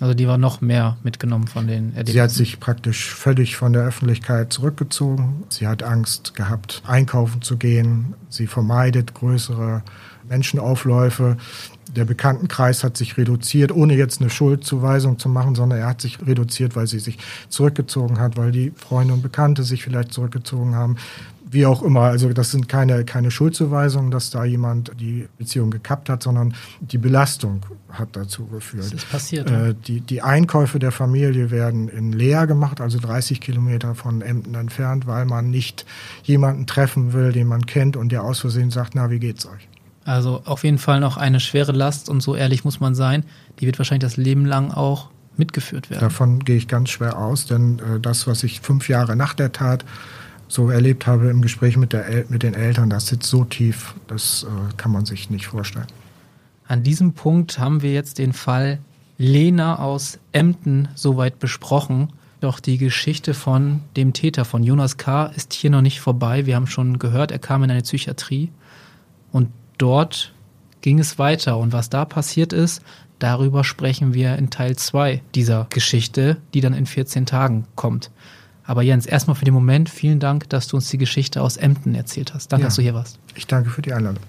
Also 0.00 0.14
die 0.14 0.26
war 0.26 0.36
noch 0.36 0.60
mehr 0.60 0.96
mitgenommen 1.04 1.46
von 1.46 1.68
den 1.68 1.90
Erlebnissen. 1.90 2.12
Sie 2.12 2.20
hat 2.20 2.30
sich 2.32 2.58
praktisch 2.58 3.14
völlig 3.14 3.54
von 3.54 3.72
der 3.72 3.84
Öffentlichkeit 3.84 4.52
zurückgezogen. 4.52 5.44
Sie 5.48 5.68
hat 5.68 5.84
Angst 5.84 6.34
gehabt, 6.34 6.82
einkaufen 6.84 7.40
zu 7.42 7.56
gehen. 7.56 8.14
Sie 8.28 8.48
vermeidet 8.48 9.14
größere 9.14 9.84
Menschenaufläufe. 10.28 11.36
Der 11.94 12.04
Bekanntenkreis 12.04 12.84
hat 12.84 12.96
sich 12.96 13.16
reduziert, 13.16 13.72
ohne 13.72 13.94
jetzt 13.94 14.20
eine 14.20 14.30
Schuldzuweisung 14.30 15.18
zu 15.18 15.28
machen, 15.28 15.54
sondern 15.54 15.80
er 15.80 15.86
hat 15.86 16.00
sich 16.00 16.24
reduziert, 16.24 16.76
weil 16.76 16.86
sie 16.86 16.98
sich 16.98 17.18
zurückgezogen 17.48 18.18
hat, 18.18 18.36
weil 18.36 18.52
die 18.52 18.72
Freunde 18.76 19.14
und 19.14 19.22
Bekannte 19.22 19.62
sich 19.62 19.82
vielleicht 19.82 20.12
zurückgezogen 20.12 20.74
haben 20.74 20.96
wie 21.52 21.66
auch 21.66 21.82
immer. 21.82 22.02
Also 22.02 22.32
das 22.32 22.50
sind 22.50 22.68
keine, 22.68 23.04
keine 23.04 23.30
Schuldzuweisungen, 23.30 24.10
dass 24.10 24.30
da 24.30 24.44
jemand 24.44 24.92
die 24.98 25.28
Beziehung 25.38 25.70
gekappt 25.70 26.08
hat, 26.08 26.22
sondern 26.22 26.54
die 26.80 26.98
Belastung 26.98 27.60
hat 27.90 28.08
dazu 28.12 28.46
geführt. 28.46 28.84
Das 28.84 28.92
ist 28.92 29.10
passiert. 29.10 29.50
Äh, 29.50 29.74
die, 29.74 30.00
die 30.00 30.22
Einkäufe 30.22 30.78
der 30.78 30.92
Familie 30.92 31.50
werden 31.50 31.88
in 31.88 32.12
Leer 32.12 32.46
gemacht, 32.46 32.80
also 32.80 32.98
30 32.98 33.40
Kilometer 33.40 33.94
von 33.94 34.22
Emden 34.22 34.54
entfernt, 34.54 35.06
weil 35.06 35.26
man 35.26 35.50
nicht 35.50 35.84
jemanden 36.22 36.66
treffen 36.66 37.12
will, 37.12 37.32
den 37.32 37.46
man 37.46 37.66
kennt 37.66 37.96
und 37.96 38.10
der 38.10 38.24
aus 38.24 38.40
Versehen 38.40 38.70
sagt, 38.70 38.94
na, 38.94 39.10
wie 39.10 39.18
geht's 39.18 39.46
euch? 39.46 39.68
Also 40.04 40.42
auf 40.44 40.64
jeden 40.64 40.78
Fall 40.78 41.00
noch 41.00 41.16
eine 41.16 41.40
schwere 41.40 41.72
Last 41.72 42.08
und 42.08 42.20
so 42.22 42.34
ehrlich 42.34 42.64
muss 42.64 42.80
man 42.80 42.94
sein, 42.94 43.24
die 43.60 43.66
wird 43.66 43.78
wahrscheinlich 43.78 44.02
das 44.02 44.16
Leben 44.16 44.44
lang 44.44 44.72
auch 44.72 45.10
mitgeführt 45.36 45.90
werden. 45.90 46.00
Davon 46.00 46.40
gehe 46.40 46.56
ich 46.56 46.68
ganz 46.68 46.90
schwer 46.90 47.18
aus, 47.18 47.46
denn 47.46 47.78
äh, 47.78 48.00
das, 48.00 48.26
was 48.26 48.42
ich 48.42 48.60
fünf 48.60 48.88
Jahre 48.88 49.16
nach 49.16 49.34
der 49.34 49.52
Tat 49.52 49.84
so 50.48 50.70
erlebt 50.70 51.06
habe 51.06 51.30
im 51.30 51.40
Gespräch 51.40 51.76
mit, 51.76 51.92
der, 51.92 52.26
mit 52.28 52.42
den 52.42 52.54
Eltern, 52.54 52.90
das 52.90 53.06
sitzt 53.06 53.28
so 53.28 53.44
tief, 53.44 53.94
das 54.06 54.44
äh, 54.44 54.74
kann 54.76 54.92
man 54.92 55.06
sich 55.06 55.30
nicht 55.30 55.46
vorstellen. 55.46 55.86
An 56.66 56.82
diesem 56.82 57.14
Punkt 57.14 57.58
haben 57.58 57.82
wir 57.82 57.92
jetzt 57.92 58.18
den 58.18 58.32
Fall 58.32 58.78
Lena 59.18 59.78
aus 59.78 60.18
Emden 60.32 60.88
soweit 60.94 61.38
besprochen. 61.38 62.12
Doch 62.40 62.60
die 62.60 62.76
Geschichte 62.76 63.34
von 63.34 63.80
dem 63.96 64.12
Täter 64.12 64.44
von 64.44 64.62
Jonas 64.62 64.96
K. 64.96 65.26
ist 65.26 65.52
hier 65.52 65.70
noch 65.70 65.80
nicht 65.80 66.00
vorbei. 66.00 66.44
Wir 66.44 66.56
haben 66.56 66.66
schon 66.66 66.98
gehört, 66.98 67.30
er 67.30 67.38
kam 67.38 67.62
in 67.62 67.70
eine 67.70 67.82
Psychiatrie 67.82 68.50
und 69.30 69.48
dort 69.82 70.32
ging 70.80 70.98
es 70.98 71.18
weiter. 71.18 71.58
Und 71.58 71.72
was 71.72 71.90
da 71.90 72.04
passiert 72.04 72.52
ist, 72.52 72.82
darüber 73.18 73.64
sprechen 73.64 74.14
wir 74.14 74.36
in 74.36 74.50
Teil 74.50 74.76
2 74.76 75.22
dieser 75.34 75.66
Geschichte, 75.70 76.36
die 76.54 76.60
dann 76.60 76.74
in 76.74 76.86
14 76.86 77.26
Tagen 77.26 77.66
kommt. 77.74 78.10
Aber 78.64 78.82
Jens, 78.82 79.06
erstmal 79.06 79.34
für 79.34 79.44
den 79.44 79.54
Moment 79.54 79.90
vielen 79.90 80.20
Dank, 80.20 80.48
dass 80.48 80.68
du 80.68 80.76
uns 80.76 80.88
die 80.88 80.98
Geschichte 80.98 81.42
aus 81.42 81.56
Emden 81.56 81.94
erzählt 81.94 82.32
hast. 82.32 82.52
Danke, 82.52 82.62
ja, 82.62 82.66
dass 82.68 82.76
du 82.76 82.82
hier 82.82 82.94
warst. 82.94 83.18
Ich 83.34 83.46
danke 83.46 83.70
für 83.70 83.82
die 83.82 83.92
Einladung. 83.92 84.22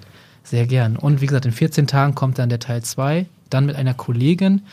Sehr 0.44 0.66
gern. 0.66 0.98
Und 0.98 1.22
wie 1.22 1.28
gesagt, 1.28 1.46
in 1.46 1.52
14 1.52 1.88
Tagen 1.88 2.16
kommt 2.16 2.40
dann 2.40 2.50
der 2.50 2.60
Teil 2.60 2.84
2, 2.84 3.28
dann 3.50 3.66
mit 3.66 3.76
einer 3.76 3.94
Kollegin, 3.94 4.64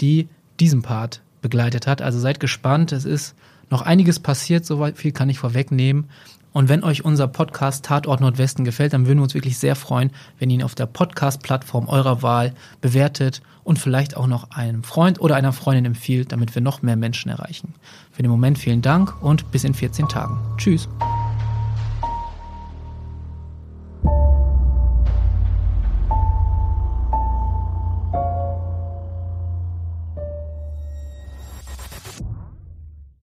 die 0.00 0.28
diesen 0.60 0.82
Part 0.82 1.20
begleitet 1.42 1.86
hat. 1.86 2.00
Also 2.00 2.18
seid 2.18 2.40
gespannt. 2.40 2.92
Es 2.92 3.04
ist 3.04 3.34
noch 3.70 3.82
einiges 3.82 4.20
passiert, 4.20 4.64
so 4.64 4.86
viel 4.94 5.12
kann 5.12 5.28
ich 5.28 5.38
vorwegnehmen. 5.38 6.06
Und 6.52 6.68
wenn 6.68 6.82
euch 6.82 7.04
unser 7.04 7.28
Podcast 7.28 7.84
Tatort 7.84 8.20
Nordwesten 8.20 8.64
gefällt, 8.64 8.92
dann 8.92 9.06
würden 9.06 9.18
wir 9.18 9.24
uns 9.24 9.34
wirklich 9.34 9.58
sehr 9.58 9.76
freuen, 9.76 10.10
wenn 10.38 10.50
ihr 10.50 10.56
ihn 10.56 10.62
auf 10.62 10.74
der 10.74 10.86
Podcast-Plattform 10.86 11.88
eurer 11.88 12.22
Wahl 12.22 12.54
bewertet 12.80 13.42
und 13.64 13.78
vielleicht 13.78 14.16
auch 14.16 14.26
noch 14.26 14.50
einem 14.50 14.82
Freund 14.82 15.20
oder 15.20 15.36
einer 15.36 15.52
Freundin 15.52 15.84
empfiehlt, 15.84 16.32
damit 16.32 16.54
wir 16.54 16.62
noch 16.62 16.82
mehr 16.82 16.96
Menschen 16.96 17.30
erreichen. 17.30 17.74
Für 18.10 18.22
den 18.22 18.30
Moment 18.30 18.58
vielen 18.58 18.82
Dank 18.82 19.22
und 19.22 19.50
bis 19.50 19.64
in 19.64 19.74
14 19.74 20.08
Tagen. 20.08 20.38
Tschüss. 20.56 20.88